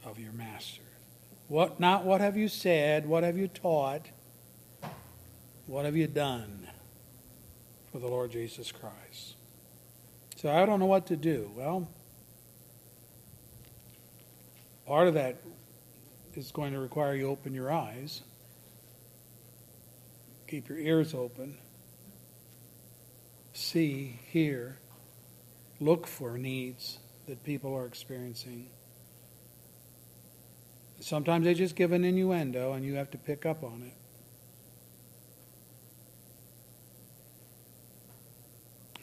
of 0.05 0.19
your 0.19 0.31
master. 0.31 0.81
What 1.47 1.79
not 1.79 2.05
what 2.05 2.21
have 2.21 2.37
you 2.37 2.47
said, 2.47 3.07
what 3.07 3.23
have 3.23 3.37
you 3.37 3.47
taught, 3.47 4.07
what 5.65 5.85
have 5.85 5.95
you 5.95 6.07
done 6.07 6.67
for 7.91 7.99
the 7.99 8.07
Lord 8.07 8.31
Jesus 8.31 8.71
Christ? 8.71 9.35
So 10.35 10.51
I 10.51 10.65
don't 10.65 10.79
know 10.79 10.85
what 10.85 11.07
to 11.07 11.17
do. 11.17 11.51
Well, 11.55 11.89
part 14.89 15.07
of 15.07 15.13
that 15.13 15.35
is 16.33 16.51
going 16.51 16.73
to 16.73 16.79
require 16.79 17.13
you 17.13 17.27
open 17.27 17.53
your 17.53 17.71
eyes, 17.71 18.23
keep 20.47 20.67
your 20.67 20.79
ears 20.79 21.13
open, 21.13 21.55
see, 23.53 24.19
hear, 24.31 24.79
look 25.79 26.07
for 26.07 26.39
needs 26.39 26.97
that 27.27 27.43
people 27.43 27.71
are 27.75 27.85
experiencing. 27.85 28.65
Sometimes 30.99 31.45
they 31.45 31.53
just 31.53 31.75
give 31.75 31.91
an 31.91 32.03
innuendo 32.03 32.73
and 32.73 32.83
you 32.83 32.95
have 32.95 33.11
to 33.11 33.17
pick 33.19 33.45
up 33.45 33.63
on 33.63 33.83
it. 33.83 33.93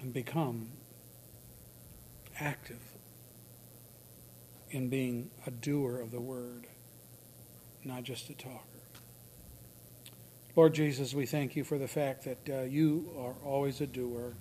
And 0.02 0.12
become 0.12 0.70
active 2.40 2.85
in 4.70 4.88
being 4.88 5.30
a 5.46 5.50
doer 5.50 6.00
of 6.00 6.10
the 6.10 6.20
word, 6.20 6.66
not 7.84 8.02
just 8.02 8.30
a 8.30 8.34
talker. 8.34 8.60
Lord 10.56 10.74
Jesus, 10.74 11.12
we 11.12 11.26
thank 11.26 11.54
you 11.54 11.64
for 11.64 11.76
the 11.76 11.86
fact 11.86 12.24
that 12.24 12.48
uh, 12.48 12.62
you 12.62 13.12
are 13.18 13.34
always 13.44 13.80
a 13.82 13.86
doer. 13.86 14.32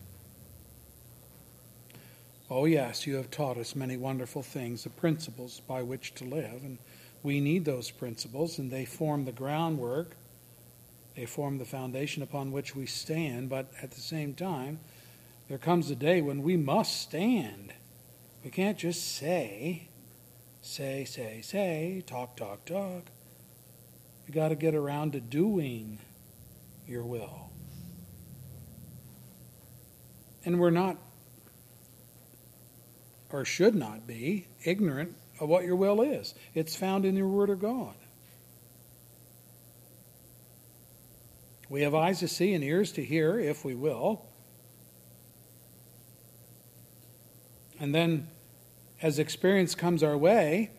Oh, 2.49 2.65
yes, 2.65 3.05
you 3.05 3.15
have 3.15 3.31
taught 3.31 3.57
us 3.57 3.75
many 3.75 3.97
wonderful 3.97 4.41
things, 4.41 4.83
the 4.83 4.89
principles 4.91 5.59
by 5.67 5.81
which 5.81 6.13
to 6.15 6.23
live. 6.23 6.63
And 6.63 6.77
we 7.21 7.41
need 7.41 7.65
those 7.65 7.91
principles, 7.91 8.59
and 8.59 8.71
they 8.71 8.85
form 8.85 9.25
the 9.25 9.31
groundwork, 9.31 10.15
they 11.15 11.25
form 11.25 11.57
the 11.57 11.65
foundation 11.65 12.23
upon 12.23 12.51
which 12.51 12.75
we 12.75 12.85
stand. 12.85 13.49
But 13.49 13.71
at 13.81 13.91
the 13.91 14.01
same 14.01 14.35
time, 14.35 14.79
there 15.49 15.57
comes 15.57 15.89
a 15.89 15.95
day 15.95 16.21
when 16.21 16.43
we 16.43 16.55
must 16.55 17.01
stand. 17.01 17.73
We 18.43 18.51
can't 18.51 18.77
just 18.77 19.15
say, 19.17 19.89
say, 20.65 21.05
say, 21.05 21.41
say, 21.41 22.03
talk, 22.07 22.35
talk, 22.35 22.65
talk. 22.65 23.03
You 24.27 24.33
got 24.33 24.49
to 24.49 24.55
get 24.55 24.73
around 24.73 25.13
to 25.13 25.19
doing 25.19 25.99
your 26.87 27.03
will. 27.03 27.51
And 30.43 30.59
we're 30.59 30.71
not 30.71 30.97
or 33.31 33.45
should 33.45 33.75
not 33.75 34.07
be 34.07 34.47
ignorant 34.63 35.15
of 35.39 35.49
what 35.49 35.65
your 35.65 35.75
will 35.75 36.01
is. 36.01 36.33
It's 36.53 36.75
found 36.75 37.05
in 37.05 37.15
your 37.15 37.27
Word 37.27 37.49
of 37.49 37.59
God. 37.59 37.95
We 41.69 41.81
have 41.81 41.93
eyes 41.93 42.19
to 42.19 42.27
see 42.27 42.53
and 42.53 42.63
ears 42.63 42.91
to 42.93 43.03
hear, 43.03 43.39
if 43.39 43.65
we 43.65 43.75
will. 43.75 44.25
And 47.79 47.93
then, 47.93 48.27
as 49.01 49.19
experience 49.19 49.75
comes 49.75 50.03
our 50.03 50.17
way, 50.17 50.71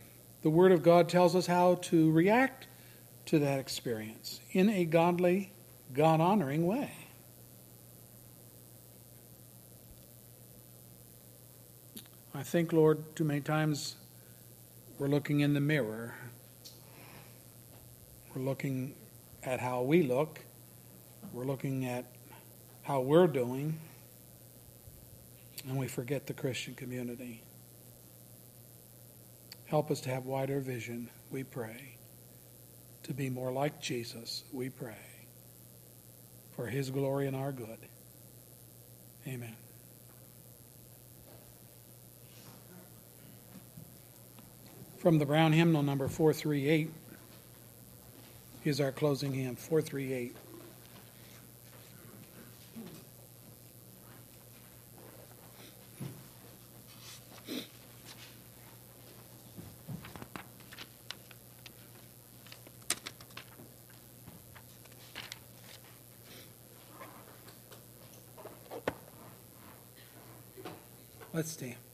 the 0.42 0.50
Word 0.50 0.72
of 0.72 0.82
God 0.82 1.08
tells 1.08 1.34
us 1.34 1.46
how 1.46 1.76
to 1.82 2.10
react 2.10 2.66
to 3.26 3.38
that 3.40 3.58
experience 3.58 4.40
in 4.52 4.70
a 4.70 4.84
godly, 4.84 5.52
God 5.92 6.20
honoring 6.20 6.66
way. 6.66 6.92
I 12.34 12.42
think, 12.42 12.72
Lord, 12.72 13.16
too 13.16 13.24
many 13.24 13.40
times 13.40 13.96
we're 14.98 15.08
looking 15.08 15.40
in 15.40 15.54
the 15.54 15.60
mirror. 15.60 16.14
We're 18.34 18.42
looking 18.42 18.94
at 19.42 19.58
how 19.58 19.82
we 19.82 20.02
look. 20.02 20.40
We're 21.32 21.44
looking 21.44 21.86
at 21.86 22.04
how 22.82 23.00
we're 23.00 23.26
doing. 23.26 23.78
And 25.66 25.78
we 25.78 25.88
forget 25.88 26.26
the 26.26 26.34
Christian 26.34 26.74
community. 26.74 27.42
Help 29.66 29.90
us 29.90 30.00
to 30.02 30.10
have 30.10 30.24
wider 30.26 30.60
vision, 30.60 31.10
we 31.30 31.42
pray. 31.42 31.96
To 33.04 33.12
be 33.14 33.30
more 33.30 33.52
like 33.52 33.80
Jesus, 33.80 34.44
we 34.52 34.68
pray. 34.68 34.94
For 36.54 36.66
his 36.66 36.90
glory 36.90 37.26
and 37.26 37.36
our 37.36 37.52
good. 37.52 37.78
Amen. 39.26 39.56
From 44.98 45.18
the 45.18 45.26
Brown 45.26 45.52
hymnal 45.52 45.82
number 45.82 46.08
438 46.08 46.90
is 48.64 48.80
our 48.80 48.92
closing 48.92 49.32
hymn 49.32 49.56
438. 49.56 50.34
Let's 71.36 71.50
stand. 71.50 71.85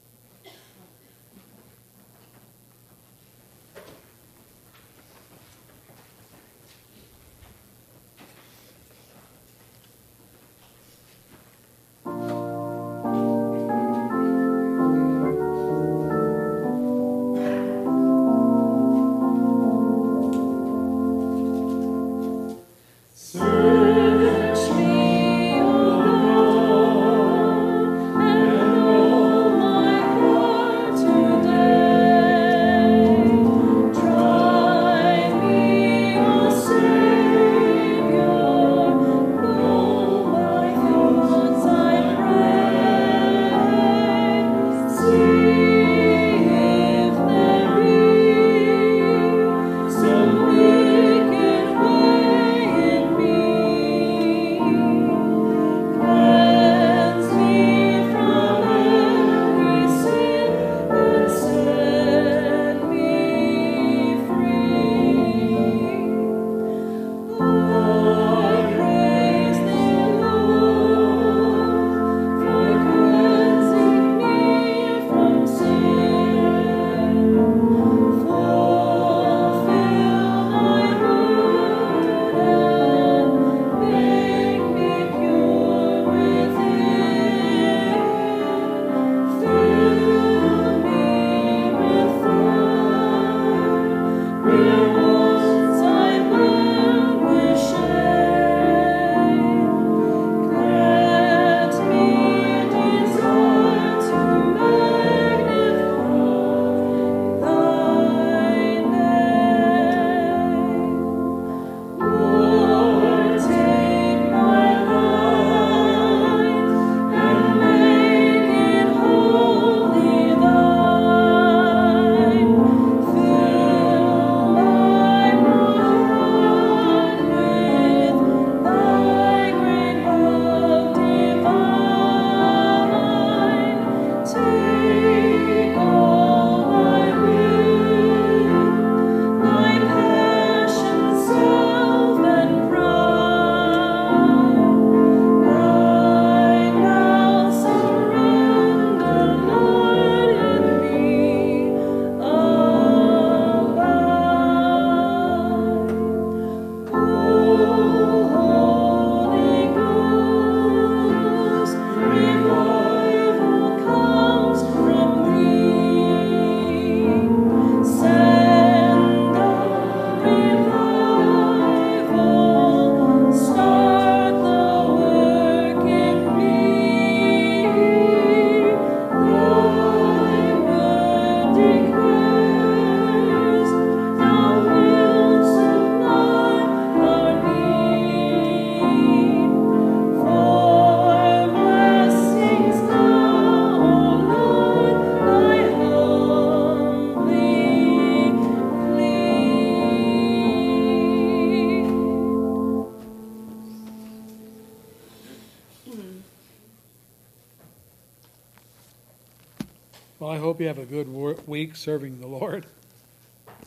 Week 211.72 211.76
serving 211.78 212.20
the 212.20 212.26
Lord. 212.26 212.66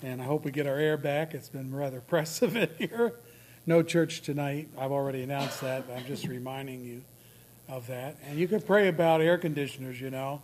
And 0.04 0.22
I 0.22 0.26
hope 0.26 0.46
we 0.46 0.52
get 0.52 0.68
our 0.68 0.78
air 0.78 0.96
back. 0.96 1.34
It's 1.34 1.50
been 1.50 1.74
rather 1.74 1.98
oppressive 1.98 2.56
in 2.56 2.70
here. 2.78 3.14
No 3.66 3.82
church 3.82 4.22
tonight. 4.22 4.70
I've 4.78 4.92
already 4.92 5.24
announced 5.24 5.62
that. 5.62 5.88
but 5.88 5.98
I'm 5.98 6.06
just 6.06 6.28
reminding 6.28 6.86
you 6.86 7.02
of 7.68 7.88
that. 7.88 8.18
And 8.28 8.38
you 8.38 8.48
can 8.48 8.62
pray 8.62 8.90
about 8.90 9.22
air 9.22 9.40
conditioners, 9.40 10.00
you 10.00 10.12
know. 10.12 10.44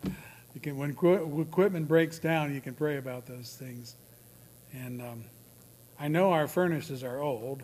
You 0.55 0.61
can 0.61 0.75
when 0.75 0.89
equipment 0.89 1.87
breaks 1.87 2.17
down, 2.17 2.51
you 2.51 2.61
can 2.61 2.73
pray 2.73 2.97
about 2.97 3.27
those 3.27 3.55
things. 3.55 3.95
And 4.73 4.99
um, 4.99 5.23
I 5.99 6.07
know 6.07 6.31
our 6.31 6.47
furnaces 6.47 7.03
are 7.03 7.19
old. 7.19 7.61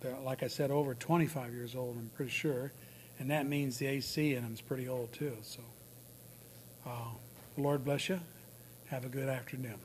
They're, 0.00 0.18
like 0.24 0.42
I 0.42 0.48
said, 0.48 0.72
over 0.72 0.94
25 0.94 1.52
years 1.52 1.76
old, 1.76 1.96
I'm 1.96 2.10
pretty 2.16 2.32
sure. 2.32 2.72
And 3.20 3.30
that 3.30 3.46
means 3.46 3.78
the 3.78 3.86
AC 3.86 4.34
in 4.34 4.42
them 4.42 4.52
is 4.52 4.60
pretty 4.60 4.88
old, 4.88 5.12
too. 5.12 5.36
So 5.42 5.60
uh, 6.84 7.10
Lord 7.56 7.84
bless 7.84 8.08
you. 8.08 8.18
Have 8.92 9.06
a 9.06 9.08
good 9.08 9.30
afternoon. 9.30 9.80